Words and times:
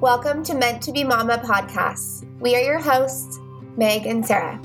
Welcome 0.00 0.42
to 0.44 0.54
Meant 0.54 0.82
to 0.84 0.92
Be 0.92 1.04
Mama 1.04 1.36
podcasts. 1.44 2.26
We 2.40 2.56
are 2.56 2.62
your 2.62 2.78
hosts, 2.78 3.38
Meg 3.76 4.06
and 4.06 4.24
Sarah. 4.24 4.58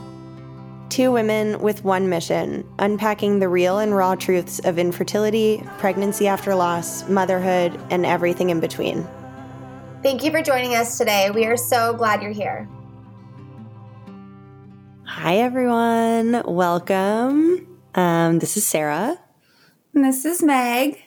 Two 0.88 1.12
women 1.12 1.60
with 1.60 1.84
one 1.84 2.08
mission 2.08 2.66
unpacking 2.80 3.40
the 3.40 3.50
real 3.50 3.80
and 3.80 3.94
raw 3.94 4.16
truths 4.16 4.60
of 4.60 4.80
infertility, 4.80 5.62
pregnancy 5.78 6.30
after 6.30 6.56
loss, 6.56 7.10
motherhood, 7.10 7.78
and 7.90 8.06
everything 8.06 8.50
in 8.50 8.62
between. 8.62 9.06
Thank 10.02 10.24
you 10.24 10.32
for 10.32 10.42
joining 10.42 10.74
us 10.74 10.98
today. 10.98 11.30
We 11.32 11.46
are 11.48 11.58
so 11.58 11.94
glad 11.94 12.22
you're 12.24 12.32
here. 12.32 12.70
Hi, 15.04 15.40
everyone. 15.40 16.44
Welcome. 16.46 17.78
Um, 17.94 18.40
this 18.40 18.56
is 18.56 18.66
Sarah. 18.66 19.20
And 19.94 20.06
this 20.06 20.24
is 20.24 20.42
Meg. 20.42 21.05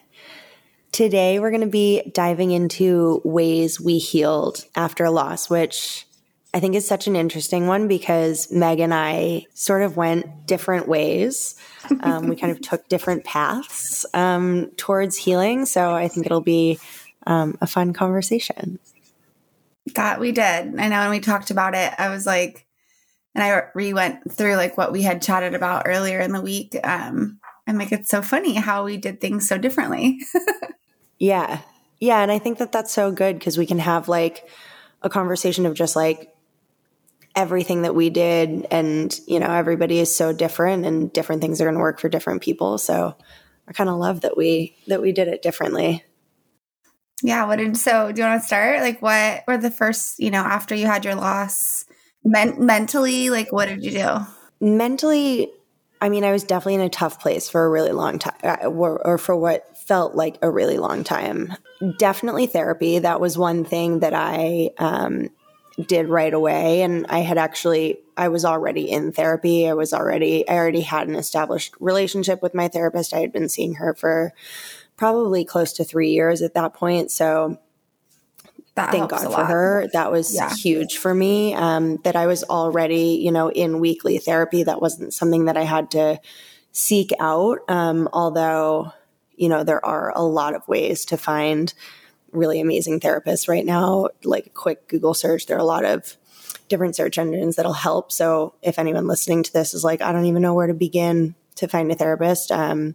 Today, 0.92 1.38
we're 1.38 1.50
going 1.50 1.60
to 1.60 1.66
be 1.66 2.02
diving 2.12 2.50
into 2.50 3.20
ways 3.24 3.80
we 3.80 3.98
healed 3.98 4.64
after 4.74 5.04
a 5.04 5.10
loss, 5.10 5.50
which 5.50 6.06
I 6.54 6.60
think 6.60 6.74
is 6.74 6.86
such 6.86 7.06
an 7.06 7.14
interesting 7.14 7.66
one 7.66 7.88
because 7.88 8.50
Meg 8.50 8.80
and 8.80 8.94
I 8.94 9.46
sort 9.54 9.82
of 9.82 9.96
went 9.96 10.46
different 10.46 10.88
ways. 10.88 11.54
Um, 12.00 12.28
we 12.28 12.36
kind 12.36 12.50
of 12.50 12.60
took 12.60 12.88
different 12.88 13.24
paths 13.24 14.06
um, 14.14 14.70
towards 14.76 15.16
healing. 15.16 15.66
So 15.66 15.94
I 15.94 16.08
think 16.08 16.26
it'll 16.26 16.40
be 16.40 16.78
um, 17.26 17.58
a 17.60 17.66
fun 17.66 17.92
conversation. 17.92 18.78
That 19.94 20.20
we 20.20 20.32
did. 20.32 20.78
I 20.78 20.88
know 20.88 21.00
when 21.00 21.10
we 21.10 21.20
talked 21.20 21.50
about 21.50 21.74
it, 21.74 21.92
I 21.98 22.08
was 22.08 22.26
like, 22.26 22.66
and 23.34 23.44
I 23.44 23.64
re 23.74 23.92
went 23.92 24.32
through 24.32 24.56
like 24.56 24.76
what 24.76 24.90
we 24.90 25.02
had 25.02 25.22
chatted 25.22 25.54
about 25.54 25.84
earlier 25.86 26.18
in 26.20 26.32
the 26.32 26.40
week. 26.40 26.76
Um, 26.82 27.38
and 27.68 27.78
like, 27.78 27.92
it's 27.92 28.08
so 28.08 28.22
funny 28.22 28.54
how 28.54 28.84
we 28.84 28.96
did 28.96 29.20
things 29.20 29.46
so 29.46 29.58
differently. 29.58 30.20
yeah. 31.18 31.60
Yeah. 32.00 32.22
And 32.22 32.32
I 32.32 32.38
think 32.38 32.56
that 32.58 32.72
that's 32.72 32.92
so 32.92 33.12
good 33.12 33.38
because 33.38 33.58
we 33.58 33.66
can 33.66 33.78
have 33.78 34.08
like 34.08 34.48
a 35.02 35.10
conversation 35.10 35.66
of 35.66 35.74
just 35.74 35.94
like, 35.94 36.34
everything 37.36 37.82
that 37.82 37.94
we 37.94 38.10
did 38.10 38.66
and 38.70 39.20
you 39.28 39.38
know 39.38 39.46
everybody 39.46 40.00
is 40.00 40.16
so 40.16 40.32
different 40.32 40.84
and 40.84 41.12
different 41.12 41.40
things 41.40 41.60
are 41.60 41.64
going 41.64 41.74
to 41.74 41.80
work 41.80 42.00
for 42.00 42.08
different 42.08 42.42
people 42.42 42.78
so 42.78 43.14
i 43.68 43.72
kind 43.72 43.88
of 43.88 43.96
love 43.96 44.22
that 44.22 44.36
we 44.36 44.76
that 44.88 45.00
we 45.00 45.12
did 45.12 45.28
it 45.28 45.40
differently 45.40 46.02
yeah 47.22 47.44
what 47.44 47.56
did 47.56 47.76
so 47.76 48.10
do 48.10 48.22
you 48.22 48.26
want 48.26 48.40
to 48.40 48.46
start 48.46 48.80
like 48.80 49.00
what 49.00 49.44
were 49.46 49.58
the 49.58 49.70
first 49.70 50.18
you 50.18 50.32
know 50.32 50.40
after 50.40 50.74
you 50.74 50.86
had 50.86 51.04
your 51.04 51.14
loss 51.14 51.84
men- 52.24 52.56
mentally 52.64 53.30
like 53.30 53.52
what 53.52 53.68
did 53.68 53.84
you 53.84 53.92
do 53.92 54.16
mentally 54.60 55.52
i 56.00 56.08
mean 56.08 56.24
i 56.24 56.32
was 56.32 56.44
definitely 56.44 56.74
in 56.74 56.80
a 56.80 56.88
tough 56.88 57.20
place 57.20 57.48
for 57.48 57.64
a 57.64 57.68
really 57.68 57.92
long 57.92 58.18
time 58.18 58.36
uh, 58.42 58.66
or, 58.66 59.06
or 59.06 59.18
for 59.18 59.36
what 59.36 59.76
felt 59.76 60.14
like 60.14 60.38
a 60.42 60.50
really 60.50 60.78
long 60.78 61.04
time 61.04 61.52
definitely 61.98 62.46
therapy 62.46 62.98
that 62.98 63.20
was 63.20 63.38
one 63.38 63.64
thing 63.64 64.00
that 64.00 64.14
i 64.14 64.70
um, 64.78 65.28
did 65.86 66.08
right 66.08 66.34
away. 66.34 66.82
And 66.82 67.06
I 67.08 67.20
had 67.20 67.38
actually, 67.38 68.00
I 68.16 68.28
was 68.28 68.44
already 68.44 68.90
in 68.90 69.12
therapy. 69.12 69.68
I 69.68 69.74
was 69.74 69.92
already, 69.92 70.48
I 70.48 70.54
already 70.54 70.80
had 70.80 71.08
an 71.08 71.14
established 71.14 71.74
relationship 71.78 72.42
with 72.42 72.54
my 72.54 72.68
therapist. 72.68 73.14
I 73.14 73.20
had 73.20 73.32
been 73.32 73.48
seeing 73.48 73.74
her 73.74 73.94
for 73.94 74.32
probably 74.96 75.44
close 75.44 75.72
to 75.74 75.84
three 75.84 76.10
years 76.10 76.42
at 76.42 76.54
that 76.54 76.74
point. 76.74 77.10
So 77.10 77.58
that 78.78 78.90
thank 78.92 79.10
God 79.10 79.24
for 79.24 79.44
her. 79.44 79.88
That 79.92 80.10
was 80.10 80.34
yeah. 80.34 80.52
huge 80.54 80.96
for 80.96 81.14
me. 81.14 81.54
Um, 81.54 81.98
that 82.04 82.16
I 82.16 82.26
was 82.26 82.44
already, 82.44 83.20
you 83.22 83.30
know, 83.30 83.50
in 83.50 83.80
weekly 83.80 84.18
therapy. 84.18 84.62
That 84.62 84.80
wasn't 84.80 85.14
something 85.14 85.44
that 85.46 85.56
I 85.56 85.62
had 85.62 85.90
to 85.92 86.20
seek 86.72 87.12
out. 87.20 87.58
Um, 87.68 88.08
although, 88.12 88.92
you 89.36 89.48
know, 89.48 89.64
there 89.64 89.84
are 89.84 90.12
a 90.14 90.22
lot 90.22 90.54
of 90.54 90.66
ways 90.66 91.04
to 91.06 91.16
find 91.16 91.72
really 92.32 92.60
amazing 92.60 93.00
therapists 93.00 93.48
right 93.48 93.64
now. 93.64 94.08
Like 94.24 94.46
a 94.46 94.50
quick 94.50 94.88
Google 94.88 95.14
search, 95.14 95.46
there 95.46 95.56
are 95.56 95.60
a 95.60 95.64
lot 95.64 95.84
of 95.84 96.16
different 96.68 96.96
search 96.96 97.18
engines 97.18 97.56
that'll 97.56 97.72
help. 97.72 98.12
So 98.12 98.54
if 98.62 98.78
anyone 98.78 99.06
listening 99.06 99.42
to 99.42 99.52
this 99.52 99.74
is 99.74 99.84
like, 99.84 100.02
I 100.02 100.12
don't 100.12 100.26
even 100.26 100.42
know 100.42 100.54
where 100.54 100.66
to 100.66 100.74
begin 100.74 101.34
to 101.56 101.66
find 101.66 101.90
a 101.90 101.94
therapist, 101.94 102.52
um, 102.52 102.94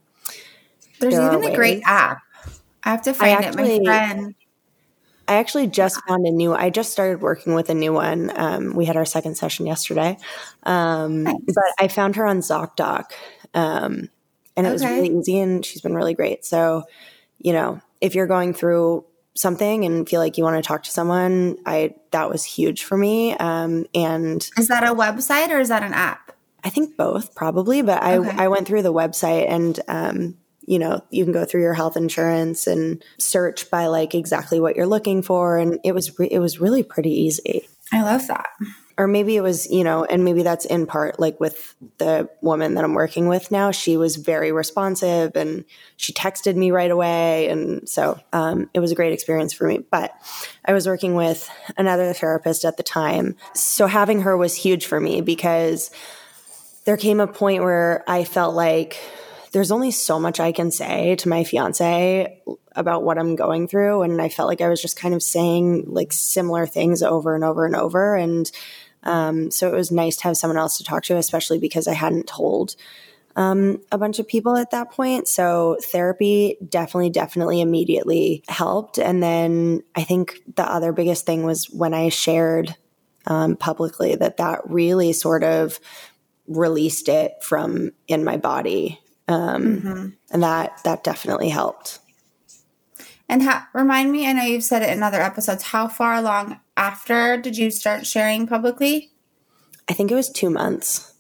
there's 1.00 1.16
there 1.16 1.34
even 1.34 1.52
a 1.52 1.56
great 1.56 1.84
app. 1.86 2.20
I 2.84 2.92
have 2.92 3.02
to 3.04 3.14
find 3.14 3.46
actually, 3.46 3.78
it. 3.78 3.84
My 3.84 4.14
friend. 4.14 4.36
I 5.28 5.36
actually 5.36 5.68
just 5.68 6.02
found 6.08 6.26
a 6.26 6.32
new. 6.32 6.54
I 6.54 6.70
just 6.70 6.92
started 6.92 7.22
working 7.22 7.54
with 7.54 7.70
a 7.70 7.74
new 7.74 7.94
one. 7.94 8.32
Um, 8.36 8.76
we 8.76 8.86
had 8.86 8.98
our 8.98 9.06
second 9.06 9.36
session 9.36 9.66
yesterday, 9.66 10.18
um, 10.64 11.24
nice. 11.24 11.36
but 11.48 11.64
I 11.80 11.88
found 11.88 12.16
her 12.18 12.26
on 12.26 12.40
ZocDoc, 12.40 13.12
um, 13.54 14.10
and 14.56 14.68
it 14.68 14.70
okay. 14.70 14.72
was 14.72 14.84
really 14.84 15.18
easy, 15.18 15.40
and 15.40 15.66
she's 15.66 15.82
been 15.82 15.96
really 15.96 16.14
great. 16.14 16.44
So, 16.44 16.84
you 17.40 17.54
know, 17.54 17.82
if 18.02 18.16
you're 18.16 18.28
going 18.28 18.54
through 18.54 19.06
something 19.36 19.86
and 19.86 20.08
feel 20.08 20.20
like 20.20 20.38
you 20.38 20.44
want 20.44 20.62
to 20.62 20.68
talk 20.68 20.84
to 20.84 20.92
someone, 20.92 21.58
I 21.66 21.96
that 22.12 22.30
was 22.30 22.44
huge 22.44 22.84
for 22.84 22.98
me. 22.98 23.34
Um, 23.38 23.86
and 23.96 24.48
is 24.58 24.68
that 24.68 24.84
a 24.84 24.94
website 24.94 25.50
or 25.50 25.60
is 25.60 25.70
that 25.70 25.84
an 25.84 25.94
app? 25.94 26.32
I 26.64 26.70
think 26.70 26.96
both 26.96 27.36
probably, 27.36 27.82
but 27.82 28.02
I 28.02 28.18
okay. 28.18 28.30
I 28.32 28.48
went 28.48 28.68
through 28.68 28.84
the 28.84 28.94
website 28.94 29.50
and 29.50 29.80
um, 29.88 30.38
you 30.66 30.80
know 30.80 31.04
you 31.10 31.24
can 31.24 31.34
go 31.34 31.46
through 31.46 31.62
your 31.62 31.74
health 31.74 31.98
insurance 31.98 32.68
and 32.68 33.04
search 33.18 33.70
by 33.70 33.88
like 33.88 34.16
exactly 34.16 34.60
what 34.60 34.76
you're 34.76 34.88
looking 34.88 35.22
for, 35.22 35.58
and 35.58 35.80
it 35.84 35.94
was 35.94 36.18
re- 36.20 36.30
it 36.32 36.40
was 36.40 36.60
really 36.60 36.84
pretty 36.84 37.12
easy. 37.12 37.68
I 37.92 38.02
love 38.02 38.28
that. 38.28 38.48
Or 38.98 39.08
maybe 39.08 39.36
it 39.36 39.42
was 39.42 39.70
you 39.72 39.84
know 39.84 40.04
and 40.06 40.24
maybe 40.24 40.44
that's 40.44 40.66
in 40.66 40.86
part 40.86 41.20
like 41.20 41.40
with 41.40 41.74
the 41.98 42.30
woman 42.42 42.76
that 42.76 42.84
i'm 42.84 42.94
working 42.94 43.28
with 43.28 43.50
now 43.50 43.72
she 43.72 43.98
was 43.98 44.18
very 44.18 44.52
responsive 44.52 45.36
and 45.36 45.66
she 45.98 46.14
texted 46.14 46.56
me 46.56 46.70
right 46.70 46.92
away 46.92 47.50
and 47.50 47.90
so 47.90 48.20
um, 48.34 48.70
it 48.76 48.80
was 48.80 48.92
a 48.92 48.96
great 48.96 49.12
experience 49.12 49.52
for 49.52 49.68
me. 49.68 49.80
But 49.90 50.14
i 50.66 50.74
was 50.74 50.86
working 50.86 51.16
with 51.16 51.50
another 51.76 52.14
therapist 52.14 52.66
at 52.66 52.78
the 52.78 52.84
time. 52.84 53.36
So 53.56 53.88
having 53.88 54.22
her 54.22 54.38
was 54.38 54.56
huge 54.56 54.86
for 54.86 55.00
me 55.00 55.22
because 55.22 55.90
there 56.86 56.98
came 56.98 57.20
a 57.20 57.28
point 57.28 57.64
where 57.64 58.04
i 58.08 58.24
felt 58.24 58.54
like 58.54 59.00
there's 59.54 59.72
only 59.72 59.92
so 59.92 60.20
much 60.20 60.40
i 60.40 60.52
can 60.52 60.70
say 60.70 61.16
to 61.16 61.30
my 61.30 61.44
fiance 61.44 62.42
about 62.76 63.04
what 63.04 63.18
I'm 63.18 63.36
going 63.36 63.68
through. 63.68 64.02
And 64.02 64.22
I 64.22 64.30
felt 64.30 64.48
like 64.48 64.62
I 64.62 64.70
was 64.70 64.82
just 64.82 64.98
kind 64.98 65.14
of 65.14 65.24
saying 65.24 65.86
like 65.88 66.12
similar 66.12 66.66
things 66.66 67.04
over 67.04 67.36
and 67.36 67.44
over 67.44 67.66
and 67.66 67.76
over. 67.76 68.16
And 68.16 68.50
um, 69.04 69.52
so 69.52 69.68
it 69.68 69.76
was 69.76 69.92
nice 69.92 70.18
to 70.18 70.24
have 70.24 70.38
someone 70.38 70.58
else 70.58 70.78
to 70.78 70.84
talk 70.84 71.04
to, 71.04 71.18
especially 71.18 71.60
because 71.60 71.88
I 71.88 71.94
hadn't 71.94 72.28
told 72.28 72.76
um, 73.36 73.82
a 73.92 73.98
bunch 73.98 74.20
of 74.20 74.28
people 74.28 74.56
at 74.56 74.72
that 74.72 74.92
point. 74.92 75.28
So 75.28 75.78
therapy 75.82 76.58
definitely, 76.68 77.10
definitely 77.10 77.62
immediately 77.62 78.44
helped. 78.48 79.00
And 79.00 79.22
then 79.22 79.84
I 79.96 80.04
think 80.04 80.40
the 80.56 80.70
other 80.70 80.94
biggest 80.94 81.26
thing 81.26 81.44
was 81.44 81.70
when 81.70 81.94
I 81.94 82.10
shared 82.10 82.76
um, 83.26 83.56
publicly 83.56 84.16
that 84.16 84.38
that 84.38 84.62
really 84.66 85.14
sort 85.14 85.44
of 85.44 85.80
released 86.48 87.08
it 87.08 87.32
from 87.42 87.92
in 88.08 88.24
my 88.24 88.38
body. 88.38 89.00
Um, 89.28 89.64
mm-hmm. 89.64 90.08
And 90.32 90.44
that, 90.44 90.82
that 90.84 91.04
definitely 91.04 91.50
helped. 91.50 92.00
And 93.30 93.44
ha- 93.44 93.70
remind 93.74 94.12
me, 94.12 94.28
I 94.28 94.34
know 94.34 94.44
you've 94.44 94.64
said 94.64 94.82
it 94.82 94.90
in 94.90 95.02
other 95.02 95.22
episodes, 95.22 95.64
how 95.64 95.88
far 95.88 96.16
along 96.16 96.60
after 96.76 97.38
did 97.38 97.58
you 97.58 97.72
start 97.72 98.06
sharing 98.06 98.48
publicly? 98.48 99.12
I 99.90 99.94
think 99.94 100.12
it 100.12 100.16
was 100.16 100.30
two 100.30 100.50
months. 100.50 101.14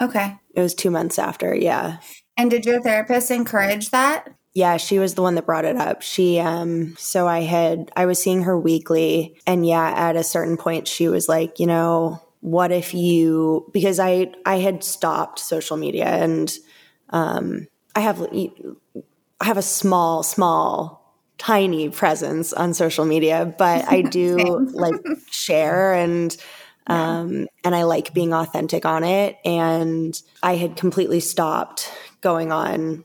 Okay. 0.00 0.36
It 0.54 0.60
was 0.60 0.74
two 0.74 0.90
months 0.90 1.18
after, 1.18 1.54
yeah. 1.54 1.98
And 2.36 2.50
did 2.50 2.66
your 2.66 2.80
therapist 2.80 3.30
encourage 3.30 3.90
that? 3.90 4.28
Yeah, 4.54 4.78
she 4.78 4.98
was 4.98 5.14
the 5.14 5.22
one 5.22 5.34
that 5.34 5.46
brought 5.46 5.66
it 5.66 5.76
up. 5.76 6.00
She 6.02 6.38
um 6.38 6.96
so 6.96 7.26
I 7.28 7.40
had 7.40 7.90
I 7.94 8.06
was 8.06 8.22
seeing 8.22 8.42
her 8.42 8.58
weekly 8.58 9.36
and 9.46 9.66
yeah, 9.66 9.92
at 9.94 10.16
a 10.16 10.24
certain 10.24 10.56
point 10.56 10.88
she 10.88 11.08
was 11.08 11.28
like, 11.28 11.60
you 11.60 11.66
know, 11.66 12.22
what 12.40 12.72
if 12.72 12.94
you 12.94 13.70
because 13.72 14.00
I 14.00 14.32
I 14.46 14.58
had 14.58 14.82
stopped 14.82 15.38
social 15.38 15.76
media 15.76 16.06
and 16.06 16.50
um 17.10 17.66
I 17.94 18.00
have 18.00 18.20
I 18.32 19.44
have 19.44 19.56
a 19.56 19.62
small 19.62 20.22
small 20.22 21.06
tiny 21.38 21.90
presence 21.90 22.52
on 22.52 22.74
social 22.74 23.04
media, 23.04 23.54
but 23.58 23.86
I 23.88 24.02
do 24.02 24.68
like 24.74 24.94
share 25.30 25.94
and 25.94 26.36
um, 26.86 27.48
and 27.64 27.74
I 27.74 27.82
like 27.82 28.14
being 28.14 28.32
authentic 28.32 28.84
on 28.84 29.02
it. 29.02 29.36
And 29.44 30.20
I 30.42 30.54
had 30.54 30.76
completely 30.76 31.20
stopped 31.20 31.92
going 32.20 32.52
on 32.52 33.04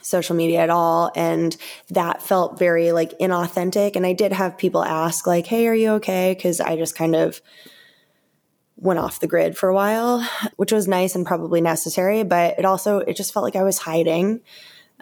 social 0.00 0.36
media 0.36 0.60
at 0.60 0.70
all, 0.70 1.10
and 1.16 1.56
that 1.90 2.22
felt 2.22 2.58
very 2.58 2.92
like 2.92 3.18
inauthentic. 3.18 3.96
And 3.96 4.06
I 4.06 4.12
did 4.12 4.32
have 4.32 4.56
people 4.58 4.84
ask 4.84 5.26
like, 5.26 5.46
"Hey, 5.46 5.66
are 5.66 5.74
you 5.74 5.92
okay?" 5.92 6.34
Because 6.36 6.60
I 6.60 6.76
just 6.76 6.94
kind 6.94 7.16
of 7.16 7.40
went 8.76 8.98
off 8.98 9.20
the 9.20 9.26
grid 9.26 9.56
for 9.56 9.68
a 9.68 9.74
while, 9.74 10.28
which 10.56 10.72
was 10.72 10.88
nice 10.88 11.14
and 11.14 11.26
probably 11.26 11.60
necessary. 11.60 12.24
But 12.24 12.58
it 12.58 12.64
also 12.64 12.98
it 12.98 13.16
just 13.16 13.32
felt 13.32 13.44
like 13.44 13.56
I 13.56 13.62
was 13.62 13.78
hiding 13.78 14.40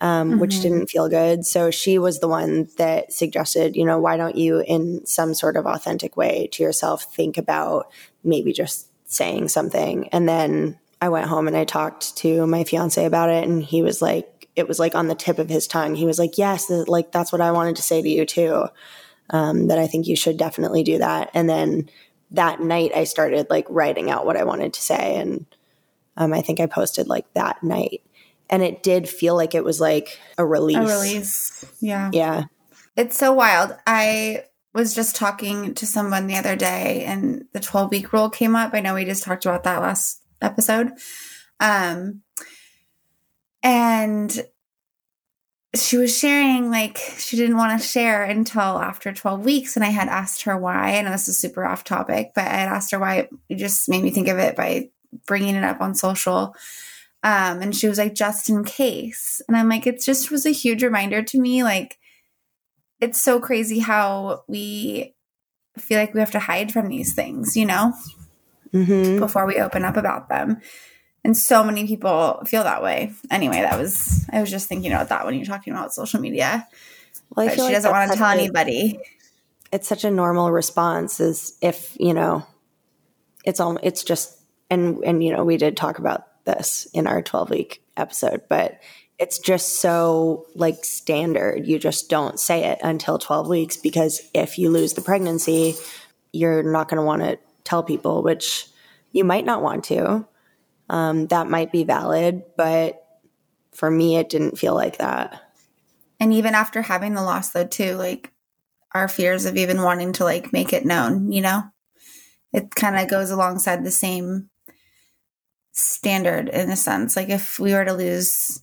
um, 0.03 0.31
mm-hmm. 0.31 0.41
which 0.41 0.61
didn't 0.61 0.89
feel 0.89 1.09
good. 1.09 1.47
So 1.47 1.71
she 1.71 1.99
was 1.99 2.19
the 2.19 2.29
one 2.29 2.69
that 2.77 3.13
suggested, 3.13 3.77
you 3.77 3.85
know, 3.85 4.01
why 4.01 4.17
don't 4.17 4.37
you, 4.37 4.61
in 4.61 5.07
some 5.07 5.33
sort 5.33 5.57
of 5.57 5.65
authentic 5.65 6.17
way 6.17 6.49
to 6.53 6.63
yourself, 6.63 7.15
think 7.15 7.39
about 7.39 7.87
maybe 8.25 8.53
just 8.53 8.89
saying 9.05 9.49
something. 9.49 10.09
And 10.09 10.29
then 10.29 10.79
I 11.01 11.09
went 11.09 11.29
home 11.29 11.47
and 11.47 11.57
I 11.57 11.65
talked 11.65 12.17
to 12.19 12.47
my 12.47 12.65
fiance 12.65 13.05
about 13.05 13.31
it, 13.31 13.47
and 13.47 13.63
he 13.63 13.83
was 13.83 14.03
like, 14.03 14.49
it 14.57 14.67
was 14.67 14.79
like 14.79 14.95
on 14.95 15.09
the 15.09 15.15
tip 15.15 15.39
of 15.39 15.49
his 15.49 15.67
tongue. 15.67 15.95
He 15.95 16.07
was 16.07 16.19
like, 16.19 16.37
yes, 16.37 16.69
like 16.69 17.13
that's 17.13 17.33
what 17.33 17.41
I 17.41 17.53
wanted 17.53 17.77
to 17.77 17.83
say 17.83 18.03
to 18.03 18.09
you 18.09 18.27
too. 18.27 18.67
um, 19.31 19.69
that 19.69 19.79
I 19.79 19.87
think 19.87 20.07
you 20.07 20.17
should 20.17 20.37
definitely 20.37 20.83
do 20.83 20.99
that. 20.99 21.31
And 21.35 21.49
then 21.49 21.89
that 22.32 22.61
night, 22.61 22.93
I 22.94 23.05
started 23.05 23.49
like 23.50 23.67
writing 23.69 24.11
out 24.11 24.26
what 24.26 24.37
I 24.37 24.44
wanted 24.44 24.75
to 24.75 24.82
say. 24.82 25.17
And 25.17 25.46
um, 26.17 26.32
I 26.32 26.43
think 26.43 26.61
I 26.61 26.67
posted 26.67 27.08
like 27.08 27.32
that 27.34 27.62
night. 27.62 28.02
And 28.50 28.62
it 28.62 28.82
did 28.82 29.08
feel 29.08 29.34
like 29.34 29.55
it 29.55 29.64
was 29.64 29.81
like 29.81 30.19
a 30.37 30.44
release. 30.44 30.76
A 30.76 30.81
release. 30.82 31.64
Yeah. 31.81 32.11
Yeah. 32.12 32.44
It's 32.96 33.17
so 33.17 33.32
wild. 33.32 33.75
I 33.87 34.44
was 34.75 34.94
just 34.94 35.17
talking 35.17 35.75
to 35.75 35.87
someone 35.87 36.26
the 36.26 36.37
other 36.37 36.56
day 36.56 37.05
and 37.05 37.46
the 37.52 37.61
12 37.61 37.90
week 37.90 38.12
rule 38.12 38.31
came 38.31 38.56
up. 38.56 38.75
I 38.75 38.81
know 38.81 38.94
we 38.94 39.05
just 39.05 39.23
talked 39.23 39.46
about 39.46 39.64
that 39.64 39.82
last 39.82 40.23
episode. 40.40 40.93
Um, 41.61 42.23
and 43.62 44.44
she 45.75 45.97
was 45.97 46.17
sharing 46.17 46.71
like 46.71 46.99
she 47.19 47.37
didn't 47.37 47.57
want 47.57 47.81
to 47.81 47.87
share 47.87 48.25
until 48.25 48.61
after 48.61 49.13
12 49.13 49.45
weeks 49.45 49.75
and 49.75 49.85
i 49.85 49.89
had 49.89 50.09
asked 50.09 50.43
her 50.43 50.57
why 50.57 50.99
i 50.99 51.01
know 51.03 51.11
this 51.11 51.29
is 51.29 51.39
super 51.39 51.65
off 51.65 51.83
topic 51.83 52.33
but 52.35 52.45
i 52.45 52.57
had 52.57 52.69
asked 52.69 52.91
her 52.91 52.99
why 52.99 53.29
it 53.49 53.57
just 53.57 53.89
made 53.89 54.03
me 54.03 54.11
think 54.11 54.29
of 54.29 54.39
it 54.39 54.55
by 54.55 54.91
bringing 55.27 55.55
it 55.55 55.65
up 55.65 55.81
on 55.81 55.95
social. 55.95 56.55
Um, 57.25 57.63
and 57.63 57.77
she 57.77 57.87
was 57.87 57.99
like 57.99 58.15
just 58.15 58.49
in 58.49 58.65
case. 58.65 59.41
And 59.47 59.57
i'm 59.57 59.69
like 59.69 59.87
it 59.87 60.01
just 60.01 60.31
was 60.31 60.45
a 60.47 60.51
huge 60.51 60.83
reminder 60.83 61.23
to 61.23 61.41
me 61.41 61.63
like 61.63 61.99
it's 63.01 63.21
so 63.21 63.41
crazy 63.41 63.81
how 63.81 64.45
we 64.49 65.15
feel 65.79 65.99
like 65.99 66.15
we 66.15 66.21
have 66.21 66.31
to 66.33 66.39
hide 66.39 66.73
from 66.73 66.89
these 66.89 67.15
things 67.15 67.57
you 67.57 67.67
know? 67.67 67.95
Mm-hmm. 68.75 69.19
before 69.19 69.45
we 69.45 69.57
open 69.57 69.85
up 69.85 69.99
about 69.99 70.31
them 70.31 70.63
and 71.25 71.37
so 71.37 71.63
many 71.63 71.87
people 71.87 72.43
feel 72.47 72.65
that 72.65 72.83
way 72.83 73.13
anyway 73.31 73.61
that 73.61 73.79
was 73.79 74.27
i 74.33 74.41
was 74.41 74.51
just 74.51 74.69
thinking 74.69 74.93
about 74.93 75.09
that 75.09 75.25
when 75.25 75.35
you're 75.35 75.45
talking 75.45 75.73
about 75.73 75.93
social 75.93 76.21
media 76.21 76.67
Well, 77.35 77.47
but 77.47 77.55
she 77.55 77.63
like 77.63 77.75
doesn't 77.75 77.91
want 77.91 78.13
to 78.13 78.19
tell 78.19 78.31
a- 78.31 78.35
anybody 78.35 78.99
It's 79.73 79.89
such 79.89 80.05
a 80.05 80.11
normal 80.11 80.51
response 80.53 81.19
is 81.19 81.57
if, 81.63 81.97
you 81.99 82.13
know, 82.13 82.45
it's 83.43 83.59
all, 83.59 83.79
it's 83.83 84.05
just, 84.05 84.39
and, 84.69 85.03
and, 85.03 85.25
you 85.25 85.35
know, 85.35 85.45
we 85.45 85.57
did 85.57 85.79
talk 85.79 85.99
about 85.99 86.27
this 86.45 86.87
in 86.93 87.07
our 87.07 87.23
12 87.23 87.49
week 87.49 87.83
episode, 87.97 88.43
but 88.51 88.81
it's 89.19 89.39
just 89.39 89.81
so 89.81 90.47
like 90.55 90.85
standard. 90.85 91.67
You 91.67 91.79
just 91.79 92.11
don't 92.11 92.39
say 92.39 92.65
it 92.65 92.81
until 92.83 93.19
12 93.19 93.49
weeks 93.49 93.79
because 93.79 94.21
if 94.35 94.59
you 94.59 94.69
lose 94.69 94.93
the 94.93 95.01
pregnancy, 95.01 95.75
you're 96.35 96.63
not 96.63 96.89
going 96.91 96.99
to 97.01 97.07
want 97.07 97.23
to 97.23 97.39
tell 97.65 97.83
people, 97.83 98.23
which 98.23 98.67
you 99.13 99.25
might 99.25 99.47
not 99.47 99.63
want 99.63 99.85
to. 99.85 100.27
Um, 100.93 101.27
that 101.29 101.49
might 101.49 101.73
be 101.73 101.85
valid, 101.85 102.43
but 102.56 103.03
for 103.73 103.91
me, 103.91 104.19
it 104.19 104.29
didn't 104.29 104.59
feel 104.59 104.75
like 104.75 104.99
that. 104.99 105.41
and 106.21 106.33
even 106.33 106.55
after 106.55 106.83
having 106.83 107.15
the 107.15 107.23
loss 107.23 107.49
though 107.50 107.67
too 107.67 107.97
like 107.97 108.31
our 108.93 109.09
fears 109.09 109.44
of 109.47 109.56
even 109.56 109.83
wanting 109.83 110.12
to 110.12 110.23
like 110.25 110.53
make 110.53 110.73
it 110.73 110.85
known 110.85 111.33
you 111.33 111.41
know? 111.41 111.62
It 112.53 112.75
kind 112.75 112.97
of 112.99 113.09
goes 113.09 113.31
alongside 113.31 113.83
the 113.83 113.91
same 113.91 114.50
standard 115.73 116.50
in 116.50 116.71
a 116.71 116.77
sense. 116.77 117.17
Like 117.17 117.31
if 117.31 117.59
we 117.59 117.73
were 117.73 117.85
to 117.87 117.94
lose 117.94 118.62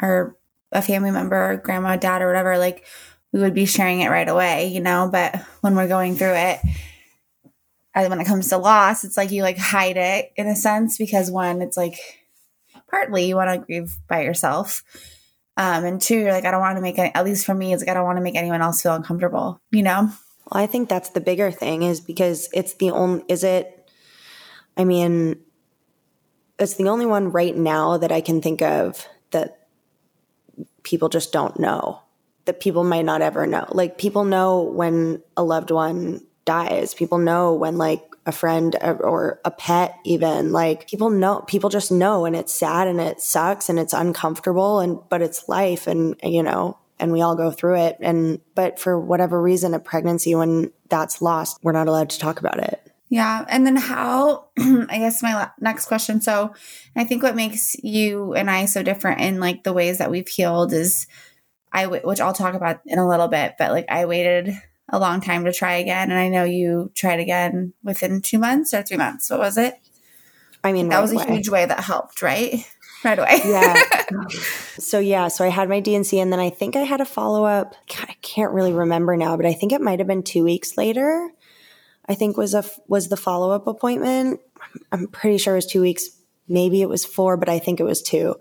our 0.00 0.36
a 0.72 0.80
family 0.80 1.10
member 1.10 1.36
or 1.36 1.56
grandma 1.56 1.96
dad 1.96 2.22
or 2.22 2.28
whatever 2.28 2.56
like 2.58 2.86
we 3.32 3.40
would 3.40 3.54
be 3.54 3.66
sharing 3.66 4.00
it 4.00 4.10
right 4.10 4.28
away 4.28 4.68
you 4.68 4.80
know? 4.80 5.08
But 5.10 5.36
when 5.60 5.74
we're 5.74 5.88
going 5.88 6.14
through 6.14 6.34
it 6.34 6.60
when 7.94 8.20
it 8.20 8.26
comes 8.26 8.48
to 8.48 8.58
loss 8.58 9.04
it's 9.04 9.16
like 9.16 9.30
you 9.30 9.42
like 9.42 9.58
hide 9.58 9.96
it 9.96 10.32
in 10.36 10.46
a 10.46 10.56
sense 10.56 10.98
because 10.98 11.30
one 11.30 11.62
it's 11.62 11.76
like 11.76 11.98
partly 12.90 13.26
you 13.26 13.36
want 13.36 13.50
to 13.50 13.64
grieve 13.64 13.96
by 14.08 14.22
yourself 14.22 14.82
um, 15.56 15.84
and 15.84 16.00
two, 16.00 16.18
you're 16.18 16.32
like, 16.32 16.44
I 16.44 16.50
don't 16.50 16.60
want 16.60 16.76
to 16.76 16.82
make 16.82 16.98
any, 16.98 17.14
at 17.14 17.24
least 17.24 17.46
for 17.46 17.54
me, 17.54 17.72
it's 17.72 17.82
like, 17.82 17.90
I 17.90 17.94
don't 17.94 18.04
want 18.04 18.18
to 18.18 18.22
make 18.22 18.34
anyone 18.34 18.60
else 18.60 18.82
feel 18.82 18.94
uncomfortable, 18.94 19.60
you 19.70 19.82
know? 19.82 20.10
Well, 20.50 20.62
I 20.62 20.66
think 20.66 20.88
that's 20.88 21.10
the 21.10 21.20
bigger 21.20 21.50
thing 21.50 21.82
is 21.82 22.00
because 22.00 22.48
it's 22.52 22.74
the 22.74 22.90
only, 22.90 23.24
is 23.28 23.44
it, 23.44 23.88
I 24.76 24.84
mean, 24.84 25.36
it's 26.58 26.74
the 26.74 26.88
only 26.88 27.06
one 27.06 27.30
right 27.30 27.56
now 27.56 27.98
that 27.98 28.10
I 28.10 28.20
can 28.20 28.42
think 28.42 28.62
of 28.62 29.06
that 29.30 29.68
people 30.82 31.08
just 31.08 31.32
don't 31.32 31.58
know, 31.58 32.00
that 32.46 32.60
people 32.60 32.82
might 32.82 33.04
not 33.04 33.22
ever 33.22 33.46
know. 33.46 33.66
Like, 33.70 33.96
people 33.96 34.24
know 34.24 34.62
when 34.62 35.22
a 35.36 35.44
loved 35.44 35.70
one 35.70 36.26
dies, 36.44 36.94
people 36.94 37.18
know 37.18 37.54
when, 37.54 37.78
like, 37.78 38.02
a 38.26 38.32
friend 38.32 38.74
uh, 38.80 38.96
or 39.00 39.38
a 39.44 39.50
pet, 39.50 39.98
even 40.04 40.50
like 40.50 40.88
people 40.88 41.10
know, 41.10 41.42
people 41.46 41.68
just 41.68 41.92
know, 41.92 42.24
and 42.24 42.34
it's 42.34 42.54
sad 42.54 42.88
and 42.88 42.98
it 42.98 43.20
sucks 43.20 43.68
and 43.68 43.78
it's 43.78 43.92
uncomfortable, 43.92 44.80
and 44.80 44.98
but 45.10 45.20
it's 45.20 45.46
life, 45.46 45.86
and 45.86 46.16
you 46.22 46.42
know, 46.42 46.78
and 46.98 47.12
we 47.12 47.20
all 47.20 47.36
go 47.36 47.50
through 47.50 47.76
it. 47.76 47.96
And, 48.00 48.40
but 48.54 48.78
for 48.78 48.98
whatever 48.98 49.40
reason, 49.40 49.74
a 49.74 49.78
pregnancy, 49.78 50.34
when 50.34 50.72
that's 50.88 51.20
lost, 51.20 51.58
we're 51.62 51.72
not 51.72 51.88
allowed 51.88 52.10
to 52.10 52.18
talk 52.18 52.40
about 52.40 52.58
it. 52.58 52.80
Yeah. 53.08 53.44
And 53.48 53.66
then 53.66 53.76
how, 53.76 54.46
I 54.58 54.98
guess 54.98 55.22
my 55.22 55.34
la- 55.34 55.50
next 55.60 55.86
question. 55.86 56.20
So 56.20 56.54
I 56.96 57.04
think 57.04 57.22
what 57.22 57.36
makes 57.36 57.76
you 57.82 58.34
and 58.34 58.50
I 58.50 58.64
so 58.64 58.82
different 58.82 59.20
in 59.20 59.40
like 59.40 59.62
the 59.62 59.72
ways 59.72 59.98
that 59.98 60.10
we've 60.10 60.26
healed 60.26 60.72
is 60.72 61.06
I, 61.72 61.84
w- 61.84 62.02
which 62.02 62.20
I'll 62.20 62.32
talk 62.32 62.54
about 62.54 62.80
in 62.86 62.98
a 62.98 63.06
little 63.06 63.28
bit, 63.28 63.54
but 63.58 63.72
like 63.72 63.86
I 63.88 64.06
waited 64.06 64.56
a 64.88 64.98
long 64.98 65.20
time 65.20 65.44
to 65.44 65.52
try 65.52 65.74
again. 65.74 66.10
And 66.10 66.18
I 66.18 66.28
know 66.28 66.44
you 66.44 66.90
tried 66.94 67.20
again 67.20 67.72
within 67.82 68.20
two 68.20 68.38
months 68.38 68.74
or 68.74 68.82
three 68.82 68.96
months. 68.96 69.30
What 69.30 69.38
was 69.40 69.56
it? 69.58 69.74
I 70.62 70.72
mean, 70.72 70.88
That 70.88 70.96
right 70.96 71.02
was 71.02 71.12
a 71.12 71.16
away. 71.16 71.26
huge 71.34 71.48
way 71.48 71.66
that 71.66 71.80
helped, 71.80 72.22
right? 72.22 72.64
Right 73.04 73.18
away. 73.18 73.38
Yeah. 73.44 73.74
so 74.78 74.98
yeah, 74.98 75.28
so 75.28 75.44
I 75.44 75.48
had 75.48 75.68
my 75.68 75.80
D&C 75.80 76.18
and 76.18 76.32
then 76.32 76.40
I 76.40 76.48
think 76.48 76.74
I 76.74 76.84
had 76.84 77.02
a 77.02 77.04
follow 77.04 77.44
up. 77.44 77.74
I 77.98 78.16
can't 78.22 78.52
really 78.52 78.72
remember 78.72 79.14
now, 79.14 79.36
but 79.36 79.44
I 79.44 79.52
think 79.52 79.72
it 79.72 79.82
might 79.82 79.98
have 79.98 80.08
been 80.08 80.22
2 80.22 80.42
weeks 80.42 80.78
later. 80.78 81.30
I 82.08 82.14
think 82.14 82.38
was 82.38 82.54
a 82.54 82.64
was 82.88 83.08
the 83.08 83.18
follow 83.18 83.50
up 83.50 83.66
appointment. 83.66 84.40
I'm 84.90 85.06
pretty 85.08 85.36
sure 85.36 85.52
it 85.52 85.58
was 85.58 85.66
2 85.66 85.82
weeks. 85.82 86.08
Maybe 86.48 86.80
it 86.80 86.88
was 86.88 87.04
4, 87.04 87.36
but 87.36 87.50
I 87.50 87.58
think 87.58 87.78
it 87.78 87.84
was 87.84 88.00
2. 88.00 88.36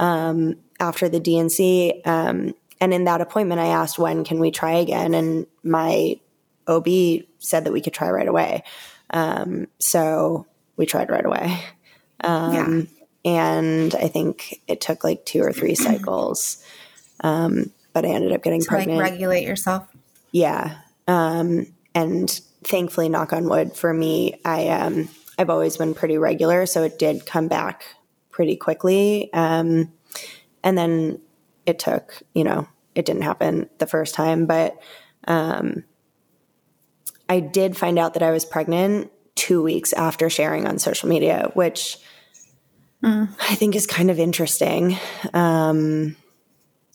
Um, 0.00 0.54
after 0.80 1.10
the 1.10 1.20
D&C 1.20 2.00
um, 2.06 2.54
and 2.80 2.92
in 2.94 3.04
that 3.04 3.20
appointment 3.20 3.60
I 3.60 3.66
asked 3.66 3.98
when 3.98 4.24
can 4.24 4.38
we 4.40 4.50
try 4.50 4.72
again 4.72 5.14
and 5.14 5.46
my 5.62 6.18
OB 6.68 6.86
said 7.38 7.64
that 7.64 7.72
we 7.72 7.80
could 7.80 7.92
try 7.94 8.10
right 8.10 8.26
away. 8.28 8.64
Um, 9.10 9.68
so 9.78 10.46
we 10.76 10.84
tried 10.86 11.10
right 11.10 11.24
away. 11.24 11.58
Um, 12.22 12.54
Yeah. 12.54 12.82
and 13.24 13.94
I 13.94 14.08
think 14.08 14.60
it 14.66 14.80
took 14.80 15.04
like 15.04 15.24
two 15.24 15.42
or 15.42 15.52
three 15.52 15.74
cycles. 15.74 16.62
Um, 17.20 17.72
but 17.92 18.04
I 18.04 18.08
ended 18.08 18.32
up 18.32 18.42
getting 18.42 18.60
to 18.62 18.66
like 18.74 18.84
pregnant. 18.86 19.00
regulate 19.00 19.44
yourself. 19.44 19.86
yeah. 20.32 20.78
Um, 21.08 21.66
and 21.94 22.28
thankfully, 22.64 23.08
knock 23.08 23.32
on 23.32 23.48
wood, 23.48 23.76
for 23.76 23.94
me, 23.94 24.40
I 24.44 24.68
um, 24.68 25.08
I've 25.38 25.50
always 25.50 25.76
been 25.76 25.94
pretty 25.94 26.18
regular, 26.18 26.66
so 26.66 26.82
it 26.82 26.98
did 26.98 27.24
come 27.26 27.46
back 27.48 27.84
pretty 28.30 28.56
quickly. 28.56 29.32
Um, 29.32 29.92
and 30.64 30.76
then 30.76 31.20
it 31.66 31.78
took, 31.78 32.22
you 32.34 32.44
know, 32.44 32.68
it 32.94 33.04
didn't 33.04 33.22
happen 33.22 33.68
the 33.78 33.86
first 33.86 34.14
time, 34.14 34.46
but 34.46 34.80
um, 35.26 35.84
I 37.28 37.40
did 37.40 37.76
find 37.76 37.98
out 37.98 38.14
that 38.14 38.22
I 38.22 38.30
was 38.30 38.44
pregnant 38.44 39.10
two 39.34 39.62
weeks 39.62 39.92
after 39.92 40.30
sharing 40.30 40.66
on 40.66 40.78
social 40.78 41.08
media, 41.08 41.50
which 41.54 41.98
I 43.02 43.54
think 43.54 43.76
is 43.76 43.86
kind 43.86 44.10
of 44.10 44.18
interesting. 44.18 44.96
Um, 45.34 46.16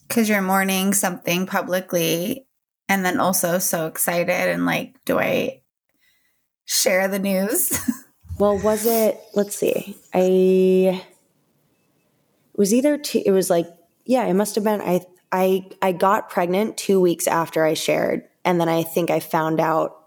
because 0.08 0.28
you're 0.28 0.42
mourning 0.42 0.94
something 0.94 1.46
publicly 1.46 2.46
and 2.90 3.06
then 3.06 3.20
also 3.20 3.60
so 3.60 3.88
excited 3.88 4.50
and 4.50 4.66
like 4.66 4.94
do 5.06 5.18
i 5.18 5.62
share 6.66 7.08
the 7.08 7.18
news 7.18 7.72
Well, 8.42 8.58
was 8.58 8.88
it? 8.88 9.22
Let's 9.36 9.56
see. 9.56 9.96
I 10.16 11.00
it 12.54 12.58
was 12.58 12.74
either 12.74 12.98
two. 12.98 13.22
It 13.24 13.30
was 13.30 13.52
like 13.52 13.68
yeah. 14.12 14.26
It 14.26 14.34
must 14.34 14.56
have 14.56 14.64
been. 14.66 14.82
I 14.82 15.06
I 15.32 15.70
I 15.82 15.94
got 15.94 16.30
pregnant 16.30 16.76
two 16.76 17.00
weeks 17.00 17.28
after 17.28 17.64
I 17.64 17.74
shared, 17.74 18.28
and 18.44 18.60
then 18.60 18.68
I 18.68 18.84
think 18.84 19.10
I 19.10 19.22
found 19.22 19.62
out 19.62 19.98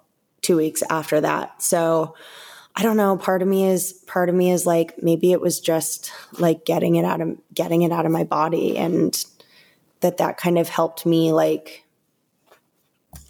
two 0.42 0.56
weeks 0.58 0.82
after 0.90 1.22
that. 1.22 1.62
So 1.62 2.14
I 2.76 2.82
don't 2.82 2.98
know. 2.98 3.16
Part 3.16 3.40
of 3.40 3.48
me 3.48 3.66
is 3.66 3.94
part 4.06 4.28
of 4.28 4.34
me 4.34 4.50
is 4.50 4.66
like 4.66 5.02
maybe 5.02 5.32
it 5.32 5.40
was 5.40 5.58
just 5.58 6.12
like 6.38 6.66
getting 6.66 6.96
it 6.96 7.06
out 7.06 7.22
of 7.22 7.38
getting 7.54 7.80
it 7.80 7.92
out 7.92 8.04
of 8.04 8.12
my 8.12 8.24
body, 8.24 8.76
and 8.76 9.24
that 10.00 10.18
that 10.18 10.36
kind 10.36 10.58
of 10.58 10.68
helped 10.68 11.06
me 11.06 11.32
like 11.32 11.84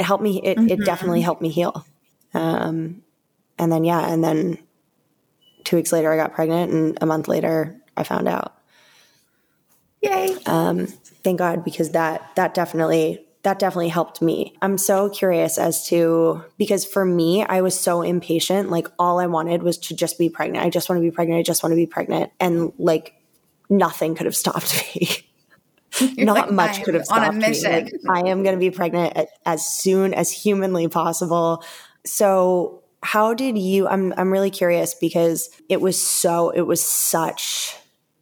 it 0.01 0.05
helped 0.05 0.25
me. 0.25 0.43
It 0.43 0.59
it 0.71 0.85
definitely 0.85 1.21
helped 1.21 1.41
me 1.41 1.51
heal. 1.51 1.87
Um, 2.33 3.05
and 3.61 3.71
then 3.71 3.85
yeah, 3.85 4.13
and 4.13 4.25
then 4.25 4.59
two 5.63 5.77
weeks 5.77 5.93
later 5.93 6.13
I 6.13 6.17
got 6.17 6.35
pregnant, 6.35 6.73
and 6.73 6.99
a 7.01 7.07
month 7.07 7.29
later 7.29 7.81
I 7.97 8.03
found 8.03 8.27
out. 8.27 8.59
Yay 10.05 10.37
um, 10.47 10.87
Thank 11.25 11.39
God, 11.39 11.65
because 11.65 11.91
that 11.93 12.31
that 12.37 12.53
definitely 12.53 13.27
that 13.45 13.59
definitely 13.59 13.89
helped 13.89 14.21
me. 14.21 14.55
I'm 14.61 14.77
so 14.77 15.09
curious 15.09 15.59
as 15.59 15.87
to 15.89 16.45
because 16.59 16.85
for 16.85 17.05
me, 17.05 17.43
I 17.45 17.63
was 17.63 17.79
so 17.79 18.03
impatient. 18.03 18.71
Like 18.71 18.89
all 18.99 19.19
I 19.19 19.27
wanted 19.27 19.63
was 19.63 19.79
to 19.79 19.97
just 19.97 20.19
be 20.19 20.29
pregnant. 20.29 20.65
I 20.65 20.69
just 20.69 20.89
want 20.89 20.99
to 20.99 21.03
be 21.03 21.11
pregnant. 21.11 21.41
I 21.41 21.43
just 21.43 21.63
want 21.63 21.73
to 21.73 21.77
be 21.77 21.87
pregnant, 21.87 22.31
and 22.39 22.73
like 22.79 23.15
nothing 23.71 24.15
could 24.15 24.27
have 24.27 24.37
stopped 24.37 24.85
me. 24.95 25.09
not 26.25 26.37
like, 26.37 26.51
much 26.51 26.83
could 26.83 26.95
have 26.95 27.07
stopped 27.07 27.37
me. 27.37 27.63
Like, 27.63 27.93
I 28.09 28.29
am 28.29 28.43
going 28.43 28.55
to 28.55 28.61
be 28.61 28.71
pregnant 28.71 29.17
as 29.47 29.65
soon 29.65 30.13
as 30.13 30.31
humanly 30.31 30.89
possible. 30.89 31.65
So, 32.05 32.83
how 33.03 33.33
did 33.33 33.57
you? 33.57 33.89
I'm 33.89 34.13
I'm 34.19 34.31
really 34.31 34.51
curious 34.51 34.95
because 34.95 35.49
it 35.71 35.81
was 35.81 35.99
so 35.99 36.51
it 36.51 36.63
was 36.63 36.85
such 36.85 37.77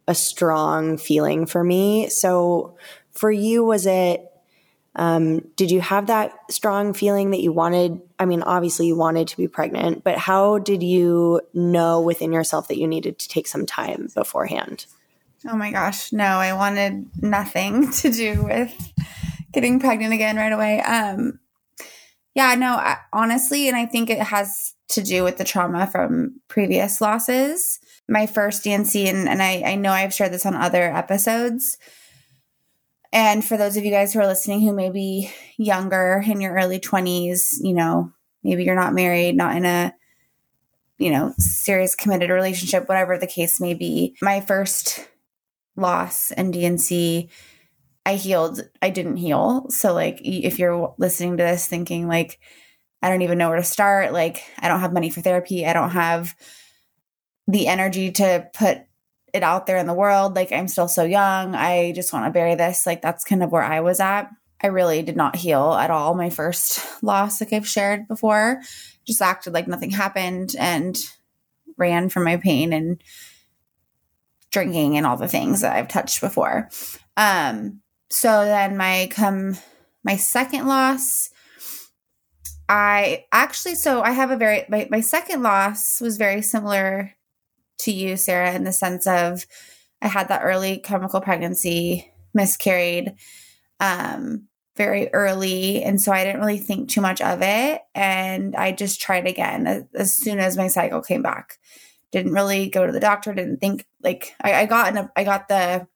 a 0.09 0.15
strong 0.15 0.97
feeling 0.97 1.47
for 1.47 1.63
me. 1.63 2.09
So, 2.09 2.77
for 3.11 3.31
you, 3.31 3.65
was 3.65 3.87
it? 3.87 4.29
Um, 4.95 5.41
did 5.57 5.71
you 5.71 5.81
have 5.81 6.09
that 6.09 6.33
strong 6.51 6.93
feeling 6.93 7.31
that 7.31 7.41
you 7.41 7.53
wanted? 7.53 8.01
I 8.19 8.27
mean, 8.27 8.43
obviously 8.43 8.87
you 8.87 8.97
wanted 8.97 9.29
to 9.29 9.37
be 9.37 9.49
pregnant, 9.49 10.05
but 10.05 10.19
how 10.19 10.59
did 10.59 10.83
you 10.83 11.41
know 11.55 12.01
within 12.01 12.33
yourself 12.33 12.69
that 12.69 12.79
you 12.79 12.87
needed 12.87 13.19
to 13.19 13.29
take 13.29 13.47
some 13.47 13.65
time 13.65 14.09
beforehand? 14.15 14.87
Oh 15.49 15.57
my 15.57 15.71
gosh, 15.71 16.13
no, 16.13 16.25
I 16.25 16.53
wanted 16.53 17.09
nothing 17.23 17.91
to 18.03 18.11
do 18.11 18.45
with 18.45 18.93
getting 19.53 19.81
pregnant 19.81 20.13
again 20.13 20.37
right 20.37 20.53
away. 20.53 20.81
Um, 20.81 21.41
yeah, 22.35 22.55
no, 22.55 22.73
I, 22.73 22.99
honestly, 23.13 23.69
and 23.69 23.77
I 23.77 23.87
think 23.87 24.09
it 24.09 24.21
has 24.21 24.75
to 24.89 25.03
do 25.03 25.25
with 25.25 25.39
the 25.39 25.45
trauma 25.45 25.87
from 25.87 26.41
previous 26.49 27.01
losses. 27.01 27.81
My 28.13 28.27
first 28.27 28.63
D&C, 28.63 29.09
and, 29.09 29.27
and 29.27 29.43
I, 29.43 29.63
I 29.65 29.75
know 29.75 29.91
I've 29.91 30.13
shared 30.13 30.33
this 30.33 30.45
on 30.45 30.55
other 30.55 30.83
episodes. 30.95 31.79
And 33.11 33.43
for 33.43 33.57
those 33.57 33.79
of 33.79 33.87
you 33.87 33.91
guys 33.91 34.13
who 34.13 34.21
are 34.21 34.27
listening 34.27 34.61
who 34.61 34.75
may 34.75 34.91
be 34.91 35.31
younger 35.57 36.23
in 36.27 36.43
your 36.43 36.55
early 36.55 36.79
20s, 36.79 37.55
you 37.63 37.73
know, 37.73 38.13
maybe 38.43 38.65
you're 38.65 38.75
not 38.75 38.93
married, 38.93 39.35
not 39.35 39.57
in 39.57 39.65
a, 39.65 39.95
you 40.99 41.11
know, 41.11 41.33
serious 41.39 41.95
committed 41.95 42.29
relationship, 42.29 42.87
whatever 42.87 43.17
the 43.17 43.27
case 43.27 43.63
may 43.63 43.73
be. 43.73 44.15
My 44.21 44.43
first 44.43 45.09
loss 45.75 46.33
and 46.33 46.53
D&C, 46.53 47.31
I 48.05 48.15
healed, 48.17 48.61
I 48.83 48.91
didn't 48.91 49.17
heal. 49.17 49.71
So, 49.71 49.95
like, 49.95 50.21
if 50.23 50.59
you're 50.59 50.95
listening 50.99 51.39
to 51.39 51.45
this 51.45 51.67
thinking, 51.67 52.09
like, 52.09 52.39
I 53.01 53.09
don't 53.09 53.23
even 53.23 53.39
know 53.39 53.49
where 53.49 53.57
to 53.57 53.65
start, 53.65 54.13
like, 54.13 54.45
I 54.59 54.69
don't 54.69 54.81
have 54.81 54.93
money 54.93 55.09
for 55.09 55.23
therapy, 55.23 55.65
I 55.65 55.73
don't 55.73 55.93
have 55.93 56.37
the 57.47 57.67
energy 57.67 58.13
to 58.13 58.49
put 58.55 58.79
it 59.33 59.43
out 59.43 59.67
there 59.67 59.79
in 59.79 59.87
the 59.87 59.95
world, 59.95 60.37
like, 60.37 60.53
I'm 60.53 60.69
still 60.69 60.89
so 60.89 61.05
young, 61.05 61.55
I 61.55 61.93
just 61.93 62.13
want 62.13 62.27
to 62.27 62.31
bury 62.31 62.55
this. 62.55 62.87
Like, 62.87 63.03
that's 63.03 63.25
kind 63.25 63.43
of 63.43 63.51
where 63.51 63.63
I 63.63 63.81
was 63.81 64.01
at. 64.01 64.31
I 64.63 64.69
really 64.69 65.03
did 65.03 65.17
not 65.17 65.37
heal 65.37 65.73
at 65.73 65.91
all. 65.91 66.15
My 66.15 66.31
first 66.31 66.81
loss, 67.03 67.41
like 67.41 67.53
I've 67.53 67.67
shared 67.67 68.07
before, 68.07 68.61
just 69.05 69.23
acted 69.23 69.53
like 69.53 69.67
nothing 69.67 69.91
happened 69.91 70.55
and 70.59 70.97
ran 71.77 72.09
from 72.09 72.25
my 72.25 72.37
pain 72.37 72.73
and 72.73 73.03
drinking 74.53 74.97
and 74.97 75.07
all 75.07 75.17
the 75.17 75.27
things 75.27 75.63
that 75.63 75.75
I've 75.75 75.89
touched 75.89 76.21
before. 76.21 76.69
Um, 77.17 77.81
so 78.11 78.45
then 78.45 78.77
my 78.77 79.09
come 79.11 79.57
my 80.05 80.17
second 80.17 80.67
loss, 80.67 81.31
I 82.69 83.25
actually 83.33 83.75
so 83.75 84.03
I 84.03 84.13
have 84.13 84.31
a 84.31 84.37
very 84.37 84.65
my, 84.69 84.87
my 84.91 85.01
second 85.01 85.43
loss 85.43 86.01
was 86.01 86.19
very 86.19 86.43
similar 86.43 87.15
to 87.83 87.93
you, 87.93 88.17
Sarah, 88.17 88.55
in 88.55 88.65
the 88.65 88.73
sense 88.73 89.07
of 89.07 89.47
I 90.01 90.09
had 90.09 90.29
that 90.29 90.43
early 90.43 90.79
chemical 90.79 91.21
pregnancy, 91.21 92.11
miscarried, 92.35 93.15
um, 93.81 94.49
very 94.77 95.13
early. 95.13 95.83
And 95.83 96.01
so 96.01 96.13
I 96.13 96.25
didn't 96.25 96.41
really 96.41 96.59
think 96.59 96.89
too 96.89 97.01
much 97.01 97.21
of 97.21 97.41
it. 97.43 97.83
And 97.95 98.57
I 98.57 98.73
just 98.73 99.01
tried 99.01 99.27
again 99.27 99.67
as, 99.67 99.85
as 99.95 100.15
soon 100.15 100.39
as 100.39 100.57
my 100.57 100.69
cycle 100.69 101.03
came 101.03 101.23
back 101.23 101.59
didn't 102.13 102.33
really 102.33 102.69
go 102.69 102.87
to 102.87 102.93
the 102.93 103.01
doctor 103.01 103.35
didn't 103.35 103.59
think 103.59 103.87
like 104.03 104.35
i, 104.41 104.55
I 104.55 104.67
got 104.67 104.97
a, 104.97 105.11
I 105.17 105.25
got 105.25 105.49
the 105.49 105.89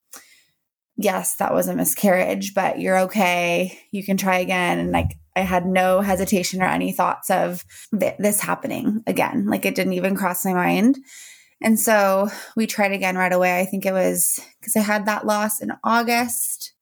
yes 0.97 1.37
that 1.37 1.55
was 1.55 1.69
a 1.69 1.77
miscarriage 1.77 2.55
but 2.55 2.81
you're 2.81 3.01
okay 3.01 3.79
you 3.93 4.03
can 4.03 4.17
try 4.17 4.39
again 4.39 4.79
and 4.79 4.91
like 4.91 5.19
i 5.37 5.41
had 5.41 5.67
no 5.67 6.01
hesitation 6.01 6.63
or 6.63 6.67
any 6.67 6.91
thoughts 6.91 7.31
of 7.31 7.65
th- 7.99 8.17
this 8.19 8.41
happening 8.41 9.05
again 9.07 9.47
like 9.47 9.67
it 9.67 9.75
didn't 9.75 9.93
even 9.93 10.17
cross 10.17 10.45
my 10.45 10.55
mind 10.55 10.99
and 11.63 11.79
so 11.79 12.29
we 12.57 12.67
tried 12.67 12.93
again 12.93 13.17
right 13.17 13.33
away 13.33 13.61
i 13.61 13.65
think 13.65 13.87
it 13.87 13.93
was 13.93 14.41
because 14.61 14.77
i 14.77 14.81
had 14.81 15.07
that 15.07 15.27
loss 15.27 15.61
in 15.61 15.73
august 15.85 16.73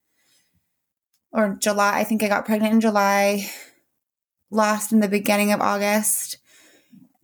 or 1.32 1.56
july 1.60 1.98
i 1.98 2.04
think 2.04 2.22
i 2.22 2.28
got 2.28 2.46
pregnant 2.46 2.74
in 2.74 2.80
july 2.80 3.48
lost 4.50 4.92
in 4.92 5.00
the 5.00 5.08
beginning 5.08 5.52
of 5.52 5.60
august 5.60 6.38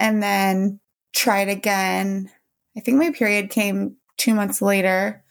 and 0.00 0.22
then 0.22 0.80
tried 1.12 1.48
again. 1.48 2.30
I 2.76 2.80
think 2.80 2.98
my 2.98 3.10
period 3.10 3.50
came 3.50 3.96
two 4.16 4.34
months 4.34 4.62
later, 4.62 5.22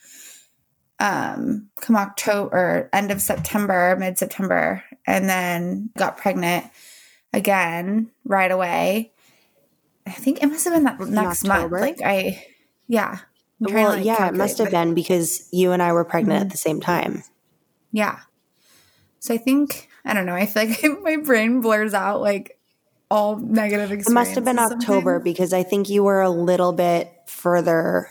um, 1.00 1.70
come 1.82 1.96
October, 1.96 2.56
or 2.56 2.90
end 2.94 3.12
of 3.12 3.22
September, 3.22 3.96
mid 4.00 4.18
September, 4.18 4.84
and 5.08 5.28
then 5.28 5.90
got 5.98 6.18
pregnant 6.18 6.66
again 7.34 8.12
right 8.26 8.52
away. 8.52 9.12
I 10.10 10.14
think 10.14 10.42
it 10.42 10.48
must 10.48 10.66
have 10.66 10.74
been 10.74 10.84
that 10.84 11.00
next 11.00 11.46
month. 11.46 11.72
Like 11.72 12.02
I, 12.04 12.46
yeah. 12.88 13.20
Well, 13.60 13.90
like 13.90 14.06
yeah, 14.06 14.28
it 14.28 14.34
must 14.34 14.58
have 14.58 14.72
been 14.72 14.94
because 14.94 15.48
you 15.52 15.72
and 15.72 15.84
I 15.84 15.94
were 15.94 16.06
pregnant 16.06 16.40
mm-hmm. 16.40 16.48
at 16.48 16.52
the 16.52 16.58
same 16.58 16.82
time. 16.82 17.24
Yeah. 17.92 18.20
So 19.20 19.34
I 19.34 19.38
think 19.38 19.90
I 20.06 20.14
don't 20.14 20.26
know. 20.26 20.36
I 20.36 20.46
feel 20.46 20.68
like 20.68 21.02
my 21.04 21.18
brain 21.18 21.60
blurs 21.62 21.94
out 21.94 22.22
like 22.22 22.58
all 23.12 23.36
negative 23.38 23.92
experiences. 23.92 24.12
It 24.12 24.14
must 24.14 24.36
have 24.36 24.46
been 24.46 24.60
October 24.60 25.20
because 25.20 25.52
I 25.54 25.64
think 25.64 25.90
you 25.90 26.04
were 26.04 26.22
a 26.22 26.30
little 26.30 26.74
bit 26.74 27.12
further. 27.28 28.08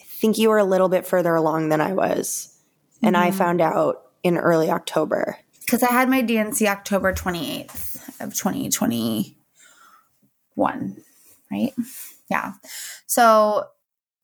I 0.00 0.04
think 0.04 0.38
you 0.38 0.48
were 0.50 0.58
a 0.58 0.64
little 0.64 0.88
bit 0.88 1.06
further 1.06 1.34
along 1.34 1.70
than 1.70 1.80
I 1.80 1.92
was. 1.92 2.56
And 3.02 3.16
mm-hmm. 3.16 3.28
I 3.28 3.30
found 3.32 3.60
out 3.60 4.02
in 4.22 4.36
early 4.36 4.70
October. 4.70 5.38
Because 5.60 5.82
I 5.82 5.90
had 5.92 6.08
my 6.08 6.20
D&C 6.20 6.66
October 6.66 7.12
28th 7.12 8.20
of 8.20 8.34
2021, 8.34 10.96
right? 11.50 11.72
Yeah. 12.30 12.52
So 13.06 13.66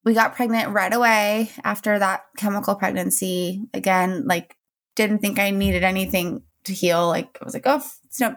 we 0.03 0.13
got 0.13 0.35
pregnant 0.35 0.73
right 0.73 0.93
away 0.93 1.51
after 1.63 1.99
that 1.99 2.25
chemical 2.37 2.75
pregnancy. 2.75 3.67
Again, 3.73 4.25
like, 4.25 4.55
didn't 4.95 5.19
think 5.19 5.39
I 5.39 5.51
needed 5.51 5.83
anything 5.83 6.41
to 6.65 6.73
heal. 6.73 7.07
Like 7.07 7.37
I 7.41 7.45
was 7.45 7.53
like, 7.53 7.65
oh, 7.65 7.81
it's 8.05 8.19
no 8.19 8.35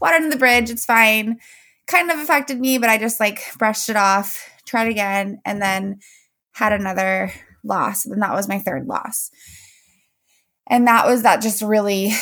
water 0.00 0.16
under 0.16 0.30
the 0.30 0.36
bridge. 0.36 0.70
It's 0.70 0.84
fine. 0.84 1.38
Kind 1.86 2.10
of 2.10 2.18
affected 2.18 2.60
me, 2.60 2.78
but 2.78 2.90
I 2.90 2.98
just 2.98 3.18
like 3.18 3.40
brushed 3.56 3.88
it 3.88 3.96
off, 3.96 4.48
tried 4.66 4.88
again, 4.88 5.40
and 5.44 5.62
then 5.62 6.00
had 6.52 6.72
another 6.72 7.32
loss. 7.64 8.04
And 8.04 8.22
that 8.22 8.34
was 8.34 8.48
my 8.48 8.58
third 8.58 8.86
loss. 8.86 9.30
And 10.66 10.86
that 10.86 11.06
was 11.06 11.22
that 11.22 11.40
just 11.40 11.62
really 11.62 12.12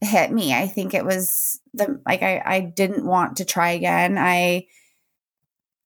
hit 0.00 0.30
me. 0.30 0.54
I 0.54 0.66
think 0.66 0.94
it 0.94 1.04
was 1.04 1.60
the 1.74 2.00
like 2.06 2.22
I, 2.22 2.42
I 2.44 2.60
didn't 2.60 3.06
want 3.06 3.36
to 3.36 3.44
try 3.44 3.70
again. 3.70 4.16
I 4.18 4.66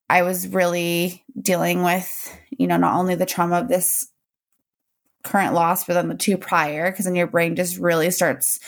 I 0.09 0.23
was 0.23 0.49
really 0.49 1.25
dealing 1.41 1.83
with, 1.83 2.37
you 2.51 2.67
know, 2.67 2.77
not 2.77 2.95
only 2.95 3.15
the 3.15 3.27
trauma 3.27 3.61
of 3.61 3.69
this 3.69 4.09
current 5.25 5.55
loss, 5.55 5.85
but 5.85 5.95
then 5.95 6.09
the 6.09 6.15
two 6.15 6.39
prior, 6.39 6.91
because 6.91 7.05
then 7.05 7.17
your 7.17 7.27
brain 7.27 7.57
just 7.57 7.79
really 7.79 8.11
starts 8.11 8.61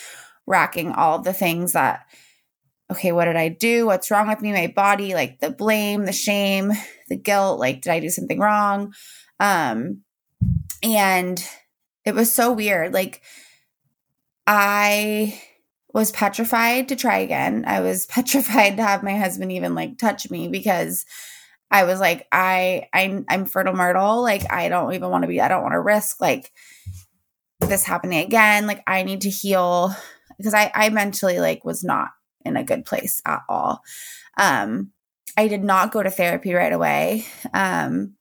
racking 0.47 0.93
all 0.93 1.21
the 1.21 1.33
things 1.33 1.73
that 1.73 2.07
okay, 2.91 3.13
what 3.13 3.27
did 3.27 3.37
I 3.37 3.51
do? 3.51 3.85
What's 3.85 4.11
wrong 4.11 4.29
with 4.29 4.41
me? 4.41 4.51
My 4.51 4.73
body, 4.75 5.13
like 5.13 5.41
the 5.41 5.51
blame, 5.51 6.07
the 6.07 6.13
shame, 6.13 6.73
the 7.09 7.17
guilt, 7.17 7.61
like 7.61 7.83
did 7.83 7.93
I 7.93 8.01
do 8.01 8.09
something 8.09 8.39
wrong? 8.39 8.95
Um 9.41 10.03
and 10.83 11.45
it 12.05 12.15
was 12.15 12.33
so 12.33 12.53
weird. 12.53 12.95
Like 12.95 13.23
I 14.47 15.41
was 15.93 16.13
petrified 16.13 16.89
to 16.89 16.97
try 16.97 17.19
again. 17.19 17.65
I 17.67 17.81
was 17.81 18.07
petrified 18.09 18.77
to 18.77 18.83
have 18.83 19.03
my 19.03 19.17
husband 19.17 19.53
even 19.53 19.75
like 19.75 19.99
touch 19.99 20.31
me 20.31 20.49
because 20.49 21.05
I 21.71 21.85
was 21.85 22.01
like, 22.01 22.27
I 22.33 22.89
I'm 22.93 23.25
I'm 23.29 23.45
fertile 23.45 23.75
myrtle. 23.75 24.23
Like 24.23 24.51
I 24.51 24.69
don't 24.69 24.95
even 24.95 25.11
want 25.11 25.23
to 25.23 25.29
be, 25.29 25.41
I 25.41 25.49
don't 25.49 25.63
want 25.63 25.73
to 25.73 25.81
risk 25.81 26.21
like 26.21 26.51
this 27.61 27.85
happening 27.85 28.25
again. 28.25 28.67
Like 28.67 28.83
I 28.87 29.03
need 29.03 29.23
to 29.23 29.31
heal 29.31 29.95
because 30.39 30.55
I, 30.55 30.71
I 30.75 30.89
mentally 30.91 31.41
like 31.41 31.65
was 31.65 31.85
not 31.85 32.09
in 32.45 32.57
a 32.57 32.65
good 32.65 32.85
place 32.85 33.21
at 33.27 33.43
all. 33.49 33.83
Um, 34.39 34.93
I 35.37 35.49
did 35.49 35.63
not 35.63 35.93
go 35.93 36.03
to 36.03 36.11
therapy 36.11 36.55
right 36.55 36.73
away. 36.73 37.27
Um, 37.53 38.15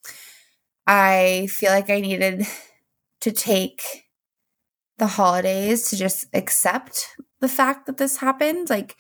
I 0.86 1.48
feel 1.50 1.72
like 1.72 1.90
I 1.90 2.02
needed 2.02 2.46
to 3.22 3.32
take 3.32 4.06
the 4.98 5.08
holidays 5.08 5.90
to 5.90 5.96
just 5.96 6.26
accept 6.34 7.08
the 7.42 7.48
fact 7.48 7.86
that 7.86 7.98
this 7.98 8.18
happened. 8.18 8.70
Like 8.70 8.96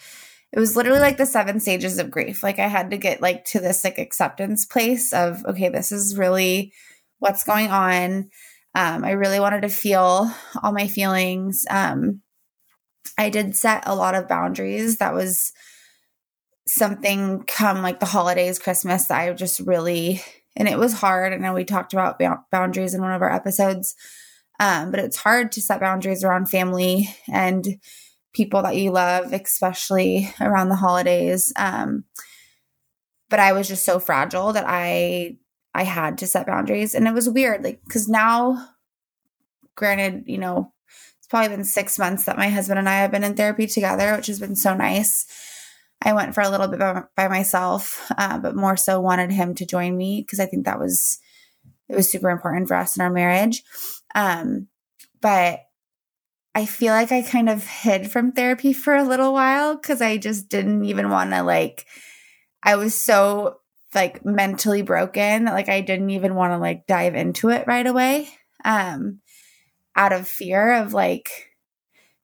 it 0.51 0.60
was 0.60 0.75
literally 0.75 1.00
like 1.00 1.17
the 1.17 1.25
seven 1.25 1.60
stages 1.60 1.98
of 1.98 2.12
grief. 2.12 2.44
Like 2.44 2.60
I 2.60 2.67
had 2.67 2.91
to 2.91 2.98
get 2.98 3.22
like 3.22 3.46
to 3.46 3.60
this 3.60 3.84
like 3.84 3.98
acceptance 3.98 4.65
place 4.65 5.13
of 5.13 5.44
okay, 5.46 5.70
this 5.70 5.91
is 5.91 6.17
really 6.17 6.74
what's 7.20 7.44
going 7.44 7.70
on. 7.70 8.29
Um, 8.75 9.03
I 9.03 9.12
really 9.12 9.39
wanted 9.39 9.62
to 9.63 9.70
feel 9.70 10.32
all 10.62 10.72
my 10.72 10.88
feelings. 10.88 11.65
Um, 11.70 12.22
I 13.17 13.29
did 13.29 13.56
set 13.56 13.84
a 13.88 13.96
lot 13.96 14.13
of 14.13 14.27
boundaries. 14.27 14.98
That 14.98 15.13
was 15.13 15.51
something 16.67 17.44
come 17.44 17.82
like 17.82 18.00
the 18.00 18.06
holidays, 18.06 18.60
Christmas, 18.60 19.08
that 19.08 19.20
I 19.20 19.34
just 19.34 19.62
really, 19.62 20.22
and 20.56 20.67
it 20.67 20.77
was 20.77 20.94
hard. 20.94 21.34
I 21.34 21.38
know 21.38 21.53
we 21.53 21.63
talked 21.63 21.94
about 21.94 22.20
boundaries 22.51 22.94
in 22.94 23.01
one 23.01 23.13
of 23.13 23.22
our 23.22 23.34
episodes. 23.34 23.96
Um, 24.60 24.91
but 24.91 25.00
it's 25.00 25.17
hard 25.17 25.51
to 25.53 25.62
set 25.62 25.79
boundaries 25.79 26.24
around 26.24 26.50
family 26.50 27.10
and 27.32 27.79
people 28.34 28.62
that 28.62 28.75
you 28.75 28.91
love, 28.91 29.34
especially 29.34 30.34
around 30.39 30.69
the 30.69 30.75
holidays. 30.75 31.51
Um, 31.55 32.05
but 33.29 33.39
I 33.39 33.53
was 33.53 33.67
just 33.67 33.84
so 33.84 34.00
fragile 34.00 34.53
that 34.53 34.65
I 34.67 35.38
I 35.74 35.84
had 35.84 36.17
to 36.19 36.27
set 36.27 36.48
boundaries, 36.48 36.96
and 36.96 37.07
it 37.07 37.13
was 37.13 37.29
weird, 37.29 37.63
like 37.63 37.81
because 37.86 38.07
now, 38.07 38.69
granted, 39.75 40.24
you 40.25 40.38
know, 40.38 40.74
it's 41.17 41.27
probably 41.27 41.50
been 41.50 41.65
six 41.65 42.00
months 42.00 42.25
that 42.25 42.38
my 42.38 42.50
husband 42.50 42.79
and 42.79 42.89
I 42.89 42.96
have 42.96 43.12
been 43.12 43.24
in 43.24 43.36
therapy 43.36 43.67
together, 43.67 44.15
which 44.15 44.27
has 44.27 44.39
been 44.39 44.55
so 44.55 44.74
nice. 44.74 45.25
I 46.01 46.13
went 46.13 46.34
for 46.36 46.41
a 46.41 46.50
little 46.50 46.67
bit 46.67 46.79
by, 46.79 47.03
by 47.15 47.27
myself, 47.27 48.12
uh, 48.17 48.38
but 48.38 48.55
more 48.55 48.77
so 48.77 49.01
wanted 49.01 49.31
him 49.31 49.55
to 49.55 49.65
join 49.65 49.98
me 49.98 50.22
because 50.22 50.39
I 50.39 50.46
think 50.46 50.65
that 50.65 50.79
was 50.79 51.19
it 51.89 51.96
was 51.96 52.10
super 52.10 52.29
important 52.29 52.67
for 52.67 52.75
us 52.75 52.96
in 52.96 53.01
our 53.01 53.10
marriage. 53.10 53.63
Um, 54.15 54.67
but 55.22 55.62
I 56.57 56.65
feel 56.65 56.91
like 56.91 57.11
I 57.11 57.21
kind 57.21 57.49
of 57.49 57.67
hid 57.67 58.09
from 58.09 58.31
therapy 58.31 58.73
for 58.73 58.95
a 58.95 59.03
little 59.03 59.31
while 59.31 59.75
because 59.75 60.01
I 60.01 60.17
just 60.17 60.49
didn't 60.49 60.85
even 60.85 61.11
want 61.11 61.29
to 61.29 61.43
like. 61.43 61.85
I 62.63 62.77
was 62.77 62.99
so 62.99 63.59
like 63.93 64.25
mentally 64.25 64.81
broken 64.81 65.45
that 65.45 65.53
like 65.53 65.69
I 65.69 65.81
didn't 65.81 66.09
even 66.09 66.33
want 66.33 66.53
to 66.53 66.57
like 66.57 66.87
dive 66.87 67.13
into 67.13 67.49
it 67.49 67.67
right 67.67 67.85
away. 67.85 68.27
Um, 68.65 69.19
out 69.95 70.13
of 70.13 70.27
fear 70.27 70.73
of 70.81 70.95
like 70.95 71.29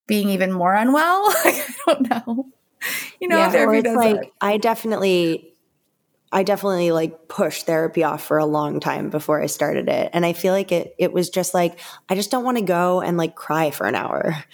being 0.07 0.29
even 0.29 0.51
more 0.51 0.73
unwell. 0.73 1.27
like, 1.45 1.45
I 1.45 1.73
don't 1.85 2.09
know. 2.09 2.47
You 3.21 3.27
know, 3.27 3.37
yeah, 3.37 3.51
therapy 3.51 3.83
does 3.83 3.95
like 3.95 4.19
that. 4.19 4.31
I 4.41 4.57
definitely 4.57 5.52
I 6.33 6.43
definitely 6.43 6.91
like 6.91 7.27
pushed 7.27 7.65
therapy 7.65 8.03
off 8.03 8.23
for 8.23 8.37
a 8.37 8.45
long 8.45 8.79
time 8.79 9.09
before 9.09 9.41
I 9.41 9.45
started 9.45 9.87
it. 9.87 10.09
And 10.13 10.25
I 10.25 10.33
feel 10.33 10.53
like 10.53 10.71
it 10.71 10.95
it 10.97 11.13
was 11.13 11.29
just 11.29 11.53
like 11.53 11.79
I 12.09 12.15
just 12.15 12.31
don't 12.31 12.43
want 12.43 12.57
to 12.57 12.63
go 12.63 13.01
and 13.01 13.17
like 13.17 13.35
cry 13.35 13.71
for 13.71 13.87
an 13.87 13.95
hour. 13.95 14.35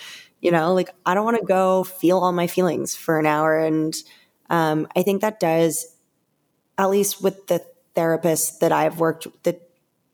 You 0.41 0.51
know, 0.51 0.73
like 0.73 0.89
I 1.05 1.15
don't 1.15 1.25
want 1.25 1.37
to 1.37 1.45
go 1.45 1.83
feel 1.83 2.19
all 2.19 2.31
my 2.31 2.47
feelings 2.47 2.95
for 2.95 3.19
an 3.19 3.25
hour 3.25 3.59
and 3.59 3.93
um, 4.49 4.87
I 4.95 5.03
think 5.03 5.19
that 5.19 5.41
does 5.41 5.97
at 6.77 6.89
least 6.89 7.21
with 7.21 7.47
the 7.47 7.61
therapists 7.93 8.59
that 8.59 8.71
I've 8.71 9.01
worked 9.01 9.27
the 9.43 9.59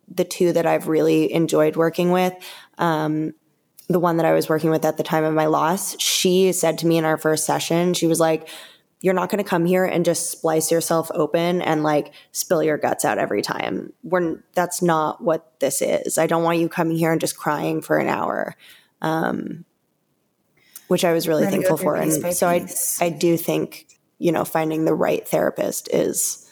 the 0.07 0.24
two 0.24 0.51
that 0.53 0.65
I've 0.65 0.88
really 0.88 1.31
enjoyed 1.31 1.75
working 1.75 2.10
with 2.10 2.34
um, 2.79 3.36
the 3.88 4.00
one 4.00 4.17
that 4.17 4.25
I 4.25 4.34
was 4.34 4.50
working 4.50 4.72
with 4.72 4.86
at 4.86 4.98
the 4.98 5.03
time 5.03 5.24
of 5.24 5.34
my 5.34 5.45
loss, 5.45 6.00
she 6.00 6.51
said 6.51 6.79
to 6.79 6.88
me 6.88 6.98
in 6.98 7.05
our 7.05 7.17
first 7.17 7.45
session, 7.45 7.93
she 7.93 8.07
was 8.07 8.19
like, 8.19 8.50
you're 9.02 9.14
not 9.14 9.30
going 9.30 9.44
to 9.44 9.50
come 9.50 9.66
here 9.66 9.86
and 9.86 10.06
just 10.06 10.32
splice 10.32 10.72
yourself 10.72 11.12
open 11.14 11.62
and 11.62 11.84
like 11.84 12.14
spill 12.32 12.64
your 12.64 12.78
guts 12.78 13.06
out 13.06 13.18
every 13.18 13.42
time. 13.42 13.94
We're 14.04 14.44
that's 14.54 14.82
not 14.82 15.22
what 15.22 15.60
this 15.60 15.82
is. 15.82 16.18
I 16.18 16.28
don't 16.28 16.44
want 16.44 16.60
you 16.60 16.70
coming 16.70 16.98
here 16.98 17.12
and 17.12 17.22
just 17.22 17.38
crying 17.38 17.82
for 17.82 17.98
an 17.98 18.08
hour. 18.08 18.56
Um, 19.02 19.66
which 20.88 21.04
I 21.04 21.14
was 21.14 21.28
really 21.28 21.46
thankful 21.46 21.78
for. 21.78 21.96
And 21.96 22.34
so 22.36 22.48
I 22.48 22.68
I 23.02 23.10
do 23.10 23.38
think, 23.38 23.88
you 24.20 24.32
know, 24.32 24.46
finding 24.46 24.86
the 24.86 24.94
right 24.94 25.28
therapist 25.28 25.90
is 25.92 26.50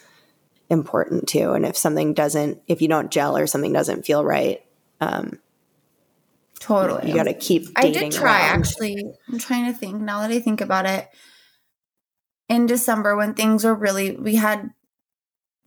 important 0.69 1.27
too. 1.27 1.51
And 1.53 1.65
if 1.65 1.77
something 1.77 2.13
doesn't 2.13 2.61
if 2.67 2.81
you 2.81 2.87
don't 2.87 3.11
gel 3.11 3.37
or 3.37 3.47
something 3.47 3.73
doesn't 3.73 4.05
feel 4.05 4.23
right, 4.23 4.63
um, 5.01 5.39
totally. 6.59 7.09
You 7.09 7.15
got 7.15 7.23
to 7.23 7.33
keep 7.33 7.67
I 7.75 7.91
did 7.91 8.11
try 8.11 8.49
around. 8.49 8.59
actually. 8.59 9.05
I'm 9.27 9.39
trying 9.39 9.71
to 9.71 9.77
think 9.77 10.01
now 10.01 10.21
that 10.21 10.31
I 10.31 10.39
think 10.39 10.61
about 10.61 10.85
it 10.85 11.07
in 12.49 12.65
December 12.65 13.15
when 13.15 13.33
things 13.33 13.63
were 13.63 13.75
really, 13.75 14.15
we 14.15 14.35
had 14.35 14.69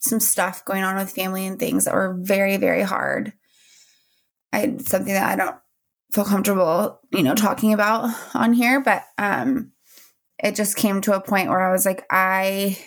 some 0.00 0.20
stuff 0.20 0.64
going 0.64 0.84
on 0.84 0.96
with 0.96 1.10
family 1.10 1.46
and 1.46 1.58
things 1.58 1.84
that 1.84 1.94
were 1.94 2.16
very, 2.20 2.56
very 2.56 2.82
hard. 2.82 3.32
I 4.52 4.76
something 4.78 5.12
that 5.12 5.30
I 5.30 5.36
don't 5.36 5.56
feel 6.12 6.24
comfortable, 6.24 7.00
you 7.12 7.22
know, 7.22 7.34
talking 7.34 7.72
about 7.72 8.14
on 8.34 8.52
here, 8.52 8.80
but 8.80 9.02
um 9.18 9.72
it 10.38 10.54
just 10.54 10.76
came 10.76 11.00
to 11.00 11.16
a 11.16 11.20
point 11.20 11.48
where 11.48 11.60
I 11.60 11.72
was 11.72 11.86
like, 11.86 12.04
I 12.10 12.78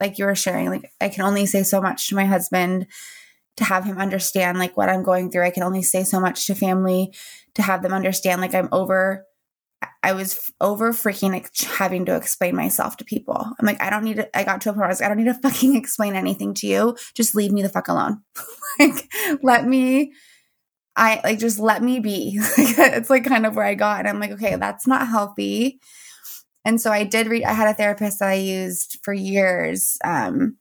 like 0.00 0.18
you 0.18 0.26
were 0.26 0.34
sharing, 0.34 0.70
like 0.70 0.92
I 1.00 1.08
can 1.08 1.22
only 1.24 1.46
say 1.46 1.62
so 1.62 1.80
much 1.80 2.08
to 2.08 2.14
my 2.14 2.26
husband 2.26 2.86
to 3.56 3.64
have 3.64 3.84
him 3.84 3.98
understand 3.98 4.58
like 4.58 4.76
what 4.76 4.88
I'm 4.88 5.02
going 5.02 5.30
through. 5.30 5.44
I 5.44 5.50
can 5.50 5.62
only 5.62 5.82
say 5.82 6.04
so 6.04 6.20
much 6.20 6.46
to 6.46 6.54
family 6.54 7.12
to 7.54 7.62
have 7.62 7.82
them 7.82 7.92
understand 7.92 8.40
like 8.40 8.54
I'm 8.54 8.68
over 8.72 9.26
I 10.02 10.12
was 10.12 10.50
over 10.60 10.92
freaking 10.92 11.30
like 11.30 11.54
having 11.56 12.04
to 12.06 12.16
explain 12.16 12.56
myself 12.56 12.96
to 12.98 13.04
people. 13.04 13.36
I'm 13.36 13.66
like, 13.66 13.80
I 13.80 13.90
don't 13.90 14.04
need 14.04 14.16
to, 14.16 14.36
I 14.36 14.44
got 14.44 14.60
to 14.62 14.70
a 14.70 14.72
point 14.72 14.78
where 14.78 14.86
I 14.86 14.90
was 14.90 15.00
like, 15.00 15.06
I 15.06 15.14
don't 15.14 15.24
need 15.24 15.32
to 15.32 15.40
fucking 15.42 15.76
explain 15.76 16.14
anything 16.14 16.54
to 16.54 16.66
you. 16.66 16.96
Just 17.14 17.34
leave 17.34 17.52
me 17.52 17.62
the 17.62 17.68
fuck 17.68 17.88
alone. 17.88 18.22
like, 18.78 19.12
let 19.42 19.66
me, 19.66 20.12
I 20.96 21.20
like, 21.24 21.38
just 21.38 21.58
let 21.58 21.82
me 21.82 22.00
be. 22.00 22.38
it's 22.58 23.10
like 23.10 23.24
kind 23.24 23.46
of 23.46 23.56
where 23.56 23.64
I 23.64 23.74
got. 23.74 24.00
And 24.00 24.08
I'm 24.08 24.20
like, 24.20 24.32
okay, 24.32 24.56
that's 24.56 24.86
not 24.86 25.08
healthy. 25.08 25.80
And 26.64 26.80
so 26.80 26.92
I 26.92 27.04
did 27.04 27.26
read, 27.26 27.44
I 27.44 27.52
had 27.52 27.68
a 27.68 27.74
therapist 27.74 28.20
that 28.20 28.28
I 28.28 28.34
used 28.34 28.98
for 29.02 29.12
years, 29.12 29.98
um, 30.04 30.58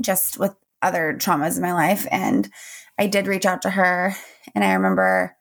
just 0.00 0.38
with 0.38 0.54
other 0.82 1.16
traumas 1.18 1.56
in 1.56 1.62
my 1.62 1.72
life. 1.72 2.06
And 2.10 2.48
I 2.98 3.06
did 3.06 3.26
reach 3.26 3.44
out 3.44 3.62
to 3.62 3.70
her. 3.70 4.14
And 4.54 4.64
I 4.64 4.72
remember, 4.74 5.36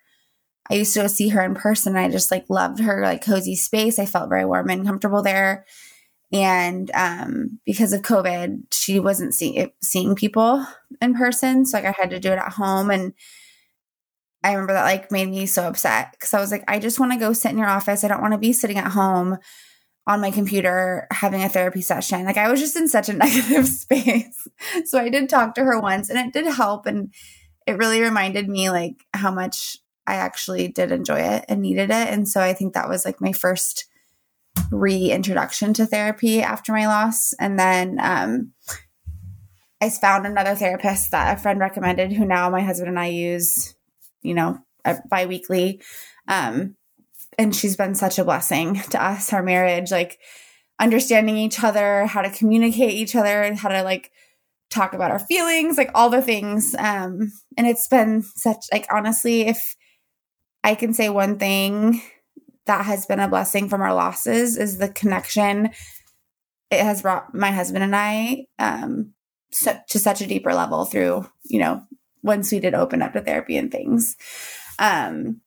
I 0.70 0.76
used 0.76 0.94
to 0.94 1.02
go 1.02 1.08
see 1.08 1.30
her 1.30 1.42
in 1.42 1.56
person. 1.56 1.96
I 1.96 2.10
just 2.10 2.32
like 2.32 2.46
loved 2.50 2.80
her 2.80 3.02
like 3.02 3.24
cozy 3.24 3.56
space. 3.56 4.00
I 4.00 4.06
felt 4.06 4.30
very 4.30 4.46
warm 4.46 4.70
and 4.70 4.86
comfortable 4.86 5.22
there. 5.22 5.66
And 6.32 6.90
um, 6.96 7.60
because 7.66 7.94
of 7.94 8.02
COVID, 8.02 8.74
she 8.74 9.00
wasn't 9.00 9.36
see- 9.36 9.72
seeing 9.82 10.16
people 10.16 10.66
in 11.02 11.14
person. 11.14 11.66
So 11.66 11.78
like 11.78 11.86
I 11.86 11.92
had 11.92 12.10
to 12.10 12.20
do 12.20 12.32
it 12.32 12.40
at 12.40 12.54
home. 12.54 12.90
And 12.90 13.14
I 14.44 14.54
remember 14.54 14.74
that 14.74 14.84
like 14.84 15.12
made 15.12 15.30
me 15.30 15.46
so 15.46 15.68
upset 15.68 16.12
because 16.12 16.34
I 16.34 16.40
was 16.40 16.52
like, 16.52 16.64
I 16.68 16.80
just 16.80 17.00
want 17.00 17.12
to 17.12 17.20
go 17.20 17.34
sit 17.34 17.52
in 17.52 17.58
your 17.58 17.68
office. 17.68 18.04
I 18.04 18.08
don't 18.08 18.22
want 18.22 18.34
to 18.34 18.40
be 18.40 18.52
sitting 18.52 18.78
at 18.78 18.92
home 18.92 19.38
on 20.08 20.22
my 20.22 20.32
computer 20.32 21.08
having 21.12 21.44
a 21.44 21.50
therapy 21.50 21.82
session. 21.82 22.26
Like 22.26 22.38
I 22.38 22.50
was 22.50 22.60
just 22.60 22.76
in 22.76 22.88
such 22.88 23.10
a 23.10 23.14
negative 23.14 23.68
space. 23.68 24.48
so 24.86 25.00
I 25.00 25.10
did 25.10 25.30
talk 25.30 25.56
to 25.56 25.64
her 25.64 25.80
once 25.80 26.10
and 26.10 26.20
it 26.20 26.34
did 26.34 26.52
help. 26.52 26.86
And 26.86 27.14
it 27.68 27.78
really 27.78 28.02
reminded 28.02 28.50
me 28.50 28.70
like 28.70 28.96
how 29.14 29.32
much 29.32 29.78
I 30.06 30.16
actually 30.16 30.68
did 30.68 30.92
enjoy 30.92 31.20
it 31.20 31.46
and 31.48 31.62
needed 31.62 31.90
it. 31.90 32.10
And 32.10 32.28
so 32.28 32.42
I 32.42 32.54
think 32.54 32.74
that 32.74 32.90
was 32.90 33.06
like 33.06 33.22
my 33.22 33.32
first 33.32 33.86
reintroduction 34.72 35.74
to 35.74 35.86
therapy 35.86 36.42
after 36.42 36.72
my 36.72 36.88
loss. 36.88 37.34
And 37.34 37.58
then 37.58 37.98
um, 38.02 38.54
I 39.82 39.90
found 39.90 40.26
another 40.26 40.56
therapist 40.56 41.12
that 41.12 41.38
a 41.38 41.42
friend 41.42 41.60
recommended 41.60 42.14
who 42.14 42.26
now 42.26 42.50
my 42.50 42.62
husband 42.62 42.90
and 42.90 43.00
I 43.00 43.08
use, 43.08 43.76
you 44.22 44.34
know, 44.34 44.60
bi 45.10 45.26
weekly. 45.26 45.82
Um, 46.28 46.76
and 47.38 47.56
she's 47.56 47.76
been 47.76 47.96
such 47.96 48.20
a 48.20 48.24
blessing 48.24 48.82
to 48.92 49.04
us, 49.04 49.34
our 49.34 49.44
marriage, 49.44 49.92
like 49.92 50.20
understanding 50.80 51.38
each 51.38 51.64
other, 51.64 52.06
how 52.06 52.22
to 52.22 52.30
communicate 52.30 52.92
each 52.92 53.16
other, 53.16 53.42
and 53.42 53.58
how 53.58 53.70
to 53.70 53.84
like 53.84 54.12
talk 54.70 54.94
about 54.94 55.12
our 55.12 55.20
feelings, 55.20 55.78
like 55.78 55.92
all 55.96 56.10
the 56.10 56.22
things. 56.22 56.76
Um, 56.78 57.32
and 57.58 57.68
it's 57.68 57.88
been 57.88 58.22
such 58.22 58.66
like 58.72 58.88
honestly, 58.92 59.48
if 59.48 59.76
I 60.64 60.76
can 60.76 60.94
say 60.94 61.10
one 61.10 61.38
thing 61.38 62.02
that 62.66 62.86
has 62.86 63.06
been 63.06 63.20
a 63.20 63.28
blessing 63.28 63.70
from 63.70 63.82
our 63.82 63.94
losses 63.94 64.58
is 64.58 64.78
the 64.78 64.90
connection 64.90 65.72
it 66.72 66.84
has 66.84 67.02
brought 67.02 67.34
my 67.36 67.52
husband 67.52 67.84
and 67.84 67.96
I 67.96 68.48
um, 68.58 69.14
so, 69.52 69.78
to 69.90 70.00
such 70.00 70.22
a 70.22 70.28
deeper 70.28 70.54
level 70.54 70.86
through, 70.86 71.30
you 71.44 71.60
know, 71.60 71.84
once 72.24 72.52
we 72.52 72.60
did 72.60 72.74
open 72.74 73.02
up 73.02 73.14
to 73.14 73.22
therapy 73.22 73.58
and 73.58 73.72
things. 73.72 74.16
Um, 74.80 75.42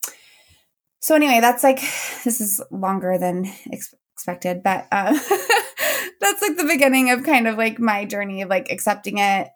so 1.01 1.15
anyway, 1.15 1.41
that's 1.41 1.65
like 1.65 1.81
this 2.25 2.41
is 2.41 2.63
longer 2.71 3.19
than 3.19 3.47
ex- 3.73 3.95
expected, 4.13 4.63
but 4.63 4.87
uh, 4.93 5.13
that's 6.21 6.43
like 6.43 6.57
the 6.57 6.69
beginning 6.69 7.11
of 7.11 7.25
kind 7.25 7.49
of 7.49 7.57
like 7.57 7.79
my 7.79 8.05
journey 8.05 8.43
of 8.43 8.49
like 8.49 8.71
accepting 8.71 9.19
it, 9.19 9.49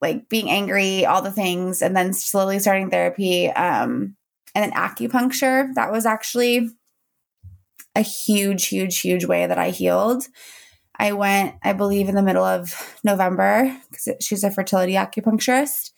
like 0.00 0.28
being 0.28 0.50
angry, 0.50 1.04
all 1.04 1.22
the 1.22 1.30
things, 1.30 1.82
and 1.82 1.96
then 1.96 2.12
slowly 2.12 2.58
starting 2.58 2.90
therapy. 2.90 3.50
Um, 3.50 4.15
and 4.56 4.64
then 4.64 4.72
acupuncture. 4.72 5.72
That 5.74 5.92
was 5.92 6.06
actually 6.06 6.70
a 7.94 8.00
huge, 8.00 8.68
huge, 8.68 9.00
huge 9.00 9.26
way 9.26 9.46
that 9.46 9.58
I 9.58 9.68
healed. 9.68 10.24
I 10.98 11.12
went, 11.12 11.56
I 11.62 11.74
believe, 11.74 12.08
in 12.08 12.14
the 12.14 12.22
middle 12.22 12.44
of 12.44 12.98
November 13.04 13.76
because 13.90 14.14
she's 14.24 14.44
a 14.44 14.50
fertility 14.50 14.94
acupuncturist. 14.94 15.90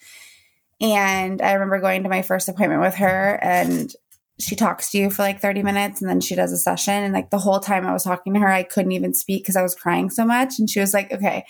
And 0.81 1.41
I 1.41 1.53
remember 1.53 1.79
going 1.81 2.03
to 2.03 2.09
my 2.09 2.23
first 2.23 2.49
appointment 2.49 2.81
with 2.81 2.97
her, 2.97 3.39
and 3.41 3.93
she 4.41 4.57
talks 4.57 4.91
to 4.91 4.99
you 4.99 5.11
for 5.11 5.23
like 5.23 5.41
30 5.41 5.63
minutes 5.63 6.01
and 6.01 6.11
then 6.11 6.21
she 6.21 6.35
does 6.35 6.53
a 6.53 6.57
session. 6.57 6.95
And 6.95 7.15
like 7.15 7.31
the 7.31 7.39
whole 7.39 7.61
time 7.61 7.87
I 7.87 7.93
was 7.93 8.05
talking 8.05 8.35
to 8.35 8.41
her, 8.41 8.49
I 8.49 8.65
couldn't 8.65 8.93
even 8.93 9.15
speak 9.15 9.45
because 9.45 9.57
I 9.57 9.63
was 9.63 9.75
crying 9.75 10.11
so 10.11 10.25
much. 10.25 10.59
And 10.59 10.69
she 10.69 10.81
was 10.81 10.95
like, 10.95 11.13
okay, 11.13 11.45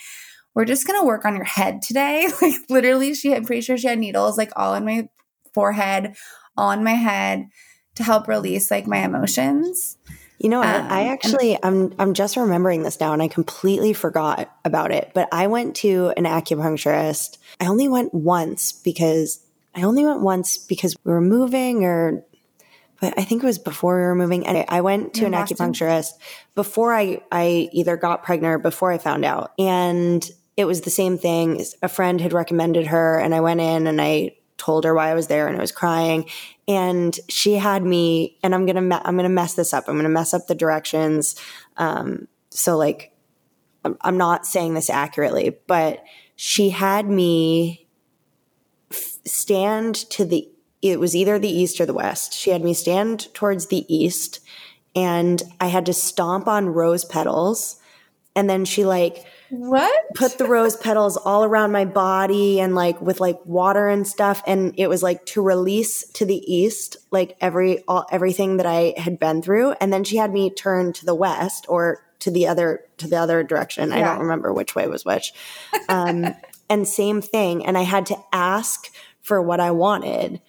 we're 0.54 0.64
just 0.64 0.86
going 0.86 0.98
to 1.00 1.06
work 1.06 1.24
on 1.24 1.36
your 1.36 1.44
head 1.44 1.80
today. 1.82 2.28
like 2.42 2.54
literally, 2.68 3.14
she, 3.14 3.34
I'm 3.34 3.44
pretty 3.44 3.62
sure 3.62 3.78
she 3.78 3.88
had 3.88 3.98
needles 3.98 4.38
like 4.38 4.52
all 4.56 4.74
in 4.74 4.86
my 4.86 5.08
forehead, 5.52 6.14
on 6.58 6.84
my 6.84 6.92
head 6.92 7.48
to 7.94 8.02
help 8.02 8.28
release 8.28 8.70
like 8.70 8.86
my 8.86 8.98
emotions. 8.98 9.96
You 10.38 10.48
know, 10.48 10.62
um, 10.62 10.86
I 10.88 11.08
actually 11.08 11.58
I'm 11.62 11.92
I'm 11.98 12.14
just 12.14 12.36
remembering 12.36 12.82
this 12.82 13.00
now 13.00 13.12
and 13.12 13.20
I 13.20 13.28
completely 13.28 13.92
forgot 13.92 14.50
about 14.64 14.92
it. 14.92 15.10
But 15.14 15.28
I 15.32 15.48
went 15.48 15.76
to 15.76 16.12
an 16.16 16.24
acupuncturist. 16.24 17.38
I 17.60 17.66
only 17.66 17.88
went 17.88 18.14
once 18.14 18.72
because 18.72 19.44
I 19.74 19.82
only 19.82 20.04
went 20.04 20.20
once 20.20 20.58
because 20.58 20.94
we 21.04 21.12
were 21.12 21.20
moving 21.20 21.84
or 21.84 22.24
but 23.00 23.14
I 23.16 23.22
think 23.22 23.42
it 23.42 23.46
was 23.46 23.58
before 23.58 23.96
we 23.96 24.02
were 24.02 24.14
moving. 24.14 24.46
Anyway, 24.46 24.64
I 24.68 24.80
went 24.80 25.14
to 25.14 25.24
an 25.24 25.32
acupuncturist 25.32 26.10
before 26.54 26.92
I, 26.92 27.20
I 27.30 27.68
either 27.72 27.96
got 27.96 28.24
pregnant 28.24 28.54
or 28.54 28.58
before 28.58 28.90
I 28.90 28.98
found 28.98 29.24
out. 29.24 29.52
And 29.58 30.28
it 30.56 30.64
was 30.64 30.80
the 30.80 30.90
same 30.90 31.16
thing. 31.16 31.64
A 31.80 31.88
friend 31.88 32.20
had 32.20 32.32
recommended 32.32 32.88
her 32.88 33.18
and 33.20 33.34
I 33.34 33.40
went 33.40 33.60
in 33.60 33.86
and 33.86 34.00
I 34.00 34.32
told 34.58 34.84
her 34.84 34.94
why 34.94 35.10
I 35.10 35.14
was 35.14 35.28
there 35.28 35.48
and 35.48 35.56
I 35.56 35.60
was 35.60 35.72
crying. 35.72 36.28
And 36.66 37.18
she 37.28 37.54
had 37.54 37.82
me, 37.82 38.36
and 38.42 38.54
I'm 38.54 38.66
going 38.66 38.90
to, 38.90 39.08
I'm 39.08 39.16
to 39.16 39.28
mess 39.28 39.54
this 39.54 39.72
up. 39.72 39.88
I'm 39.88 39.94
to 40.02 40.08
mess 40.08 40.34
up 40.34 40.46
the 40.46 40.54
directions. 40.54 41.34
Um, 41.78 42.28
so 42.50 42.76
like, 42.76 43.12
I'm, 43.84 43.96
I'm 44.02 44.18
not 44.18 44.44
saying 44.44 44.74
this 44.74 44.90
accurately, 44.90 45.56
but 45.66 46.04
she 46.36 46.70
had 46.70 47.08
me 47.08 47.88
f- 48.90 49.18
stand 49.24 49.94
to 50.10 50.24
the 50.24 50.48
it 50.80 51.00
was 51.00 51.16
either 51.16 51.38
the 51.38 51.48
east 51.48 51.80
or 51.80 51.86
the 51.86 51.94
west. 51.94 52.32
She 52.32 52.50
had 52.50 52.62
me 52.62 52.72
stand 52.72 53.32
towards 53.34 53.66
the 53.66 53.84
east 53.92 54.40
and 54.94 55.42
I 55.60 55.66
had 55.66 55.86
to 55.86 55.92
stomp 55.92 56.46
on 56.46 56.68
rose 56.68 57.04
petals. 57.04 57.80
And 58.36 58.48
then 58.48 58.64
she 58.64 58.84
like 58.84 59.24
What? 59.50 60.14
put 60.14 60.36
the 60.36 60.46
rose 60.46 60.76
petals 60.76 61.16
all 61.16 61.44
around 61.44 61.72
my 61.72 61.84
body 61.84 62.60
and 62.60 62.74
like 62.74 63.00
with 63.00 63.20
like 63.20 63.38
water 63.44 63.88
and 63.88 64.06
stuff. 64.06 64.42
And 64.46 64.74
it 64.76 64.88
was 64.88 65.02
like 65.02 65.24
to 65.26 65.42
release 65.42 66.06
to 66.12 66.26
the 66.26 66.36
east, 66.36 66.96
like 67.10 67.36
every, 67.40 67.82
all, 67.88 68.06
everything 68.10 68.58
that 68.58 68.66
I 68.66 68.94
had 68.96 69.18
been 69.18 69.42
through. 69.42 69.72
And 69.80 69.92
then 69.92 70.04
she 70.04 70.16
had 70.16 70.32
me 70.32 70.50
turn 70.50 70.92
to 70.94 71.06
the 71.06 71.14
west 71.14 71.66
or 71.68 72.04
to 72.20 72.30
the 72.30 72.48
other, 72.48 72.84
to 72.98 73.08
the 73.08 73.16
other 73.16 73.42
direction. 73.42 73.92
I 73.92 74.00
don't 74.00 74.20
remember 74.20 74.52
which 74.52 74.74
way 74.74 74.86
was 74.88 75.04
which. 75.04 75.32
Um, 75.88 76.34
and 76.68 76.86
same 76.86 77.22
thing. 77.22 77.64
And 77.64 77.78
I 77.78 77.82
had 77.82 78.06
to 78.06 78.18
ask 78.32 78.92
for 79.22 79.40
what 79.40 79.60
I 79.60 79.70
wanted 79.70 80.40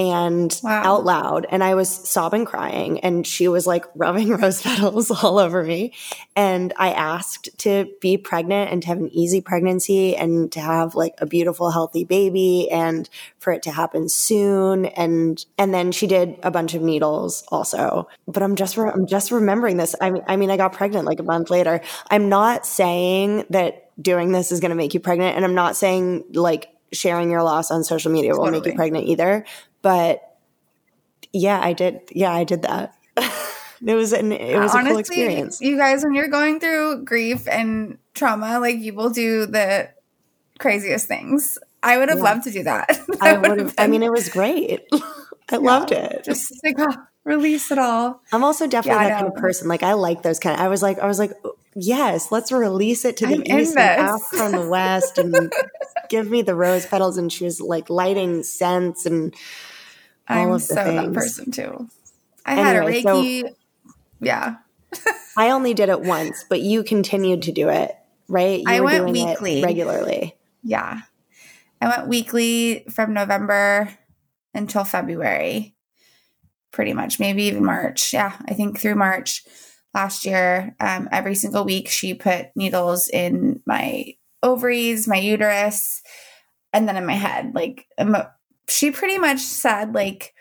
and 0.00 0.58
Wow. 0.64 0.82
out 0.82 1.04
loud 1.04 1.46
and 1.50 1.62
i 1.62 1.74
was 1.74 1.88
sobbing 2.08 2.46
crying 2.46 3.00
and 3.00 3.26
she 3.26 3.48
was 3.48 3.66
like 3.66 3.84
rubbing 3.94 4.30
rose 4.36 4.62
petals 4.62 5.10
all 5.10 5.38
over 5.38 5.62
me. 5.62 5.92
And 6.34 6.72
i 6.78 6.92
asked 6.92 7.50
to 7.58 7.90
be 8.00 8.16
pregnant 8.16 8.72
and 8.72 8.80
to 8.82 8.88
have 8.88 8.98
an 8.98 9.10
easy 9.12 9.40
pregnancy 9.42 10.16
and 10.16 10.50
to 10.52 10.60
have 10.60 10.94
like 10.94 11.14
a 11.18 11.26
beautiful 11.26 11.70
healthy 11.70 12.04
baby 12.04 12.70
and 12.70 13.08
for 13.38 13.52
it 13.52 13.62
to 13.64 13.70
happen 13.70 14.08
soon. 14.08 14.86
And 14.86 15.44
and 15.58 15.74
then 15.74 15.92
she 15.92 16.06
did 16.06 16.38
a 16.42 16.50
bunch 16.50 16.72
of 16.74 16.80
needles 16.82 17.44
also. 17.48 18.08
But 18.26 18.42
i'm 18.42 18.56
just 18.56 18.76
re- 18.78 18.90
i'm 18.90 19.06
just 19.06 19.30
remembering 19.30 19.76
this. 19.76 19.94
I 20.00 20.10
mean 20.10 20.22
i 20.26 20.36
mean 20.36 20.50
i 20.50 20.56
got 20.56 20.72
pregnant 20.72 21.04
like 21.04 21.20
a 21.20 21.24
month 21.24 21.50
later. 21.50 21.82
I'm 22.10 22.28
not 22.30 22.64
saying 22.64 23.44
that 23.50 23.90
doing 24.00 24.32
this 24.32 24.50
is 24.50 24.60
going 24.60 24.70
to 24.70 24.76
make 24.76 24.94
you 24.94 25.00
pregnant 25.00 25.36
and 25.36 25.44
i'm 25.44 25.54
not 25.54 25.76
saying 25.76 26.24
like 26.32 26.70
sharing 26.90 27.30
your 27.30 27.42
loss 27.42 27.70
on 27.70 27.84
social 27.84 28.10
media 28.10 28.32
will 28.34 28.50
make 28.50 28.64
you 28.64 28.72
pregnant 28.74 29.06
either 29.06 29.44
but 29.82 30.36
yeah 31.32 31.60
i 31.62 31.72
did 31.72 32.00
yeah 32.12 32.32
i 32.32 32.44
did 32.44 32.62
that 32.62 32.94
it 33.16 33.94
was 33.94 34.12
an 34.12 34.32
it 34.32 34.58
was 34.58 34.74
a 34.74 34.82
cool 34.82 34.98
experience 34.98 35.60
You 35.60 35.76
guys, 35.76 36.02
when 36.04 36.14
you're 36.14 36.28
going 36.28 36.60
through 36.60 37.04
grief 37.04 37.46
and 37.48 37.98
trauma, 38.14 38.58
like 38.60 38.78
you 38.78 38.92
will 38.94 39.10
do 39.10 39.46
the 39.46 39.90
craziest 40.58 41.06
things. 41.08 41.58
I 41.82 41.96
would 41.98 42.08
have 42.08 42.18
Yeah. 42.18 42.24
loved 42.24 42.44
to 42.44 42.50
do 42.50 42.62
that. 42.64 42.98
i 43.22 43.32
would 43.36 43.58
have 43.58 43.74
i 43.78 43.86
mean 43.86 44.02
it 44.02 44.12
was 44.12 44.28
great 44.28 44.80
i 45.50 45.56
loved 45.56 45.92
it 45.92 46.22
just 46.24 46.52
like 46.64 46.74
oh, 46.78 46.94
release 47.24 47.70
it 47.70 47.78
all. 47.78 48.20
i'm 48.32 48.44
also 48.44 48.66
definitely 48.66 49.02
Yeah, 49.02 49.08
that 49.08 49.20
kind 49.20 49.28
of 49.32 49.40
person 49.40 49.68
like 49.68 49.82
i 49.82 49.92
like 49.94 50.22
those 50.22 50.38
kind 50.38 50.54
of 50.58 50.64
i 50.64 50.68
was 50.68 50.82
like 50.82 50.98
i 50.98 51.06
was 51.06 51.18
like 51.18 51.32
yes 51.74 52.30
let's 52.32 52.50
release 52.52 53.04
it 53.04 53.16
to 53.18 53.26
the 53.26 53.34
I'm 53.34 53.60
east 53.60 53.76
and 53.76 54.00
ask 54.00 54.26
from 54.30 54.52
the 54.52 54.68
west 54.68 55.18
and 55.18 55.52
give 56.08 56.28
me 56.30 56.42
the 56.42 56.54
rose 56.54 56.86
petals 56.86 57.16
and 57.18 57.32
she 57.32 57.44
was 57.44 57.60
like 57.60 57.88
lighting 57.90 58.42
scents 58.42 59.06
and 59.06 59.34
I'm 60.34 60.58
so 60.58 60.74
that 60.74 60.86
things. 60.86 61.14
person 61.14 61.50
too. 61.50 61.88
I 62.46 62.54
had 62.54 62.76
a 62.76 62.78
Anyway, 62.80 63.02
so- 63.02 63.22
Reiki. 63.22 63.54
yeah. 64.20 64.56
i 65.36 65.50
only 65.50 65.72
did 65.72 65.88
it 65.88 66.00
once 66.00 66.44
but 66.48 66.60
you 66.60 66.82
continued 66.82 67.42
to 67.42 67.52
do 67.52 67.68
it 67.68 67.92
right 68.26 68.58
you 68.58 68.64
I 68.66 68.80
went 68.80 69.08
weekly. 69.10 69.62
regularly 69.62 70.34
Yeah. 70.64 71.02
I 71.80 71.88
went 71.88 72.08
weekly 72.08 72.84
from 72.90 73.14
November 73.14 73.88
until 74.52 74.82
February, 74.84 75.74
pretty 76.72 76.92
much, 76.92 77.18
maybe 77.20 77.44
even 77.44 77.64
March. 77.64 78.12
Yeah, 78.12 78.36
I 78.48 78.52
think 78.52 78.78
through 78.78 78.96
March 78.96 79.44
last 79.94 80.26
year. 80.26 80.74
Um, 80.78 81.08
every 81.10 81.34
single 81.34 81.64
week, 81.64 81.88
she 81.88 82.12
put 82.12 82.48
needles 82.54 83.08
in 83.08 83.62
my 83.64 84.14
ovaries, 84.42 85.08
my 85.08 85.16
uterus, 85.16 86.02
and 86.74 86.86
then 86.86 86.98
in 86.98 87.06
my 87.06 87.14
head. 87.14 87.52
Like, 87.54 87.86
emo- 87.98 88.28
she 88.68 88.90
pretty 88.90 89.18
much 89.18 89.40
said, 89.40 89.94
like, 89.94 90.34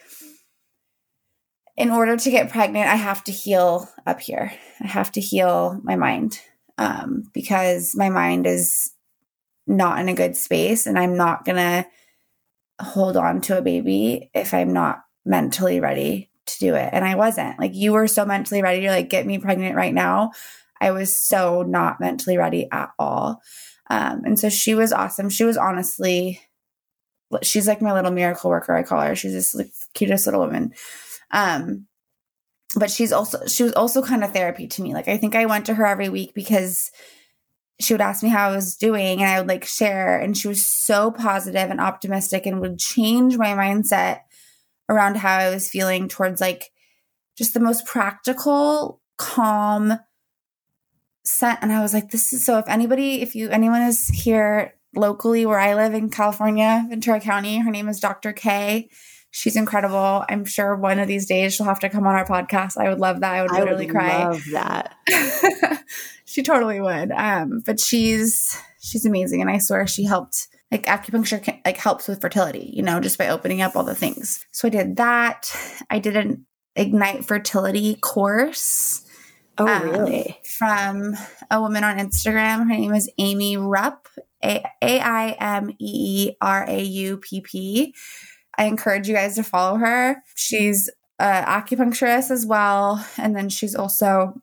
in 1.77 1.91
order 1.91 2.17
to 2.17 2.31
get 2.31 2.51
pregnant, 2.51 2.87
I 2.87 2.95
have 2.95 3.23
to 3.23 3.31
heal 3.31 3.89
up 4.05 4.19
here. 4.19 4.51
I 4.81 4.87
have 4.87 5.11
to 5.13 5.21
heal 5.21 5.79
my 5.83 5.95
mind 5.95 6.39
um, 6.77 7.29
because 7.33 7.95
my 7.95 8.09
mind 8.09 8.45
is 8.45 8.91
not 9.65 9.99
in 9.99 10.09
a 10.09 10.13
good 10.13 10.35
space 10.35 10.85
and 10.85 10.99
I'm 10.99 11.15
not 11.15 11.45
to 11.45 11.85
hold 12.81 13.15
on 13.15 13.39
to 13.41 13.57
a 13.57 13.61
baby 13.61 14.29
if 14.33 14.53
I'm 14.53 14.73
not 14.73 15.03
mentally 15.25 15.79
ready 15.79 16.29
to 16.47 16.59
do 16.59 16.75
it. 16.75 16.89
And 16.91 17.05
I 17.05 17.15
wasn't. 17.15 17.59
Like 17.59 17.75
you 17.75 17.93
were 17.93 18.07
so 18.07 18.25
mentally 18.25 18.61
ready 18.61 18.81
to 18.81 18.89
like 18.89 19.09
get 19.09 19.25
me 19.25 19.37
pregnant 19.37 19.75
right 19.75 19.93
now. 19.93 20.31
I 20.81 20.91
was 20.91 21.17
so 21.17 21.61
not 21.61 21.99
mentally 21.99 22.37
ready 22.37 22.67
at 22.71 22.89
all. 22.97 23.41
Um, 23.89 24.21
and 24.25 24.39
so 24.39 24.49
she 24.49 24.75
was 24.75 24.91
awesome. 24.91 25.29
She 25.29 25.43
was 25.43 25.57
honestly, 25.57 26.41
she's 27.43 27.67
like 27.67 27.81
my 27.81 27.93
little 27.93 28.11
miracle 28.11 28.49
worker. 28.49 28.73
I 28.73 28.83
call 28.83 29.01
her. 29.01 29.15
She's 29.15 29.33
this 29.33 29.55
like 29.55 29.71
cutest 29.93 30.25
little 30.25 30.41
woman. 30.41 30.73
Um, 31.31 31.87
but 32.75 32.91
she's 32.91 33.11
also 33.11 33.45
she 33.47 33.63
was 33.63 33.73
also 33.73 34.01
kind 34.01 34.23
of 34.23 34.31
therapy 34.31 34.67
to 34.67 34.81
me. 34.81 34.93
Like 34.93 35.07
I 35.07 35.17
think 35.17 35.35
I 35.35 35.45
went 35.45 35.65
to 35.67 35.73
her 35.73 35.85
every 35.85 36.09
week 36.09 36.33
because 36.33 36.91
she 37.79 37.93
would 37.93 38.01
ask 38.01 38.21
me 38.21 38.29
how 38.29 38.49
I 38.49 38.55
was 38.55 38.75
doing 38.75 39.21
and 39.21 39.29
I 39.29 39.39
would 39.39 39.47
like 39.47 39.65
share 39.65 40.19
and 40.19 40.37
she 40.37 40.47
was 40.47 40.65
so 40.65 41.11
positive 41.11 41.69
and 41.69 41.79
optimistic 41.79 42.45
and 42.45 42.59
would 42.59 42.77
change 42.77 43.37
my 43.37 43.53
mindset 43.53 44.21
around 44.89 45.17
how 45.17 45.37
I 45.37 45.49
was 45.49 45.69
feeling 45.69 46.09
towards 46.09 46.41
like 46.41 46.71
just 47.37 47.53
the 47.53 47.59
most 47.59 47.85
practical, 47.85 49.01
calm 49.17 49.97
set 51.23 51.59
and 51.61 51.71
I 51.71 51.81
was 51.81 51.93
like 51.93 52.11
this 52.11 52.33
is 52.33 52.43
so 52.43 52.57
if 52.57 52.67
anybody 52.67 53.21
if 53.21 53.35
you 53.35 53.49
anyone 53.49 53.83
is 53.83 54.07
here 54.07 54.73
locally 54.95 55.45
where 55.45 55.59
I 55.59 55.75
live 55.75 55.93
in 55.93 56.09
California, 56.09 56.85
Ventura 56.89 57.19
County, 57.19 57.59
her 57.59 57.71
name 57.71 57.87
is 57.89 57.99
Dr. 57.99 58.33
K. 58.33 58.89
She's 59.31 59.55
incredible. 59.55 60.25
I'm 60.27 60.43
sure 60.43 60.75
one 60.75 60.97
of 60.97 61.07
these 61.07 61.27
days 61.27 61.53
she'll 61.53 61.67
have 61.67 61.79
to 61.81 61.89
come 61.89 62.07
on 62.07 62.15
our 62.15 62.25
podcast. 62.25 62.77
I 62.77 62.89
would 62.89 62.99
love 62.99 63.19
that. 63.19 63.33
I 63.33 63.41
would 63.43 63.51
i 63.51 63.59
literally 63.59 63.85
would 63.85 63.95
cry 63.95 64.27
love 64.27 64.43
that 64.51 64.95
she 66.25 66.41
totally 66.41 66.81
would. 66.81 67.11
Um, 67.11 67.61
but 67.63 67.79
she's 67.79 68.59
she's 68.81 69.05
amazing, 69.05 69.41
and 69.41 69.49
I 69.49 69.59
swear 69.59 69.85
she 69.87 70.05
helped. 70.05 70.47
Like 70.71 70.85
acupuncture, 70.85 71.41
can, 71.41 71.59
like 71.65 71.77
helps 71.77 72.07
with 72.07 72.21
fertility, 72.21 72.71
you 72.71 72.83
know, 72.83 72.99
just 72.99 73.17
by 73.17 73.29
opening 73.29 73.59
up 73.59 73.75
all 73.75 73.83
the 73.83 73.95
things. 73.95 74.45
So 74.51 74.67
I 74.67 74.69
did 74.69 74.97
that. 74.97 75.51
I 75.89 75.97
did 75.97 76.15
an 76.15 76.45
ignite 76.75 77.25
fertility 77.25 77.95
course 77.95 79.03
oh 79.59 79.67
um, 79.67 79.89
really 79.89 80.39
from 80.43 81.15
a 81.51 81.61
woman 81.61 81.83
on 81.83 81.97
Instagram. 81.97 82.59
Her 82.59 82.65
name 82.65 82.93
is 82.93 83.11
Aimee 83.19 83.57
Raupp, 83.57 84.05
A 84.43 84.63
I 84.81 85.35
M 85.39 85.71
E 85.71 85.75
E 86.29 86.35
R 86.41 86.65
A 86.67 86.81
U 86.81 87.17
P 87.17 87.41
P. 87.41 87.95
I 88.57 88.65
encourage 88.65 89.07
you 89.07 89.15
guys 89.15 89.35
to 89.35 89.43
follow 89.43 89.77
her. 89.77 90.17
She's 90.35 90.89
an 91.19 91.45
acupuncturist 91.45 92.31
as 92.31 92.45
well, 92.45 93.05
and 93.17 93.35
then 93.35 93.49
she's 93.49 93.75
also 93.75 94.39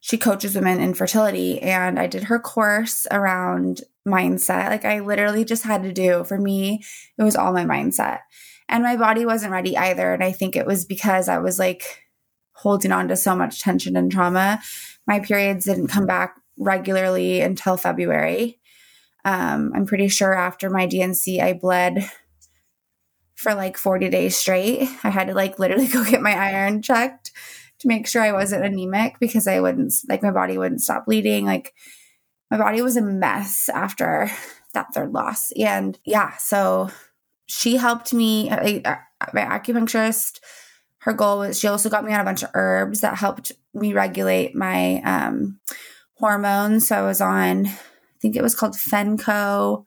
she 0.00 0.16
coaches 0.16 0.54
women 0.54 0.80
in 0.80 0.94
fertility. 0.94 1.60
And 1.60 1.98
I 1.98 2.06
did 2.06 2.24
her 2.24 2.38
course 2.38 3.06
around 3.10 3.82
mindset. 4.08 4.70
Like 4.70 4.84
I 4.84 5.00
literally 5.00 5.44
just 5.44 5.62
had 5.62 5.82
to 5.82 5.92
do 5.92 6.24
for 6.24 6.38
me, 6.38 6.82
it 7.18 7.22
was 7.22 7.36
all 7.36 7.52
my 7.52 7.64
mindset. 7.64 8.20
And 8.68 8.82
my 8.82 8.96
body 8.96 9.26
wasn't 9.26 9.52
ready 9.52 9.76
either. 9.76 10.14
And 10.14 10.22
I 10.22 10.32
think 10.32 10.56
it 10.56 10.66
was 10.66 10.84
because 10.84 11.28
I 11.28 11.38
was 11.38 11.58
like 11.58 12.04
holding 12.52 12.92
on 12.92 13.08
to 13.08 13.16
so 13.16 13.34
much 13.34 13.60
tension 13.60 13.96
and 13.96 14.10
trauma. 14.10 14.60
My 15.06 15.20
periods 15.20 15.64
didn't 15.64 15.88
come 15.88 16.06
back 16.06 16.36
regularly 16.56 17.40
until 17.40 17.76
February. 17.76 18.59
Um, 19.24 19.72
I'm 19.74 19.86
pretty 19.86 20.08
sure 20.08 20.32
after 20.32 20.70
my 20.70 20.86
D&C, 20.86 21.40
I 21.40 21.52
bled 21.52 22.08
for 23.34 23.54
like 23.54 23.76
40 23.76 24.08
days 24.10 24.36
straight. 24.36 24.88
I 25.02 25.10
had 25.10 25.28
to 25.28 25.34
like 25.34 25.58
literally 25.58 25.86
go 25.92 26.04
get 26.04 26.22
my 26.22 26.32
iron 26.32 26.82
checked 26.82 27.32
to 27.80 27.88
make 27.88 28.06
sure 28.06 28.22
I 28.22 28.32
wasn't 28.32 28.64
anemic 28.64 29.18
because 29.18 29.46
I 29.46 29.60
wouldn't, 29.60 29.94
like, 30.08 30.22
my 30.22 30.30
body 30.30 30.58
wouldn't 30.58 30.82
stop 30.82 31.06
bleeding. 31.06 31.46
Like, 31.46 31.74
my 32.50 32.58
body 32.58 32.82
was 32.82 32.96
a 32.96 33.02
mess 33.02 33.68
after 33.70 34.30
that 34.74 34.92
third 34.92 35.12
loss. 35.12 35.52
And 35.52 35.98
yeah, 36.04 36.36
so 36.36 36.90
she 37.46 37.76
helped 37.76 38.12
me. 38.12 38.50
I, 38.50 38.82
I, 38.84 38.98
my 39.32 39.42
acupuncturist, 39.42 40.40
her 40.98 41.12
goal 41.12 41.38
was 41.38 41.58
she 41.58 41.68
also 41.68 41.88
got 41.88 42.04
me 42.04 42.12
on 42.12 42.20
a 42.20 42.24
bunch 42.24 42.42
of 42.42 42.50
herbs 42.54 43.00
that 43.00 43.16
helped 43.16 43.52
me 43.72 43.92
regulate 43.92 44.54
my 44.54 45.00
um, 45.02 45.58
hormones. 46.14 46.88
So 46.88 46.96
I 46.96 47.02
was 47.02 47.20
on, 47.20 47.68
think 48.20 48.36
it 48.36 48.42
was 48.42 48.54
called 48.54 48.74
Fenco. 48.74 49.86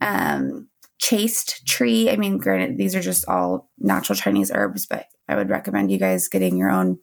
Um, 0.00 0.68
chaste 0.98 1.66
tree. 1.66 2.10
I 2.10 2.16
mean, 2.16 2.38
granted, 2.38 2.76
these 2.76 2.94
are 2.94 3.00
just 3.00 3.28
all 3.28 3.70
natural 3.78 4.16
Chinese 4.16 4.50
herbs, 4.52 4.86
but 4.86 5.06
I 5.28 5.36
would 5.36 5.48
recommend 5.48 5.92
you 5.92 5.98
guys 5.98 6.28
getting 6.28 6.56
your 6.56 6.70
own 6.70 6.98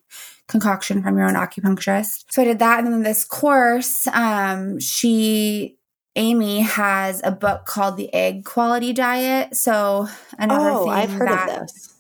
concoction 0.48 1.02
from 1.02 1.18
your 1.18 1.28
own 1.28 1.36
acupuncturist. 1.36 2.26
So 2.30 2.42
I 2.42 2.46
did 2.46 2.60
that. 2.60 2.84
And 2.84 2.92
then 2.92 3.04
this 3.04 3.24
course, 3.24 4.08
um, 4.08 4.80
she, 4.80 5.78
Aimee 6.16 6.62
has 6.62 7.22
a 7.24 7.32
book 7.32 7.66
called 7.66 7.98
The 7.98 8.14
Egg 8.14 8.46
Quality 8.46 8.94
Diet. 8.94 9.56
So 9.56 10.08
another 10.38 10.70
oh, 10.72 10.84
thing 10.84 10.94
I've 10.94 11.12
heard 11.12 11.30
that, 11.30 11.50
of 11.50 11.60
this. 11.68 11.96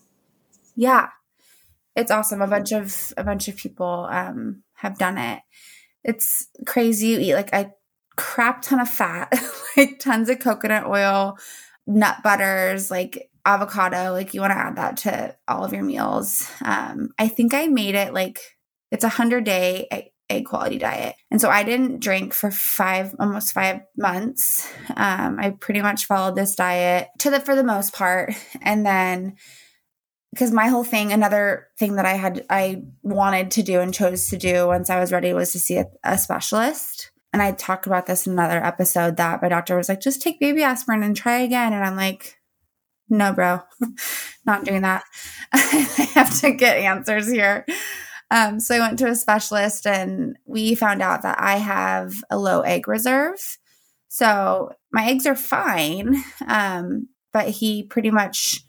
Yeah. 0.75 1.09
It's 1.95 2.11
awesome. 2.11 2.41
A 2.41 2.47
bunch 2.47 2.73
of 2.73 3.13
a 3.15 3.23
bunch 3.23 3.47
of 3.47 3.55
people 3.55 4.07
um 4.11 4.63
have 4.73 4.97
done 4.97 5.17
it. 5.17 5.39
It's 6.03 6.49
crazy. 6.65 7.07
You 7.07 7.19
eat 7.19 7.35
like 7.35 7.53
a 7.53 7.71
crap 8.15 8.61
ton 8.61 8.79
of 8.79 8.89
fat, 8.89 9.33
like 9.77 9.99
tons 9.99 10.29
of 10.29 10.39
coconut 10.39 10.85
oil, 10.85 11.37
nut 11.87 12.17
butters, 12.23 12.89
like 12.89 13.29
avocado. 13.45 14.11
Like 14.11 14.33
you 14.33 14.41
want 14.41 14.51
to 14.51 14.57
add 14.57 14.75
that 14.77 14.97
to 14.97 15.35
all 15.47 15.63
of 15.63 15.73
your 15.73 15.83
meals. 15.83 16.49
Um, 16.63 17.09
I 17.17 17.27
think 17.27 17.53
I 17.53 17.67
made 17.67 17.95
it 17.95 18.13
like 18.13 18.39
it's 18.91 19.03
a 19.03 19.09
hundred 19.09 19.43
day 19.43 19.87
egg, 20.29 20.45
quality 20.45 20.77
diet, 20.77 21.15
and 21.29 21.39
so 21.39 21.49
I 21.49 21.63
didn't 21.63 21.99
drink 21.99 22.33
for 22.33 22.51
five, 22.51 23.13
almost 23.19 23.53
five 23.53 23.81
months. 23.97 24.71
Um, 24.95 25.37
I 25.39 25.51
pretty 25.59 25.81
much 25.81 26.05
followed 26.05 26.35
this 26.35 26.55
diet 26.55 27.07
to 27.19 27.29
the 27.29 27.39
for 27.39 27.55
the 27.55 27.63
most 27.63 27.93
part, 27.93 28.33
and 28.61 28.85
then 28.85 29.35
because 30.35 30.51
my 30.51 30.67
whole 30.67 30.83
thing 30.83 31.13
another 31.13 31.67
thing 31.79 31.95
that 31.95 32.05
i 32.05 32.13
had 32.13 32.45
i 32.49 32.83
wanted 33.03 33.51
to 33.51 33.63
do 33.63 33.79
and 33.79 33.93
chose 33.93 34.27
to 34.27 34.37
do 34.37 34.67
once 34.67 34.89
i 34.89 34.99
was 34.99 35.13
ready 35.13 35.33
was 35.33 35.53
to 35.53 35.59
see 35.59 35.77
a, 35.77 35.85
a, 36.03 36.17
specialist 36.17 37.09
and 37.35 37.41
i 37.41 37.51
talked 37.51 37.85
about 37.85 38.05
this 38.05 38.25
in 38.25 38.31
another 38.31 38.63
episode 38.63 39.17
that 39.17 39.41
my 39.41 39.49
doctor 39.49 39.75
was 39.75 39.89
like 39.89 39.99
just 39.99 40.21
take 40.21 40.39
baby 40.39 40.63
aspirin 40.63 41.03
and 41.03 41.17
try 41.17 41.39
again. 41.39 41.73
And 41.73 41.83
i'm 41.83 41.97
like 41.97 42.39
no 43.09 43.33
bro 43.33 43.59
not 44.45 44.63
doing 44.63 44.83
that. 44.83 45.03
I 45.51 46.11
have 46.13 46.39
to 46.39 46.51
get 46.51 46.77
answers 46.77 47.29
here. 47.29 47.65
Um, 48.31 48.61
so 48.61 48.73
i 48.73 48.79
went 48.79 48.99
to 48.99 49.09
a 49.09 49.15
specialist 49.15 49.85
and 49.85 50.37
we 50.45 50.75
found 50.75 51.01
out 51.01 51.23
that 51.23 51.35
i 51.41 51.57
have 51.57 52.13
a 52.29 52.37
low 52.37 52.61
egg 52.61 52.87
reserve. 52.87 53.57
So 54.07 54.71
my 54.93 55.05
eggs 55.07 55.25
are 55.25 55.35
fine 55.35 56.23
um, 56.47 57.09
but 57.33 57.49
he 57.49 57.83
pretty 57.83 58.11
much 58.11 58.61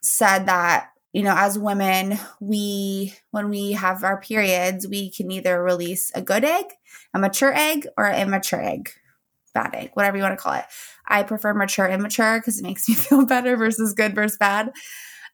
said 0.00 0.46
that 0.46 0.90
you 1.12 1.24
know 1.24 1.34
as 1.36 1.58
women 1.58 2.20
we 2.40 3.14
when 3.32 3.48
we 3.48 3.72
have 3.72 4.04
our 4.04 4.20
periods 4.20 4.86
we 4.86 5.10
can 5.10 5.32
either 5.32 5.60
release 5.60 6.12
a 6.14 6.22
good 6.22 6.44
egg 6.44 6.66
a 7.14 7.18
mature 7.18 7.54
egg 7.54 7.86
or 7.96 8.06
an 8.06 8.20
immature 8.20 8.62
egg 8.62 8.90
bad 9.54 9.74
egg 9.74 9.90
whatever 9.94 10.16
you 10.16 10.22
want 10.22 10.36
to 10.36 10.42
call 10.42 10.52
it 10.52 10.64
i 11.06 11.22
prefer 11.22 11.54
mature 11.54 11.88
immature 11.88 12.38
because 12.38 12.58
it 12.58 12.62
makes 12.62 12.88
me 12.88 12.94
feel 12.94 13.26
better 13.26 13.56
versus 13.56 13.94
good 13.94 14.14
versus 14.14 14.38
bad 14.38 14.70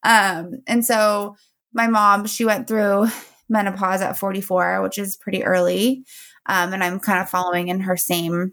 um 0.03 0.53
and 0.67 0.85
so 0.85 1.37
my 1.73 1.87
mom 1.87 2.27
she 2.27 2.45
went 2.45 2.69
through 2.69 3.07
menopause 3.49 4.01
at 4.01 4.19
44 4.19 4.83
which 4.83 4.99
is 4.99 5.17
pretty 5.17 5.45
early 5.45 6.05
um 6.47 6.73
and 6.73 6.83
i'm 6.83 7.01
kind 7.01 7.21
of 7.21 7.29
following 7.29 7.69
in 7.69 7.81
her 7.81 7.97
same 7.97 8.53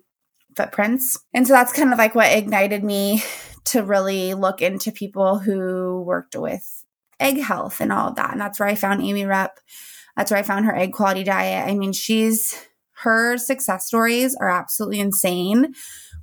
footprints 0.58 1.18
and 1.34 1.48
so 1.48 1.54
that's 1.54 1.72
kind 1.72 1.94
of 1.94 1.98
like 1.98 2.16
what 2.16 2.36
ignited 2.36 2.84
me 2.84 3.24
to 3.66 3.84
really 3.84 4.34
look 4.34 4.62
into 4.62 4.92
people 4.92 5.40
who 5.40 6.02
worked 6.02 6.36
with 6.36 6.84
egg 7.22 7.40
health 7.40 7.80
and 7.80 7.92
all 7.92 8.10
of 8.10 8.16
that. 8.16 8.32
And 8.32 8.42
that's 8.42 8.60
where 8.60 8.68
I 8.68 8.76
found 8.76 9.02
Aimee 9.02 9.24
Raupp. 9.24 9.52
That's 10.18 10.32
where 10.32 10.40
I 10.40 10.44
found 10.44 10.66
her 10.66 10.76
egg 10.76 10.92
quality 10.92 11.24
diet. 11.24 11.70
I 11.70 11.76
mean, 11.76 11.94
she's 11.94 12.60
her 13.04 13.38
success 13.38 13.86
stories 13.86 14.36
are 14.36 14.50
absolutely 14.50 15.00
insane, 15.00 15.74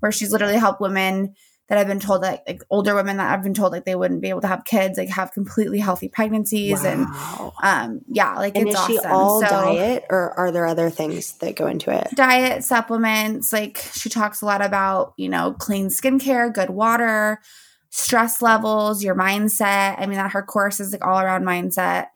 where 0.00 0.12
she's 0.12 0.32
literally 0.32 0.56
helped 0.56 0.80
women 0.80 1.34
that 1.68 1.76
I've 1.76 1.86
been 1.86 2.00
told 2.00 2.22
that 2.22 2.44
like 2.46 2.62
older 2.70 2.94
women 2.94 3.18
that 3.18 3.30
I've 3.30 3.42
been 3.42 3.52
told 3.52 3.72
like 3.72 3.84
they 3.84 3.94
wouldn't 3.94 4.22
be 4.22 4.30
able 4.30 4.40
to 4.40 4.46
have 4.46 4.64
kids, 4.64 4.96
like 4.96 5.10
have 5.10 5.32
completely 5.32 5.78
healthy 5.78 6.08
pregnancies 6.08 6.82
wow. 6.82 7.52
and 7.62 7.88
um 7.90 8.00
yeah, 8.08 8.36
like 8.36 8.56
and 8.56 8.68
it's 8.68 8.74
is 8.74 8.80
awesome. 8.80 8.96
she 8.96 8.98
all 9.00 9.40
so, 9.40 9.46
diet 9.46 10.04
or 10.08 10.32
are 10.38 10.50
there 10.50 10.66
other 10.66 10.88
things 10.88 11.32
that 11.38 11.56
go 11.56 11.66
into 11.66 11.90
it? 11.90 12.08
Diet, 12.14 12.64
supplements, 12.64 13.52
like 13.52 13.78
she 13.92 14.08
talks 14.08 14.40
a 14.40 14.46
lot 14.46 14.64
about, 14.64 15.12
you 15.18 15.28
know, 15.28 15.52
clean 15.52 15.88
skincare, 15.88 16.52
good 16.52 16.70
water, 16.70 17.38
stress 17.90 18.40
levels, 18.40 19.04
your 19.04 19.14
mindset. 19.14 19.96
I 19.98 20.06
mean, 20.06 20.16
that 20.16 20.32
her 20.32 20.42
course 20.42 20.80
is 20.80 20.92
like 20.92 21.04
all 21.04 21.20
around 21.20 21.44
mindset. 21.44 22.06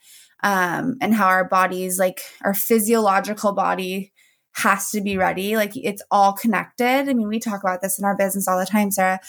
Um, 0.45 0.97
and 1.01 1.15
how 1.15 1.29
our 1.29 1.45
bodies, 1.45 2.01
like 2.01 2.21
our 2.43 2.53
physiological 2.53 3.53
body, 3.53 4.13
has 4.55 4.91
to 4.91 5.01
be 5.01 5.17
ready. 5.17 5.57
Like 5.57 5.73
it's 5.77 6.03
all 6.11 6.33
connected. 6.33 7.09
I 7.09 7.15
mean, 7.15 7.29
we 7.29 7.41
talk 7.41 7.63
about 7.63 7.81
this 7.83 7.99
in 7.99 8.05
our 8.05 8.17
business 8.17 8.47
all 8.47 8.59
the 8.59 8.67
time, 8.67 8.91
Sarah. 8.91 9.21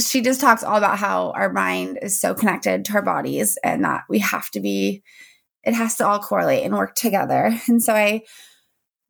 She 0.00 0.22
just 0.22 0.40
talks 0.40 0.62
all 0.62 0.76
about 0.76 0.98
how 0.98 1.32
our 1.32 1.52
mind 1.52 1.98
is 2.00 2.18
so 2.18 2.34
connected 2.34 2.84
to 2.86 2.94
our 2.94 3.02
bodies 3.02 3.58
and 3.62 3.84
that 3.84 4.04
we 4.08 4.20
have 4.20 4.50
to 4.50 4.60
be, 4.60 5.02
it 5.64 5.74
has 5.74 5.96
to 5.96 6.06
all 6.06 6.18
correlate 6.18 6.64
and 6.64 6.74
work 6.74 6.94
together. 6.94 7.58
And 7.68 7.82
so 7.82 7.94
I, 7.94 8.22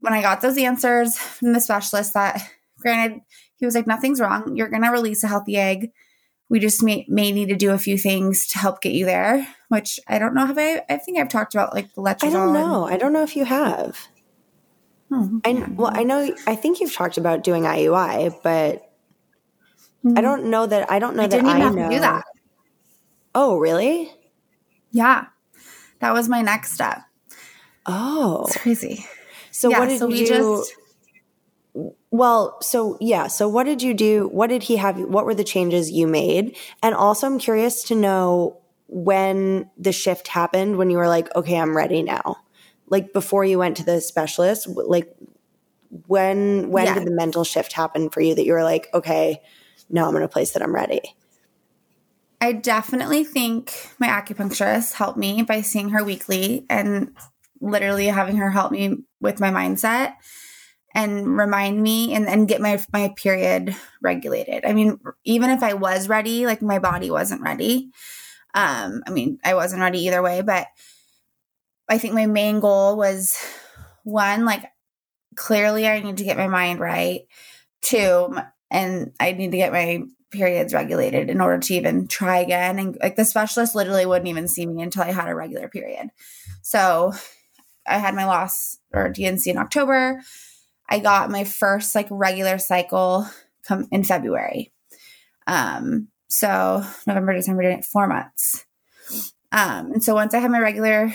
when 0.01 0.12
I 0.12 0.23
got 0.23 0.41
those 0.41 0.59
answers 0.59 1.17
from 1.17 1.53
the 1.53 1.61
specialist, 1.61 2.15
that 2.15 2.43
granted, 2.81 3.21
he 3.57 3.65
was 3.65 3.75
like, 3.75 3.87
nothing's 3.87 4.21
wrong. 4.21 4.57
You're 4.57 4.69
going 4.69 4.83
to 4.83 4.91
release 4.91 5.23
a 5.23 5.29
healthy 5.29 5.57
egg. 5.57 5.91
We 6.49 6.59
just 6.59 6.83
may, 6.83 7.07
may 7.09 7.31
need 7.31 7.49
to 7.51 7.57
do 7.57 7.71
a 7.71 7.79
few 7.79 7.97
things 7.97 8.49
to 8.49 8.59
help 8.59 8.83
get 8.83 8.93
you 8.93 9.07
there, 9.07 9.47
which 9.69 10.01
I 10.09 10.19
don't 10.19 10.35
know. 10.35 10.45
Have 10.45 10.59
I, 10.59 10.83
I 10.91 10.97
think 10.97 11.19
I've 11.19 11.29
talked 11.29 11.55
about 11.55 11.73
like 11.73 11.95
the 11.95 12.03
letrozole. 12.03 12.29
I 12.29 12.31
don't 12.31 12.53
know. 12.53 12.85
I 12.85 12.97
don't 12.97 13.12
know 13.12 13.23
if 13.23 13.37
you 13.37 13.45
have. 13.45 14.09
Oh, 15.14 15.40
I 15.44 15.53
well, 15.75 15.90
I 15.92 16.05
know. 16.05 16.35
I 16.46 16.55
think 16.55 16.81
you've 16.81 16.94
talked 16.94 17.18
about 17.18 17.44
doing 17.44 17.64
IUI, 17.64 18.35
but 18.42 18.90
mm-hmm. 20.03 20.16
I 20.16 20.22
don't 20.22 20.46
know 20.46 20.66
that. 20.66 20.90
I 20.90 20.98
don't 20.98 21.16
know 21.16 21.25
I 21.25 21.27
that 21.27 21.44
I 21.44 21.68
know. 21.68 21.90
do 21.90 22.01
that. 22.01 22.25
Oh, 23.35 23.59
really? 23.59 24.11
Yeah, 24.90 25.27
that 25.98 26.14
was 26.14 26.31
my 26.31 26.40
next 26.40 26.72
step. 26.72 27.01
Oh, 27.85 28.44
it's 28.46 28.57
crazy. 28.57 29.05
So 29.51 29.68
yeah, 29.68 29.81
what 29.81 29.88
did 29.90 29.98
so 29.98 30.09
you? 30.09 30.14
we 30.14 30.27
just 30.27 30.75
well, 32.11 32.59
so 32.62 32.96
yeah, 32.98 33.27
so 33.27 33.48
what 33.48 33.64
did 33.64 33.83
you 33.83 33.92
do? 33.92 34.29
What 34.29 34.46
did 34.46 34.62
he 34.62 34.77
have? 34.77 34.98
What 34.98 35.27
were 35.27 35.35
the 35.35 35.44
changes 35.44 35.90
you 35.90 36.07
made? 36.07 36.57
And 36.83 36.94
also, 36.94 37.27
I'm 37.27 37.38
curious 37.38 37.85
to 37.85 37.94
know 37.94 38.62
when 38.88 39.70
the 39.77 39.92
shift 39.92 40.29
happened. 40.29 40.79
When 40.79 40.88
you 40.88 40.96
were 40.96 41.09
like, 41.09 41.35
okay, 41.37 41.59
I'm 41.59 41.77
ready 41.77 42.03
now 42.03 42.38
like 42.93 43.13
before 43.13 43.45
you 43.45 43.59
went 43.59 43.79
to 43.79 43.85
the 43.85 44.01
specialist 44.01 44.69
like 44.69 45.13
when 46.07 46.71
when 46.71 46.85
yeah. 46.85 46.95
did 46.95 47.07
the 47.07 47.11
mental 47.11 47.43
shift 47.43 47.73
happen 47.73 48.11
for 48.11 48.21
you 48.21 48.35
that 48.35 48.45
you 48.45 48.53
were 48.53 48.63
like 48.63 48.89
okay 48.95 49.41
now 49.91 50.09
i'm 50.09 50.15
in 50.15 50.23
a 50.23 50.29
place 50.29 50.53
that 50.53 50.63
i'm 50.63 50.75
ready 50.75 51.01
i 52.41 52.53
definitely 52.53 53.25
think 53.25 53.91
my 53.99 54.07
acupuncturist 54.07 54.93
helped 54.93 55.19
me 55.19 55.43
by 55.43 55.61
seeing 55.63 55.89
her 55.89 56.05
weekly 56.05 56.65
and 56.69 57.13
literally 57.61 58.07
having 58.07 58.37
her 58.37 58.51
help 58.51 58.71
me 58.71 58.97
with 59.21 59.41
my 59.41 59.51
mindset 59.51 60.15
and 60.95 61.39
remind 61.39 61.83
me 61.83 62.13
and, 62.13 62.29
and 62.29 62.49
get 62.49 62.61
my 62.61 62.83
my 62.93 63.15
period 63.17 63.75
regulated. 64.03 64.65
I 64.67 64.75
mean 64.75 65.01
even 65.25 65.49
if 65.51 65.63
i 65.63 65.73
was 65.73 66.09
ready 66.09 66.45
like 66.45 66.61
my 66.61 66.79
body 66.79 67.11
wasn't 67.11 67.41
ready. 67.41 67.91
Um 68.55 69.03
i 69.07 69.11
mean 69.11 69.39
i 69.45 69.55
wasn't 69.55 69.81
ready 69.81 70.01
either 70.01 70.21
way 70.21 70.43
but 70.43 70.67
I 71.88 71.99
think 71.99 72.14
my 72.14 72.27
main 72.27 72.61
goal 72.61 72.97
was 72.97 73.37
one, 74.05 74.45
like 74.45 74.64
clearly 75.37 75.87
I 75.87 76.01
need 76.01 76.18
to 76.18 76.25
get 76.25 76.37
my 76.37 76.49
mind 76.49 76.81
right. 76.81 77.23
Two, 77.81 78.37
and 78.71 79.12
I 79.18 79.33
need 79.33 79.51
to 79.51 79.57
get 79.57 79.73
my 79.73 80.03
periods 80.31 80.73
regulated 80.73 81.29
in 81.29 81.40
order 81.40 81.59
to 81.59 81.75
even 81.75 82.09
try 82.09 82.38
again. 82.38 82.79
And 82.79 82.97
like 83.03 83.16
the 83.16 83.25
specialist 83.25 83.75
literally 83.75 84.07
wouldn't 84.07 84.29
even 84.29 84.49
see 84.49 84.66
me 84.66 84.83
until 84.83 85.03
I 85.03 85.12
had 85.12 85.29
a 85.29 85.35
regular 85.35 85.68
period. 85.68 86.09
So 86.62 87.12
I 87.87 87.99
had 87.99 88.14
my 88.14 88.25
loss 88.25 88.79
or 88.92 89.09
D&C 89.11 89.51
in 89.51 89.59
October. 89.59 90.23
I 90.88 90.99
got 90.99 91.31
my 91.31 91.45
first 91.45 91.95
like 91.95 92.09
regular 92.11 92.59
cycle 92.59 93.27
come 93.66 93.87
in 93.90 94.05
February. 94.05 94.73
Um, 95.47 96.09
so 96.29 96.83
November, 97.07 97.35
December, 97.35 97.83
four 97.83 98.07
months. 98.07 98.64
Um, 99.53 99.92
and 99.92 100.05
so 100.05 100.14
once 100.14 100.33
I 100.33 100.38
had 100.38 100.51
my 100.51 100.61
regular 100.61 101.14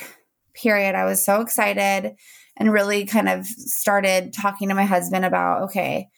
period, 0.57 0.95
I 0.95 1.05
was 1.05 1.23
so 1.23 1.41
excited 1.41 2.15
and 2.57 2.73
really 2.73 3.05
kind 3.05 3.29
of 3.29 3.45
started 3.45 4.33
talking 4.33 4.69
to 4.69 4.75
my 4.75 4.85
husband 4.85 5.25
about, 5.25 5.63
okay, 5.63 6.09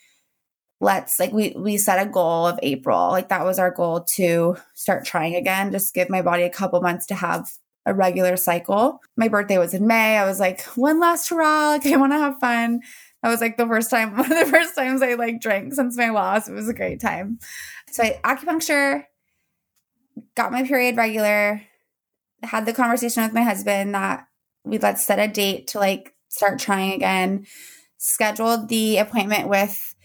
let's 0.82 1.20
like 1.20 1.34
we 1.34 1.54
we 1.58 1.78
set 1.78 2.06
a 2.06 2.10
goal 2.10 2.48
of 2.48 2.60
April. 2.64 3.10
Like 3.10 3.30
that 3.30 3.46
was 3.46 3.60
our 3.60 3.72
goal 3.72 4.04
to 4.16 4.56
start 4.76 5.06
trying 5.06 5.36
again, 5.36 5.72
just 5.72 5.94
give 5.94 6.10
my 6.10 6.22
body 6.22 6.44
a 6.44 6.50
couple 6.50 6.82
months 6.82 7.06
to 7.08 7.16
have 7.16 7.52
a 7.86 7.94
regular 7.94 8.38
cycle. 8.38 9.00
My 9.18 9.28
birthday 9.28 9.58
was 9.58 9.74
in 9.74 9.88
May. 9.88 10.18
I 10.18 10.26
was 10.26 10.40
like, 10.40 10.62
one 10.76 11.00
last 11.00 11.30
hurrah, 11.30 11.70
like 11.70 11.86
I 11.86 11.98
want 11.98 12.14
to 12.14 12.20
have 12.20 12.40
fun. 12.40 12.82
That 13.24 13.30
was 13.30 13.42
like 13.42 13.58
the 13.58 13.68
first 13.68 13.90
time, 13.90 14.12
one 14.18 14.32
of 14.32 14.46
the 14.46 14.52
first 14.52 14.76
times 14.76 15.02
I 15.02 15.16
like 15.16 15.42
drank 15.42 15.74
since 15.74 15.98
my 15.98 16.10
loss. 16.10 16.48
It 16.48 16.54
was 16.54 16.70
a 16.70 16.74
great 16.74 17.02
time. 17.02 17.40
So 17.92 18.04
I 18.04 18.20
acupuncture, 18.24 19.06
got 20.36 20.52
my 20.52 20.64
period 20.64 20.96
regular, 20.98 21.62
had 22.44 22.66
the 22.66 22.74
conversation 22.74 23.24
with 23.24 23.34
my 23.34 23.44
husband 23.44 23.96
that 23.96 24.29
we 24.64 24.78
let's 24.78 25.06
set 25.06 25.20
a 25.20 25.28
date 25.28 25.68
to 25.68 25.80
like 25.80 26.16
start 26.30 26.60
trying 26.60 26.94
again. 26.94 27.46
Scheduled 27.98 28.70
the 28.70 28.98
appointment 28.98 29.50
with 29.50 29.96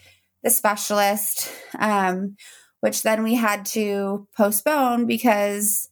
the 0.42 0.50
specialist, 0.50 1.50
um, 1.78 2.36
which 2.80 3.02
then 3.02 3.22
we 3.22 3.34
had 3.34 3.64
to 3.66 4.26
postpone 4.36 5.06
because 5.06 5.88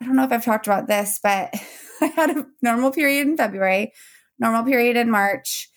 I 0.00 0.06
don't 0.06 0.16
know 0.16 0.24
if 0.24 0.32
I've 0.32 0.44
talked 0.44 0.66
about 0.66 0.88
this, 0.88 1.20
but 1.22 1.54
I 2.00 2.06
had 2.06 2.30
a 2.30 2.46
normal 2.62 2.90
period 2.90 3.26
in 3.26 3.36
February, 3.36 3.92
normal 4.38 4.64
period 4.64 4.96
in 4.96 5.10
March. 5.10 5.70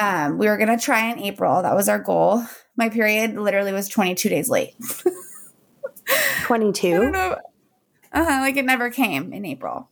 Um, 0.00 0.38
we 0.38 0.46
were 0.46 0.56
going 0.56 0.76
to 0.76 0.82
try 0.82 1.10
in 1.10 1.18
April. 1.20 1.62
That 1.62 1.74
was 1.74 1.88
our 1.88 1.98
goal. 1.98 2.44
My 2.76 2.88
period 2.88 3.34
literally 3.34 3.72
was 3.72 3.88
22 3.88 4.28
days 4.28 4.48
late. 4.48 4.74
22? 6.44 7.12
Uh-huh, 8.12 8.40
like 8.40 8.56
it 8.56 8.64
never 8.64 8.90
came 8.90 9.32
in 9.32 9.44
April. 9.44 9.88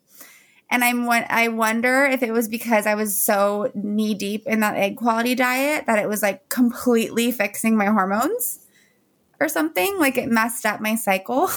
And 0.70 0.84
I'm 0.84 1.08
I 1.08 1.48
wonder 1.48 2.04
if 2.04 2.22
it 2.22 2.32
was 2.32 2.48
because 2.48 2.86
I 2.86 2.94
was 2.94 3.18
so 3.18 3.72
knee 3.74 4.14
deep 4.14 4.46
in 4.46 4.60
that 4.60 4.76
egg 4.76 4.98
quality 4.98 5.34
diet 5.34 5.86
that 5.86 5.98
it 5.98 6.08
was 6.08 6.22
like 6.22 6.48
completely 6.50 7.32
fixing 7.32 7.76
my 7.76 7.86
hormones 7.86 8.66
or 9.40 9.48
something. 9.48 9.98
Like 9.98 10.18
it 10.18 10.28
messed 10.28 10.66
up 10.66 10.80
my 10.80 10.94
cycle. 10.94 11.48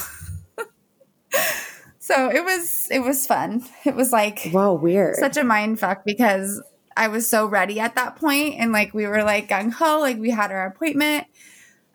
so 2.00 2.30
it 2.30 2.44
was 2.44 2.88
it 2.90 3.00
was 3.00 3.28
fun. 3.28 3.66
It 3.84 3.96
was 3.96 4.14
like 4.14 4.50
wow, 4.54 4.74
weird. 4.74 5.18
Such 5.18 5.36
a 5.36 5.44
mind 5.44 5.80
fuck 5.80 6.06
because 6.06 6.64
I 6.96 7.10
was 7.10 7.30
so 7.30 7.46
ready 7.46 7.82
at 7.82 7.96
that 7.96 8.16
point 8.16 8.56
and 8.60 8.72
like 8.72 8.94
we 8.94 9.08
were 9.08 9.24
like 9.24 9.50
gung 9.50 9.74
ho, 9.74 10.00
like 10.00 10.20
we 10.20 10.30
had 10.30 10.52
our 10.52 10.68
appointment. 10.68 11.28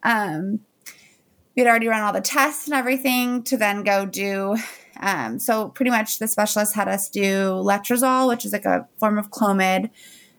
Um 0.03 0.61
we 1.57 1.63
had 1.63 1.71
already 1.71 1.89
run 1.89 2.03
all 2.03 2.13
the 2.13 2.21
tests 2.21 2.67
and 2.67 2.75
everything 2.75 3.43
to 3.45 3.57
then 3.57 3.85
go 3.85 4.05
do 4.05 4.59
um, 5.01 5.39
so 5.39 5.69
pretty 5.69 5.91
much 5.91 6.19
the 6.19 6.29
specialist 6.29 6.75
had 6.75 6.89
us 6.89 7.09
do 7.09 7.51
letrozole, 7.53 8.29
which 8.29 8.45
is 8.45 8.53
like 8.53 8.65
a 8.65 8.89
form 8.99 9.19
of 9.19 9.31
Clomid. 9.31 9.91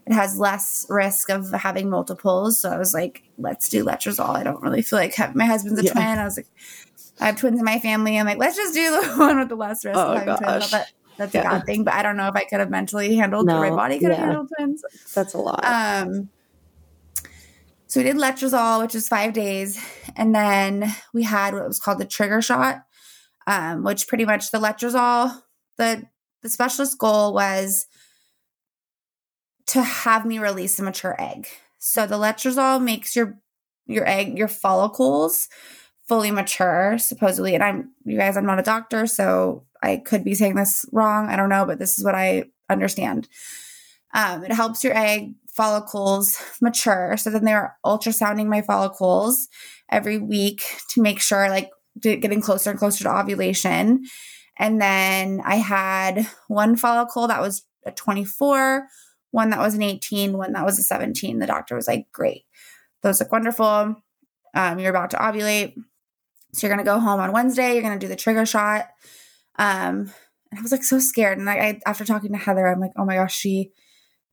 It 0.05 0.13
has 0.13 0.39
less 0.39 0.85
risk 0.89 1.29
of 1.29 1.51
having 1.51 1.89
multiples. 1.89 2.59
So 2.59 2.69
I 2.71 2.77
was 2.77 2.93
like, 2.93 3.23
let's 3.37 3.67
do 3.69 3.83
letrozole. 3.83 4.35
I 4.35 4.43
don't 4.43 4.61
really 4.61 4.81
feel 4.81 4.99
like 4.99 5.17
my 5.35 5.45
husband's 5.45 5.81
a 5.81 5.83
yeah. 5.83 5.91
twin. 5.91 6.03
I 6.19 6.23
was 6.23 6.37
like, 6.37 6.47
I 7.19 7.25
have 7.25 7.35
twins 7.37 7.59
in 7.59 7.65
my 7.65 7.79
family. 7.79 8.17
I'm 8.17 8.25
like, 8.25 8.37
let's 8.37 8.55
just 8.55 8.73
do 8.73 8.89
the 8.89 9.07
one 9.17 9.39
with 9.39 9.49
the 9.49 9.55
less 9.55 9.83
risk 9.83 9.97
oh, 9.97 10.13
of 10.13 10.19
having 10.19 10.35
gosh. 10.35 10.39
twins. 10.39 10.71
That, 10.71 10.91
that's 11.17 11.33
yeah. 11.33 11.41
a 11.41 11.43
bad 11.43 11.65
thing, 11.65 11.83
but 11.83 11.95
I 11.95 12.03
don't 12.03 12.15
know 12.15 12.27
if 12.27 12.35
I 12.35 12.43
could 12.43 12.59
have 12.59 12.69
mentally 12.69 13.15
handled 13.15 13.47
no, 13.47 13.59
my 13.59 13.71
body 13.71 13.99
could 13.99 14.09
have 14.11 14.19
handled 14.19 14.51
twins. 14.55 14.83
That's 15.15 15.33
a 15.33 15.39
lot. 15.39 15.65
Um, 15.65 16.29
so 17.87 17.99
we 17.99 18.03
did 18.03 18.17
letrozole, 18.17 18.81
which 18.81 18.93
is 18.93 19.07
five 19.07 19.33
days, 19.33 19.83
and 20.15 20.35
then 20.35 20.93
we 21.13 21.23
had 21.23 21.53
what 21.53 21.67
was 21.67 21.79
called 21.79 21.97
the 21.97 22.05
trigger 22.05 22.41
shot, 22.41 22.83
um, 23.47 23.83
which 23.83 24.07
pretty 24.07 24.25
much 24.25 24.51
the 24.51 24.59
letrozole, 24.59 25.41
the 25.77 26.03
the 26.43 26.49
specialist 26.49 26.99
goal 26.99 27.33
was 27.33 27.87
to 29.67 29.81
have 29.81 30.25
me 30.25 30.37
release 30.37 30.77
a 30.77 30.83
mature 30.83 31.15
egg. 31.19 31.47
So 31.79 32.05
the 32.05 32.17
letrozole 32.17 32.83
makes 32.83 33.15
your 33.15 33.39
your 33.87 34.07
egg 34.07 34.37
your 34.37 34.49
follicles 34.49 35.47
fully 36.07 36.29
mature 36.29 36.97
supposedly. 36.99 37.55
And 37.55 37.63
i'm 37.63 37.91
you 38.05 38.17
guys 38.17 38.37
i'm 38.37 38.45
not 38.45 38.59
a 38.59 38.63
doctor 38.63 39.07
so 39.07 39.65
i 39.81 39.97
could 39.97 40.23
be 40.23 40.35
saying 40.35 40.55
this 40.55 40.85
wrong. 40.91 41.29
I 41.29 41.35
don't 41.35 41.49
know 41.49 41.65
but 41.65 41.79
this 41.79 41.97
is 41.97 42.03
what 42.03 42.15
i 42.15 42.43
understand. 42.69 43.27
Um, 44.13 44.43
it 44.43 44.51
helps 44.51 44.83
your 44.83 44.95
egg 44.95 45.35
follicles 45.49 46.37
mature. 46.61 47.17
So 47.17 47.29
then 47.29 47.43
they're 47.43 47.77
ultrasounding 47.85 48.47
my 48.47 48.61
follicles 48.61 49.47
every 49.91 50.17
week 50.17 50.63
to 50.89 51.01
make 51.01 51.19
sure 51.19 51.49
like 51.49 51.71
getting 52.01 52.41
closer 52.41 52.69
and 52.69 52.79
closer 52.79 53.03
to 53.03 53.19
ovulation. 53.19 54.05
And 54.57 54.81
then 54.81 55.41
I 55.45 55.55
had 55.55 56.27
one 56.47 56.75
follicle 56.75 57.27
that 57.27 57.41
was 57.41 57.63
a 57.85 57.91
24, 57.91 58.87
one 59.31 59.49
that 59.51 59.59
was 59.59 59.75
an 59.75 59.83
18, 59.83 60.37
one 60.37 60.53
that 60.53 60.65
was 60.65 60.79
a 60.79 60.83
17. 60.83 61.39
The 61.39 61.47
doctor 61.47 61.75
was 61.75 61.87
like, 61.87 62.11
great. 62.11 62.45
Those 63.03 63.19
look 63.19 63.31
wonderful. 63.31 63.95
Um, 64.53 64.79
you're 64.79 64.89
about 64.89 65.11
to 65.11 65.17
ovulate. 65.17 65.75
So 66.53 66.65
you're 66.65 66.75
going 66.75 66.85
to 66.85 66.89
go 66.89 66.99
home 66.99 67.19
on 67.19 67.31
Wednesday. 67.31 67.73
You're 67.73 67.83
going 67.83 67.99
to 67.99 68.03
do 68.03 68.09
the 68.09 68.15
trigger 68.15 68.45
shot. 68.45 68.87
Um, 69.59 70.11
and 70.49 70.59
I 70.59 70.61
was 70.61 70.71
like 70.71 70.83
so 70.83 70.99
scared. 70.99 71.37
And 71.37 71.45
like, 71.45 71.59
I, 71.59 71.79
after 71.85 72.05
talking 72.05 72.31
to 72.31 72.37
Heather, 72.37 72.67
I'm 72.67 72.79
like, 72.79 72.93
oh 72.97 73.05
my 73.05 73.15
gosh, 73.15 73.35
she 73.35 73.71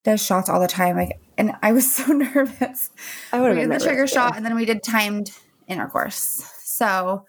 does 0.05 0.25
shots 0.25 0.49
all 0.49 0.61
the 0.61 0.69
time. 0.69 0.97
Like, 0.97 1.19
and 1.37 1.53
I 1.63 1.73
was 1.73 1.93
so 1.95 2.13
nervous. 2.13 2.91
I 3.33 3.41
would 3.41 3.49
have 3.49 3.57
been 3.57 3.69
the 3.69 3.85
trigger 3.85 4.07
too. 4.07 4.15
shot, 4.15 4.37
and 4.37 4.45
then 4.45 4.55
we 4.55 4.65
did 4.65 4.83
timed 4.83 5.33
intercourse. 5.67 6.49
So 6.65 7.25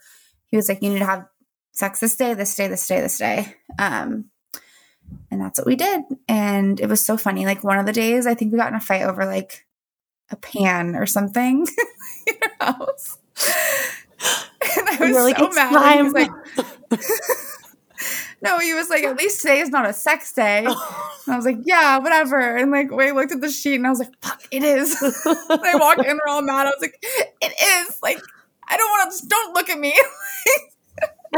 he 0.48 0.56
was 0.56 0.68
like, 0.68 0.82
you 0.82 0.90
need 0.90 1.00
to 1.00 1.06
have 1.06 1.26
sex 1.72 2.00
this 2.00 2.16
day, 2.16 2.34
this 2.34 2.54
day, 2.54 2.68
this 2.68 2.86
day, 2.86 3.00
this 3.00 3.18
day. 3.18 3.54
Um, 3.78 4.30
and 5.30 5.40
that's 5.40 5.58
what 5.58 5.66
we 5.66 5.76
did. 5.76 6.02
And 6.28 6.80
it 6.80 6.88
was 6.88 7.04
so 7.04 7.16
funny. 7.16 7.44
Like 7.44 7.62
one 7.64 7.78
of 7.78 7.86
the 7.86 7.92
days, 7.92 8.26
I 8.26 8.34
think 8.34 8.52
we 8.52 8.58
got 8.58 8.68
in 8.68 8.74
a 8.74 8.80
fight 8.80 9.02
over 9.02 9.24
like 9.24 9.66
a 10.30 10.36
pan 10.36 10.96
or 10.96 11.06
something 11.06 11.66
in 12.26 12.34
our 12.60 12.74
house. 12.74 13.18
And 14.78 14.88
I 14.88 14.96
was 15.00 15.16
like, 15.16 15.38
so 15.38 15.50
mad. 15.50 15.72
Time. 15.72 15.96
He 15.96 16.02
was 16.02 16.12
like, 16.14 16.30
no, 18.42 18.58
he 18.58 18.74
was 18.74 18.88
like, 18.88 19.04
at 19.04 19.16
least 19.16 19.40
today 19.42 19.60
is 19.60 19.70
not 19.70 19.88
a 19.88 19.92
sex 19.92 20.32
day. 20.32 20.66
And 21.26 21.32
I 21.34 21.38
was 21.38 21.44
like, 21.44 21.58
yeah, 21.64 21.98
whatever. 21.98 22.38
And 22.56 22.70
like, 22.70 22.92
we 22.92 23.10
looked 23.10 23.32
at 23.32 23.40
the 23.40 23.50
sheet 23.50 23.74
and 23.74 23.84
I 23.84 23.90
was 23.90 23.98
like, 23.98 24.12
fuck, 24.22 24.40
it 24.52 24.62
is. 24.62 24.96
I 25.02 25.74
walked 25.74 26.06
in, 26.06 26.16
we're 26.16 26.28
all 26.32 26.40
mad. 26.40 26.68
I 26.68 26.70
was 26.70 26.80
like, 26.80 27.02
it 27.02 27.52
is. 27.60 27.98
Like, 28.00 28.20
I 28.68 28.76
don't 28.76 28.90
want 28.90 29.12
to, 29.12 29.26
don't 29.26 29.54
look 29.54 29.68
at 29.70 29.78
me. 29.78 29.94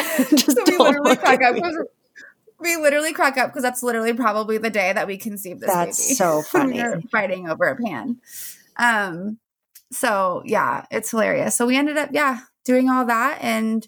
so 0.01 0.55
we 0.67 0.77
literally 0.77 1.17
crack 1.17 1.43
up. 1.43 1.57
We 2.61 2.77
literally 2.77 3.13
crack 3.13 3.37
up 3.39 3.51
because 3.51 3.63
that's 3.63 3.83
literally 3.83 4.13
probably 4.13 4.59
the 4.59 4.71
day 4.71 4.93
that 4.93 5.07
we 5.07 5.17
conceived 5.17 5.61
this 5.61 5.73
that's 5.73 6.07
baby. 6.07 6.15
so 6.15 6.43
funny. 6.47 6.83
we 6.83 7.03
fighting 7.13 7.49
over 7.49 7.65
a 7.67 7.77
pan. 7.77 8.21
Um, 8.77 9.39
so 9.93 10.43
yeah, 10.45 10.85
it's 10.91 11.11
hilarious. 11.11 11.55
So 11.55 11.67
we 11.67 11.77
ended 11.77 11.97
up, 11.97 12.11
yeah, 12.13 12.41
doing 12.65 12.91
all 12.91 13.05
that. 13.07 13.39
And 13.41 13.87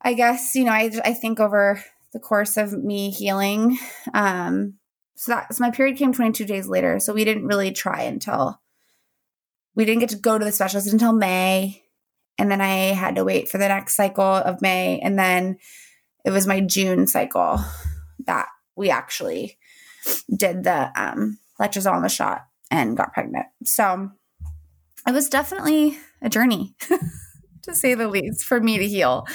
I 0.00 0.14
guess, 0.14 0.54
you 0.54 0.64
know, 0.64 0.72
I, 0.72 0.90
I 1.04 1.12
think 1.12 1.38
over 1.38 1.82
the 2.12 2.18
course 2.18 2.56
of 2.56 2.72
me 2.72 3.10
healing, 3.10 3.78
um, 4.14 4.74
so 5.16 5.32
that 5.32 5.52
so 5.52 5.62
my 5.62 5.70
period 5.72 5.96
came 5.96 6.12
22 6.12 6.44
days 6.44 6.68
later. 6.68 7.00
So 7.00 7.12
we 7.12 7.24
didn't 7.24 7.46
really 7.46 7.72
try 7.72 8.02
until 8.02 8.60
we 9.74 9.84
didn't 9.84 10.00
get 10.00 10.10
to 10.10 10.16
go 10.16 10.38
to 10.38 10.44
the 10.44 10.52
specialist 10.52 10.92
until 10.92 11.12
May. 11.12 11.82
And 12.38 12.50
then 12.50 12.60
I 12.60 12.92
had 12.92 13.16
to 13.16 13.24
wait 13.24 13.48
for 13.48 13.58
the 13.58 13.68
next 13.68 13.94
cycle 13.94 14.24
of 14.24 14.62
May. 14.62 15.00
And 15.00 15.18
then 15.18 15.58
it 16.24 16.30
was 16.30 16.46
my 16.46 16.60
June 16.60 17.06
cycle 17.06 17.58
that 18.26 18.48
we 18.76 18.90
actually 18.90 19.58
did 20.34 20.62
the 20.64 20.90
um, 21.00 21.38
letrozole 21.60 21.94
on 21.94 22.02
the 22.02 22.08
shot 22.08 22.46
and 22.70 22.96
got 22.96 23.12
pregnant. 23.12 23.46
So 23.64 24.10
it 25.06 25.12
was 25.12 25.28
definitely 25.28 25.98
a 26.22 26.28
journey, 26.28 26.74
to 27.62 27.74
say 27.74 27.94
the 27.94 28.08
least, 28.08 28.44
for 28.44 28.60
me 28.60 28.78
to 28.78 28.86
heal. 28.86 29.26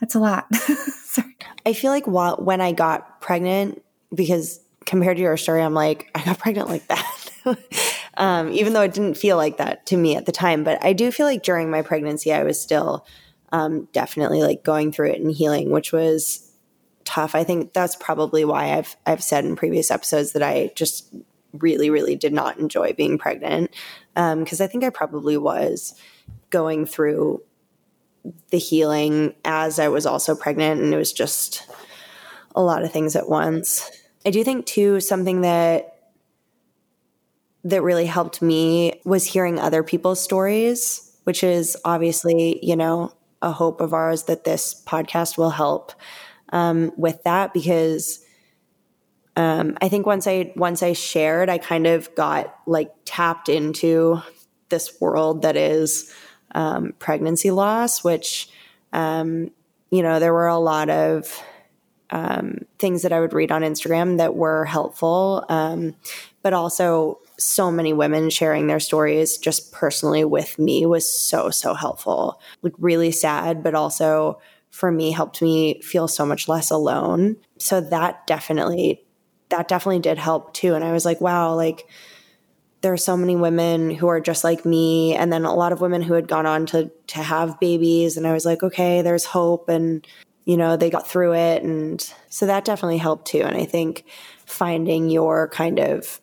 That's 0.00 0.14
a 0.14 0.20
lot. 0.20 0.46
I 1.66 1.72
feel 1.72 1.90
like 1.90 2.06
while, 2.06 2.36
when 2.36 2.60
I 2.60 2.72
got 2.72 3.20
pregnant, 3.20 3.82
because 4.14 4.60
compared 4.84 5.16
to 5.16 5.22
your 5.22 5.36
story, 5.36 5.62
I'm 5.62 5.74
like, 5.74 6.10
I 6.14 6.24
got 6.24 6.38
pregnant 6.38 6.68
like 6.68 6.86
that. 6.88 7.30
um, 8.16 8.50
even 8.52 8.72
though 8.72 8.82
it 8.82 8.94
didn't 8.94 9.16
feel 9.16 9.36
like 9.36 9.56
that 9.58 9.86
to 9.86 9.96
me 9.96 10.16
at 10.16 10.26
the 10.26 10.32
time. 10.32 10.64
But 10.64 10.84
I 10.84 10.92
do 10.92 11.10
feel 11.10 11.26
like 11.26 11.42
during 11.42 11.70
my 11.70 11.82
pregnancy, 11.82 12.32
I 12.32 12.42
was 12.42 12.60
still 12.60 13.06
um, 13.52 13.88
definitely 13.92 14.42
like 14.42 14.64
going 14.64 14.92
through 14.92 15.10
it 15.10 15.20
and 15.20 15.30
healing, 15.30 15.70
which 15.70 15.92
was 15.92 16.50
tough. 17.04 17.34
I 17.34 17.44
think 17.44 17.72
that's 17.72 17.96
probably 17.96 18.44
why 18.44 18.76
I've 18.76 18.96
I've 19.06 19.22
said 19.22 19.44
in 19.44 19.56
previous 19.56 19.90
episodes 19.90 20.32
that 20.32 20.42
I 20.42 20.72
just 20.74 21.14
really 21.52 21.88
really 21.88 22.16
did 22.16 22.32
not 22.32 22.58
enjoy 22.58 22.92
being 22.94 23.16
pregnant 23.16 23.70
because 24.14 24.60
um, 24.60 24.64
I 24.64 24.66
think 24.66 24.82
I 24.82 24.90
probably 24.90 25.36
was 25.36 25.94
going 26.50 26.84
through 26.84 27.42
the 28.50 28.58
healing 28.58 29.34
as 29.44 29.78
I 29.78 29.88
was 29.88 30.06
also 30.06 30.34
pregnant, 30.34 30.80
and 30.80 30.92
it 30.92 30.96
was 30.96 31.12
just 31.12 31.68
a 32.54 32.62
lot 32.62 32.82
of 32.82 32.92
things 32.92 33.16
at 33.16 33.28
once. 33.28 33.90
I 34.24 34.30
do 34.30 34.42
think 34.42 34.66
too 34.66 35.00
something 35.00 35.42
that 35.42 35.93
that 37.64 37.82
really 37.82 38.06
helped 38.06 38.42
me 38.42 39.00
was 39.04 39.26
hearing 39.26 39.58
other 39.58 39.82
people's 39.82 40.22
stories, 40.22 41.12
which 41.24 41.42
is 41.42 41.76
obviously, 41.84 42.64
you 42.64 42.76
know, 42.76 43.12
a 43.40 43.52
hope 43.52 43.80
of 43.80 43.92
ours 43.92 44.24
that 44.24 44.44
this 44.44 44.82
podcast 44.86 45.36
will 45.36 45.50
help 45.50 45.92
um, 46.50 46.92
with 46.96 47.22
that 47.24 47.52
because 47.52 48.24
um, 49.36 49.76
I 49.82 49.88
think 49.88 50.06
once 50.06 50.26
I 50.26 50.52
once 50.56 50.82
I 50.82 50.92
shared, 50.92 51.48
I 51.48 51.58
kind 51.58 51.86
of 51.86 52.14
got 52.14 52.54
like 52.66 52.92
tapped 53.04 53.48
into 53.48 54.22
this 54.68 55.00
world 55.00 55.42
that 55.42 55.56
is 55.56 56.12
um, 56.54 56.94
pregnancy 56.98 57.50
loss, 57.50 58.04
which 58.04 58.48
um, 58.92 59.50
you 59.90 60.02
know 60.02 60.20
there 60.20 60.32
were 60.32 60.46
a 60.46 60.58
lot 60.58 60.88
of 60.88 61.42
um, 62.10 62.58
things 62.78 63.02
that 63.02 63.12
I 63.12 63.18
would 63.18 63.32
read 63.32 63.50
on 63.50 63.62
Instagram 63.62 64.18
that 64.18 64.36
were 64.36 64.64
helpful, 64.64 65.44
um, 65.48 65.96
but 66.42 66.52
also 66.52 67.18
so 67.38 67.70
many 67.70 67.92
women 67.92 68.30
sharing 68.30 68.66
their 68.66 68.80
stories 68.80 69.38
just 69.38 69.72
personally 69.72 70.24
with 70.24 70.58
me 70.58 70.86
was 70.86 71.08
so, 71.10 71.50
so 71.50 71.74
helpful. 71.74 72.40
Like, 72.62 72.74
really 72.78 73.10
sad, 73.10 73.62
but 73.62 73.74
also 73.74 74.40
for 74.70 74.90
me 74.90 75.10
helped 75.12 75.40
me 75.40 75.80
feel 75.82 76.08
so 76.08 76.26
much 76.26 76.48
less 76.48 76.70
alone. 76.70 77.36
So 77.58 77.80
that 77.80 78.26
definitely, 78.26 79.04
that 79.50 79.68
definitely 79.68 80.00
did 80.00 80.18
help 80.18 80.52
too. 80.54 80.74
And 80.74 80.84
I 80.84 80.92
was 80.92 81.04
like, 81.04 81.20
wow, 81.20 81.54
like, 81.54 81.86
there 82.84 82.92
are 82.92 82.98
so 82.98 83.16
many 83.16 83.34
women 83.34 83.90
who 83.90 84.08
are 84.08 84.20
just 84.20 84.44
like 84.44 84.66
me 84.66 85.16
and 85.16 85.32
then 85.32 85.46
a 85.46 85.54
lot 85.54 85.72
of 85.72 85.80
women 85.80 86.02
who 86.02 86.12
had 86.12 86.28
gone 86.28 86.44
on 86.44 86.66
to 86.66 86.90
to 87.06 87.18
have 87.18 87.58
babies 87.58 88.18
and 88.18 88.26
I 88.26 88.34
was 88.34 88.44
like, 88.44 88.62
okay, 88.62 89.00
there's 89.00 89.24
hope 89.24 89.70
and 89.70 90.06
you 90.44 90.58
know, 90.58 90.76
they 90.76 90.90
got 90.90 91.08
through 91.08 91.32
it 91.32 91.62
and 91.62 92.12
so 92.28 92.44
that 92.44 92.66
definitely 92.66 92.98
helped 92.98 93.26
too 93.26 93.40
and 93.40 93.56
I 93.56 93.64
think 93.64 94.04
finding 94.44 95.08
your 95.08 95.48
kind 95.48 95.78
of 95.80 96.20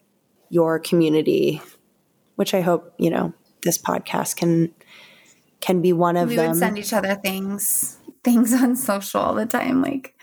your 0.52 0.78
community 0.78 1.62
which 2.42 2.56
I 2.56 2.62
hope, 2.62 2.96
you 2.98 3.12
know, 3.12 3.34
this 3.62 3.78
podcast 3.78 4.36
can 4.36 4.74
can 5.60 5.80
be 5.80 5.94
one 5.94 6.18
of 6.18 6.30
we 6.30 6.38
them. 6.38 6.46
We 6.46 6.50
would 6.50 6.58
send 6.58 6.80
each 6.80 6.92
other 6.92 7.14
things 7.14 8.00
things 8.24 8.52
on 8.52 8.76
social 8.76 9.22
all 9.22 9.36
the 9.36 9.46
time 9.46 9.84
like 9.84 10.16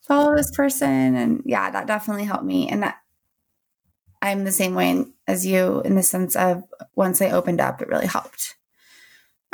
follow 0.00 0.34
this 0.34 0.50
person 0.52 1.16
and 1.16 1.42
yeah, 1.44 1.70
that 1.70 1.86
definitely 1.86 2.24
helped 2.24 2.44
me 2.44 2.66
and 2.68 2.82
that 2.82 2.96
I'm 4.22 4.44
the 4.44 4.52
same 4.52 4.74
way 4.74 5.04
as 5.26 5.44
you 5.44 5.82
in 5.84 5.96
the 5.96 6.02
sense 6.02 6.34
of 6.34 6.62
once 6.94 7.20
I 7.20 7.30
opened 7.30 7.60
up, 7.60 7.82
it 7.82 7.88
really 7.88 8.06
helped. 8.06 8.56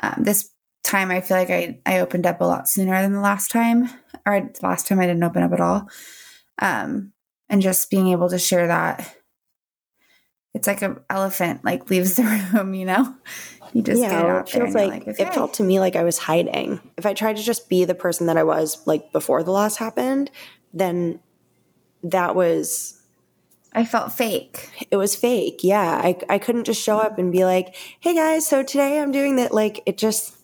Um, 0.00 0.22
this 0.22 0.50
time, 0.84 1.10
I 1.10 1.20
feel 1.20 1.36
like 1.36 1.50
I, 1.50 1.80
I 1.86 1.98
opened 1.98 2.26
up 2.26 2.40
a 2.40 2.44
lot 2.44 2.68
sooner 2.68 3.00
than 3.02 3.12
the 3.12 3.20
last 3.20 3.50
time, 3.50 3.88
or 4.24 4.40
the 4.40 4.66
last 4.66 4.86
time 4.86 5.00
I 5.00 5.06
didn't 5.06 5.24
open 5.24 5.42
up 5.42 5.52
at 5.52 5.60
all. 5.60 5.88
Um, 6.60 7.12
and 7.48 7.62
just 7.62 7.90
being 7.90 8.08
able 8.08 8.28
to 8.28 8.38
share 8.38 8.66
that, 8.66 9.16
it's 10.56 10.66
like 10.66 10.80
an 10.80 10.98
elephant 11.10 11.64
like 11.64 11.90
leaves 11.90 12.14
the 12.14 12.22
room, 12.54 12.72
you 12.72 12.86
know. 12.86 13.14
You 13.74 13.82
just 13.82 14.00
yeah, 14.00 14.10
get 14.10 14.24
out 14.24 14.48
it 14.48 14.52
feels 14.52 14.74
like, 14.74 14.90
like 14.90 15.08
okay. 15.08 15.22
it 15.22 15.34
felt 15.34 15.52
to 15.54 15.62
me 15.62 15.78
like 15.80 15.96
I 15.96 16.02
was 16.02 16.16
hiding. 16.16 16.80
If 16.96 17.04
I 17.04 17.12
tried 17.12 17.36
to 17.36 17.42
just 17.42 17.68
be 17.68 17.84
the 17.84 17.94
person 17.94 18.26
that 18.26 18.38
I 18.38 18.42
was 18.42 18.84
like 18.86 19.12
before 19.12 19.42
the 19.42 19.50
loss 19.50 19.76
happened, 19.76 20.30
then 20.72 21.20
that 22.02 22.34
was 22.34 23.02
I 23.74 23.84
felt 23.84 24.12
fake. 24.12 24.70
It 24.90 24.96
was 24.96 25.14
fake. 25.14 25.60
Yeah. 25.62 26.00
I, 26.02 26.16
I 26.30 26.38
couldn't 26.38 26.64
just 26.64 26.82
show 26.82 26.96
up 26.96 27.18
and 27.18 27.30
be 27.30 27.44
like, 27.44 27.74
hey 28.00 28.14
guys, 28.14 28.46
so 28.46 28.62
today 28.62 28.98
I'm 28.98 29.12
doing 29.12 29.36
that. 29.36 29.52
Like, 29.52 29.82
it 29.84 29.98
just, 29.98 30.38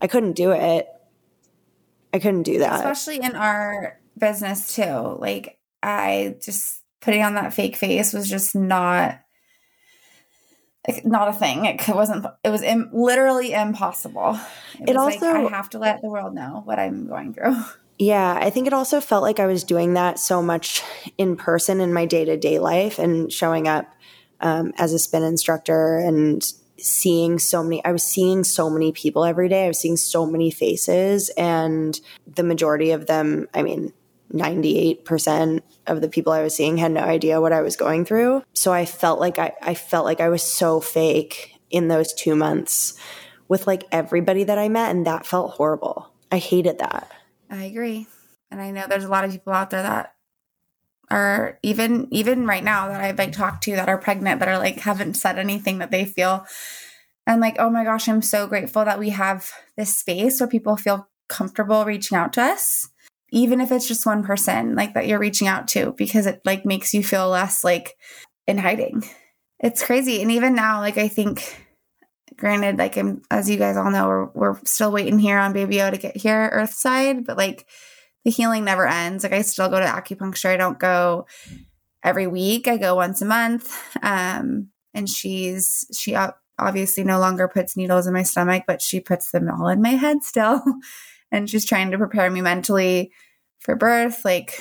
I 0.00 0.06
couldn't 0.06 0.34
do 0.34 0.52
it. 0.52 0.88
I 2.14 2.20
couldn't 2.20 2.44
do 2.44 2.60
that. 2.60 2.76
Especially 2.76 3.20
in 3.20 3.34
our 3.34 3.98
business, 4.16 4.76
too. 4.76 5.16
Like, 5.18 5.58
I 5.82 6.36
just 6.40 6.77
putting 7.00 7.22
on 7.22 7.34
that 7.34 7.54
fake 7.54 7.76
face 7.76 8.12
was 8.12 8.28
just 8.28 8.54
not. 8.54 9.20
Not 11.04 11.28
a 11.28 11.32
thing. 11.34 11.66
It 11.66 11.86
wasn't. 11.88 12.24
It 12.42 12.50
was 12.50 12.62
Im- 12.62 12.90
literally 12.92 13.52
impossible. 13.52 14.38
It, 14.80 14.90
it 14.90 14.96
also. 14.96 15.26
Like, 15.26 15.52
I 15.52 15.56
have 15.56 15.68
to 15.70 15.78
let 15.78 16.00
the 16.00 16.08
world 16.08 16.34
know 16.34 16.62
what 16.64 16.78
I'm 16.78 17.06
going 17.06 17.34
through. 17.34 17.56
Yeah, 18.00 18.38
I 18.40 18.50
think 18.50 18.68
it 18.68 18.72
also 18.72 19.00
felt 19.00 19.24
like 19.24 19.40
I 19.40 19.46
was 19.46 19.64
doing 19.64 19.94
that 19.94 20.20
so 20.20 20.40
much 20.40 20.84
in 21.18 21.34
person 21.34 21.80
in 21.80 21.92
my 21.92 22.06
day 22.06 22.24
to 22.24 22.36
day 22.36 22.60
life 22.60 23.00
and 23.00 23.32
showing 23.32 23.66
up 23.66 23.92
um, 24.40 24.72
as 24.78 24.92
a 24.92 25.00
spin 25.00 25.24
instructor 25.24 25.98
and 25.98 26.40
seeing 26.78 27.38
so 27.38 27.62
many, 27.62 27.84
I 27.84 27.92
was 27.92 28.04
seeing 28.04 28.44
so 28.44 28.70
many 28.70 28.92
people 28.92 29.24
every 29.24 29.48
day. 29.48 29.64
I 29.64 29.68
was 29.68 29.80
seeing 29.80 29.96
so 29.96 30.26
many 30.26 30.50
faces, 30.50 31.28
and 31.30 31.98
the 32.26 32.44
majority 32.44 32.92
of 32.92 33.06
them, 33.06 33.48
I 33.52 33.62
mean, 33.62 33.92
98% 34.32 35.62
of 35.86 36.00
the 36.00 36.08
people 36.08 36.32
I 36.32 36.42
was 36.42 36.54
seeing 36.54 36.76
had 36.76 36.92
no 36.92 37.00
idea 37.00 37.40
what 37.40 37.52
I 37.52 37.62
was 37.62 37.76
going 37.76 38.04
through. 38.04 38.42
So 38.52 38.72
I 38.72 38.84
felt 38.84 39.20
like 39.20 39.38
I, 39.38 39.52
I 39.62 39.74
felt 39.74 40.04
like 40.04 40.20
I 40.20 40.28
was 40.28 40.42
so 40.42 40.80
fake 40.80 41.54
in 41.70 41.88
those 41.88 42.12
two 42.12 42.34
months 42.34 42.98
with 43.48 43.66
like 43.66 43.84
everybody 43.90 44.44
that 44.44 44.58
I 44.58 44.68
met, 44.68 44.94
and 44.94 45.06
that 45.06 45.26
felt 45.26 45.52
horrible. 45.52 46.12
I 46.30 46.38
hated 46.38 46.78
that. 46.78 47.10
I 47.50 47.64
agree. 47.64 48.06
And 48.50 48.60
I 48.60 48.70
know 48.70 48.86
there's 48.86 49.04
a 49.04 49.08
lot 49.08 49.24
of 49.24 49.30
people 49.30 49.52
out 49.52 49.70
there 49.70 49.82
that 49.82 50.14
are 51.10 51.58
even 51.62 52.06
even 52.10 52.46
right 52.46 52.62
now 52.62 52.88
that 52.88 53.00
I've 53.00 53.18
like 53.18 53.32
talked 53.32 53.64
to 53.64 53.76
that 53.76 53.88
are 53.88 53.96
pregnant 53.96 54.40
that 54.40 54.48
are 54.48 54.58
like 54.58 54.80
haven't 54.80 55.14
said 55.14 55.38
anything 55.38 55.78
that 55.78 55.90
they 55.90 56.04
feel. 56.04 56.46
And 57.26 57.40
like, 57.40 57.56
oh 57.58 57.70
my 57.70 57.84
gosh, 57.84 58.08
I'm 58.08 58.22
so 58.22 58.46
grateful 58.46 58.84
that 58.84 58.98
we 58.98 59.10
have 59.10 59.50
this 59.76 59.96
space 59.96 60.40
where 60.40 60.48
people 60.48 60.76
feel 60.76 61.08
comfortable 61.28 61.84
reaching 61.84 62.16
out 62.16 62.32
to 62.34 62.42
us. 62.42 62.88
Even 63.30 63.60
if 63.60 63.70
it's 63.70 63.86
just 63.86 64.06
one 64.06 64.24
person 64.24 64.74
like 64.74 64.94
that 64.94 65.06
you're 65.06 65.18
reaching 65.18 65.48
out 65.48 65.68
to 65.68 65.94
because 65.98 66.26
it 66.26 66.40
like 66.44 66.64
makes 66.64 66.94
you 66.94 67.02
feel 67.02 67.28
less 67.28 67.62
like 67.62 67.96
in 68.46 68.58
hiding. 68.58 69.04
It's 69.60 69.84
crazy. 69.84 70.22
And 70.22 70.30
even 70.32 70.54
now, 70.54 70.80
like 70.80 70.98
I 70.98 71.08
think 71.08 71.66
granted, 72.36 72.78
like 72.78 72.96
I'm, 72.96 73.22
as 73.30 73.50
you 73.50 73.58
guys 73.58 73.76
all 73.76 73.90
know, 73.90 74.06
we're, 74.08 74.26
we're 74.26 74.60
still 74.64 74.92
waiting 74.92 75.18
here 75.18 75.38
on 75.38 75.52
Baby 75.52 75.82
O 75.82 75.90
to 75.90 75.98
get 75.98 76.16
here 76.16 76.50
Earthside, 76.54 77.26
but 77.26 77.36
like 77.36 77.66
the 78.24 78.30
healing 78.30 78.64
never 78.64 78.86
ends. 78.86 79.24
Like 79.24 79.32
I 79.32 79.42
still 79.42 79.68
go 79.68 79.80
to 79.80 79.86
acupuncture. 79.86 80.50
I 80.50 80.56
don't 80.56 80.78
go 80.78 81.26
every 82.02 82.26
week. 82.26 82.68
I 82.68 82.76
go 82.76 82.94
once 82.94 83.20
a 83.20 83.26
month. 83.26 83.76
Um, 84.02 84.68
and 84.94 85.08
she's, 85.08 85.86
she 85.92 86.16
obviously 86.58 87.04
no 87.04 87.18
longer 87.18 87.48
puts 87.48 87.76
needles 87.76 88.06
in 88.06 88.14
my 88.14 88.22
stomach, 88.22 88.64
but 88.66 88.80
she 88.80 89.00
puts 89.00 89.30
them 89.30 89.50
all 89.50 89.68
in 89.68 89.82
my 89.82 89.90
head 89.90 90.22
still. 90.22 90.62
and 91.30 91.48
she's 91.48 91.64
trying 91.64 91.90
to 91.90 91.98
prepare 91.98 92.30
me 92.30 92.40
mentally 92.40 93.12
for 93.58 93.76
birth. 93.76 94.24
Like, 94.24 94.58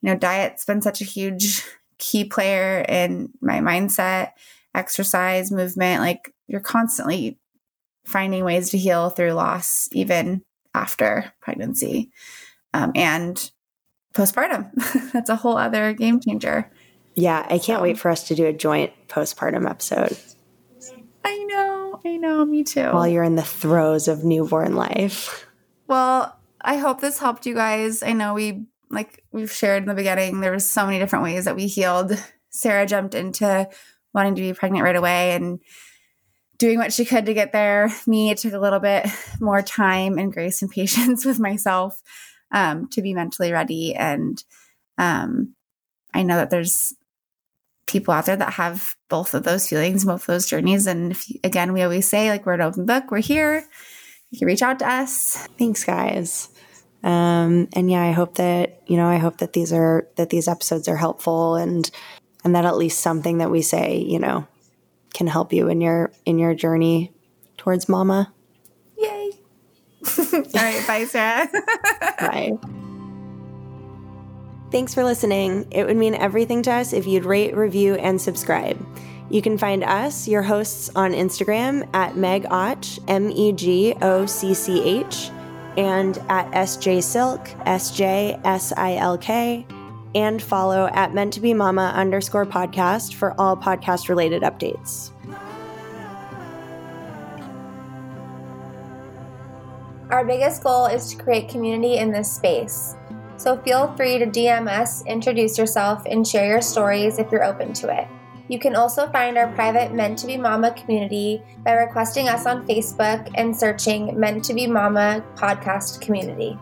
you 0.00 0.10
know, 0.10 0.16
diet's 0.16 0.64
been 0.64 0.82
such 0.82 1.00
a 1.00 1.04
huge 1.04 1.64
key 1.98 2.24
player 2.24 2.84
in 2.88 3.30
my 3.40 3.60
mindset, 3.60 4.32
exercise, 4.74 5.50
movement. 5.50 6.00
Like, 6.00 6.34
you're 6.46 6.60
constantly 6.60 7.38
finding 8.04 8.44
ways 8.44 8.70
to 8.70 8.78
heal 8.78 9.10
through 9.10 9.32
loss, 9.32 9.88
even 9.92 10.42
after 10.74 11.32
pregnancy 11.40 12.10
um, 12.74 12.92
and 12.94 13.50
postpartum. 14.14 14.70
That's 15.12 15.30
a 15.30 15.36
whole 15.36 15.56
other 15.56 15.92
game 15.92 16.20
changer. 16.20 16.70
Yeah, 17.14 17.46
I 17.48 17.58
can't 17.58 17.82
wait 17.82 17.98
for 17.98 18.10
us 18.10 18.28
to 18.28 18.34
do 18.34 18.46
a 18.46 18.52
joint 18.52 18.92
postpartum 19.08 19.68
episode. 19.68 20.16
I 21.24 21.38
know, 21.44 22.00
I 22.04 22.16
know, 22.16 22.44
me 22.44 22.64
too. 22.64 22.86
While 22.86 23.06
you're 23.06 23.22
in 23.22 23.36
the 23.36 23.42
throes 23.42 24.08
of 24.08 24.24
newborn 24.24 24.74
life. 24.74 25.46
Well, 25.92 26.34
I 26.58 26.78
hope 26.78 27.02
this 27.02 27.18
helped 27.18 27.44
you 27.44 27.54
guys. 27.54 28.02
I 28.02 28.14
know 28.14 28.32
we 28.32 28.64
like 28.88 29.22
we've 29.30 29.52
shared 29.52 29.82
in 29.82 29.90
the 29.90 29.94
beginning, 29.94 30.40
there 30.40 30.50
was 30.50 30.66
so 30.66 30.86
many 30.86 30.98
different 30.98 31.22
ways 31.22 31.44
that 31.44 31.54
we 31.54 31.66
healed. 31.66 32.18
Sarah 32.48 32.86
jumped 32.86 33.14
into 33.14 33.68
wanting 34.14 34.34
to 34.36 34.40
be 34.40 34.54
pregnant 34.54 34.84
right 34.84 34.96
away 34.96 35.32
and 35.32 35.60
doing 36.56 36.78
what 36.78 36.94
she 36.94 37.04
could 37.04 37.26
to 37.26 37.34
get 37.34 37.52
there. 37.52 37.90
Me, 38.06 38.30
it 38.30 38.38
took 38.38 38.54
a 38.54 38.58
little 38.58 38.80
bit 38.80 39.06
more 39.38 39.60
time 39.60 40.16
and 40.16 40.32
grace 40.32 40.62
and 40.62 40.70
patience 40.74 41.26
with 41.26 41.38
myself 41.38 42.00
um, 42.52 42.88
to 42.88 43.02
be 43.02 43.12
mentally 43.12 43.52
ready. 43.52 43.94
And 43.94 44.42
um, 44.96 45.54
I 46.14 46.22
know 46.22 46.36
that 46.36 46.48
there's 46.48 46.94
people 47.86 48.14
out 48.14 48.24
there 48.24 48.36
that 48.36 48.54
have 48.54 48.96
both 49.10 49.34
of 49.34 49.42
those 49.42 49.68
feelings, 49.68 50.06
both 50.06 50.22
of 50.22 50.26
those 50.28 50.46
journeys. 50.46 50.86
And 50.86 51.12
if, 51.12 51.26
again, 51.44 51.74
we 51.74 51.82
always 51.82 52.08
say, 52.08 52.30
like, 52.30 52.46
we're 52.46 52.54
an 52.54 52.62
open 52.62 52.86
book, 52.86 53.10
we're 53.10 53.18
here. 53.18 53.66
You 54.32 54.38
can 54.38 54.46
reach 54.46 54.62
out 54.62 54.80
to 54.80 54.90
us. 54.90 55.46
Thanks, 55.58 55.84
guys. 55.84 56.48
Um, 57.04 57.68
and 57.74 57.90
yeah, 57.90 58.02
I 58.02 58.12
hope 58.12 58.36
that, 58.36 58.82
you 58.86 58.96
know, 58.96 59.06
I 59.06 59.18
hope 59.18 59.38
that 59.38 59.52
these 59.52 59.72
are, 59.72 60.08
that 60.16 60.30
these 60.30 60.48
episodes 60.48 60.88
are 60.88 60.96
helpful 60.96 61.56
and, 61.56 61.88
and 62.44 62.54
that 62.54 62.64
at 62.64 62.76
least 62.76 63.00
something 63.00 63.38
that 63.38 63.50
we 63.50 63.62
say, 63.62 63.98
you 63.98 64.18
know, 64.18 64.46
can 65.12 65.26
help 65.26 65.52
you 65.52 65.68
in 65.68 65.80
your 65.80 66.10
in 66.24 66.38
your 66.38 66.54
journey 66.54 67.12
towards 67.58 67.88
mama. 67.88 68.32
Yay. 68.96 69.32
All 70.18 70.42
right, 70.54 70.84
bye 70.86 71.04
Sarah. 71.04 71.48
bye. 72.18 72.52
Thanks 74.70 74.94
for 74.94 75.04
listening. 75.04 75.66
It 75.70 75.86
would 75.86 75.98
mean 75.98 76.14
everything 76.14 76.62
to 76.62 76.72
us 76.72 76.94
if 76.94 77.06
you'd 77.06 77.26
rate, 77.26 77.54
review, 77.54 77.94
and 77.96 78.18
subscribe. 78.18 78.82
You 79.30 79.42
can 79.42 79.56
find 79.56 79.82
us, 79.84 80.28
your 80.28 80.42
hosts, 80.42 80.90
on 80.94 81.12
Instagram 81.12 81.88
at 81.94 82.16
Meg 82.16 82.46
Och, 82.50 82.84
M 83.08 83.30
E 83.30 83.52
G 83.52 83.94
O 84.02 84.26
C 84.26 84.54
C 84.54 84.82
H, 84.82 85.30
and 85.76 86.18
at 86.28 86.50
SJ 86.52 87.02
Silk, 87.02 87.48
S 87.66 87.90
J 87.90 88.38
S 88.44 88.72
I 88.76 88.96
L 88.96 89.16
K 89.16 89.66
and 90.14 90.42
follow 90.42 90.88
at 90.92 91.14
meant 91.14 91.32
to 91.34 91.40
be 91.40 91.54
mama 91.54 91.92
underscore 91.94 92.46
podcast 92.46 93.14
for 93.14 93.38
all 93.40 93.56
podcast 93.56 94.08
related 94.08 94.42
updates. 94.42 95.10
Our 100.10 100.24
biggest 100.26 100.62
goal 100.62 100.86
is 100.86 101.08
to 101.14 101.22
create 101.22 101.48
community 101.48 101.96
in 101.96 102.12
this 102.12 102.30
space. 102.30 102.96
So 103.38 103.56
feel 103.62 103.94
free 103.96 104.18
to 104.18 104.26
DM 104.26 104.68
us, 104.68 105.04
introduce 105.06 105.56
yourself, 105.56 106.02
and 106.04 106.26
share 106.26 106.46
your 106.46 106.60
stories 106.60 107.18
if 107.18 107.32
you're 107.32 107.44
open 107.44 107.72
to 107.74 107.88
it. 107.98 108.06
You 108.52 108.58
can 108.58 108.76
also 108.76 109.08
find 109.08 109.38
our 109.38 109.50
private 109.54 109.94
Meant 109.94 110.18
to 110.18 110.26
Be 110.26 110.36
Mama 110.36 110.72
community 110.72 111.40
by 111.64 111.72
requesting 111.72 112.28
us 112.28 112.44
on 112.44 112.66
Facebook 112.66 113.30
and 113.34 113.56
searching 113.56 114.20
Meant 114.20 114.44
to 114.44 114.52
Be 114.52 114.66
Mama 114.66 115.24
podcast 115.36 116.02
community. 116.02 116.58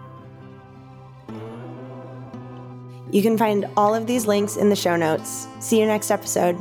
You 3.10 3.22
can 3.22 3.36
find 3.36 3.66
all 3.76 3.92
of 3.92 4.06
these 4.06 4.28
links 4.28 4.56
in 4.56 4.68
the 4.68 4.76
show 4.76 4.94
notes. 4.94 5.48
See 5.58 5.80
you 5.80 5.86
next 5.86 6.12
episode. 6.12 6.56